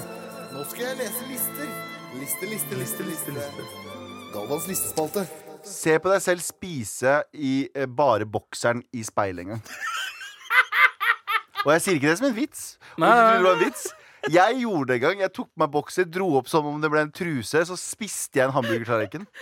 Nå 0.54 0.62
skal 0.70 0.90
jeg 0.90 1.00
lese 1.02 1.26
lister. 1.30 1.74
Liste, 2.16 2.46
liste, 2.50 2.78
liste, 2.78 3.06
liste. 3.06 3.34
Galvans 4.34 4.66
listespalte. 4.70 5.26
Se 5.66 5.96
på 5.98 6.10
deg 6.12 6.22
selv 6.22 6.44
spise 6.46 7.20
i 7.34 7.66
eh, 7.74 7.88
bare 7.90 8.26
bokseren 8.30 8.84
i 8.94 9.02
speilet 9.06 9.46
en 9.46 9.56
gang. 9.56 9.64
Og 11.66 11.72
jeg 11.74 11.82
sier 11.82 11.96
ikke 11.98 12.12
det 12.12 12.18
som 12.20 12.28
en 12.28 12.36
vits. 12.36 12.60
Nei, 12.94 13.08
Nei, 13.10 13.40
nei, 13.42 13.52
en 13.56 13.62
vits 13.64 13.88
Jeg 14.32 14.60
gjorde 14.62 14.90
det 14.90 14.96
en 14.98 15.04
gang. 15.06 15.24
Jeg 15.26 15.34
tok 15.36 15.50
på 15.52 15.62
meg 15.62 15.72
bokser, 15.74 16.08
dro 16.10 16.32
opp 16.40 16.48
som 16.50 16.66
om 16.66 16.80
det 16.82 16.90
ble 16.92 17.04
en 17.06 17.12
truse, 17.14 17.62
så 17.68 17.76
spiste 17.78 18.40
jeg 18.40 18.48
en 18.48 18.56
hamburgertallerken. 18.56 19.28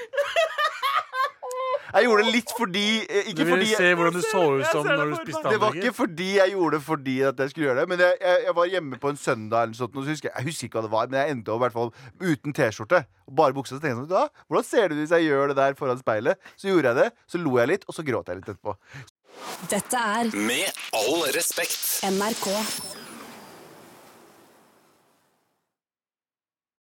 Jeg 1.94 2.08
gjorde 2.08 2.24
det 2.26 2.32
litt 2.34 2.52
fordi 2.58 2.84
eh, 3.06 3.26
Du 3.28 3.30
Ikke 3.30 3.44
fordi 3.52 3.66
se 3.70 3.90
hvordan 3.94 4.16
du 4.16 4.22
så 4.24 4.40
ut 4.42 4.62
jeg 4.64 4.70
som 4.72 4.86
det 4.88 4.94
når 4.98 5.12
du 5.12 5.16
spiste 5.20 5.52
Det 5.52 5.60
var 5.62 5.76
ikke 5.78 5.92
fordi 5.94 6.30
jeg 6.40 6.54
gjorde 6.54 6.74
det 6.74 6.86
fordi 6.88 7.14
at 7.28 7.42
jeg 7.44 7.52
skulle 7.52 7.68
gjøre 7.68 7.76
det. 7.80 7.84
Men 7.92 8.02
jeg, 8.02 8.16
jeg, 8.24 8.40
jeg 8.48 8.56
var 8.58 8.70
hjemme 8.72 8.98
på 9.04 9.12
en 9.12 9.20
søndag, 9.20 9.58
eller 9.60 9.74
noe 9.74 9.78
sånt, 9.78 9.94
og 9.94 10.02
så 10.08 10.14
husker 10.14 10.30
jeg, 10.30 10.34
jeg 10.40 10.48
husker 10.48 10.68
ikke 10.68 10.80
hva 10.80 10.84
det 10.88 10.92
var, 10.96 11.12
men 11.12 11.20
jeg 11.20 11.36
endte 11.36 11.54
opp 11.54 11.62
hvert 11.62 11.76
fall 11.76 11.92
uten 12.24 12.56
T-skjorte 12.56 13.04
og 13.04 13.36
bare 13.38 13.56
buksa. 13.56 13.76
Så 13.76 13.84
tenkte 13.84 13.92
jeg 13.92 14.00
sånn, 14.00 14.10
da, 14.10 14.44
hvordan 14.48 14.66
ser 14.66 14.88
det 14.88 14.96
ut 14.98 15.02
hvis 15.04 15.14
jeg 15.14 15.28
gjør 15.28 15.52
det 15.52 15.58
der 15.60 15.78
foran 15.78 16.02
speilet? 16.02 16.50
Så 16.58 16.72
gjorde 16.72 16.90
jeg 16.90 17.00
det, 17.04 17.08
så 17.30 17.42
lo 17.44 17.54
jeg 17.60 17.72
litt, 17.76 17.86
og 17.86 17.98
så 18.00 18.06
gråt 18.10 18.32
jeg 18.32 18.40
litt 18.40 18.50
etterpå. 18.50 18.76
Dette 19.70 20.02
er 20.18 20.34
Med 20.34 20.84
all 20.98 21.24
respekt. 21.36 21.78
NRK. 22.10 22.50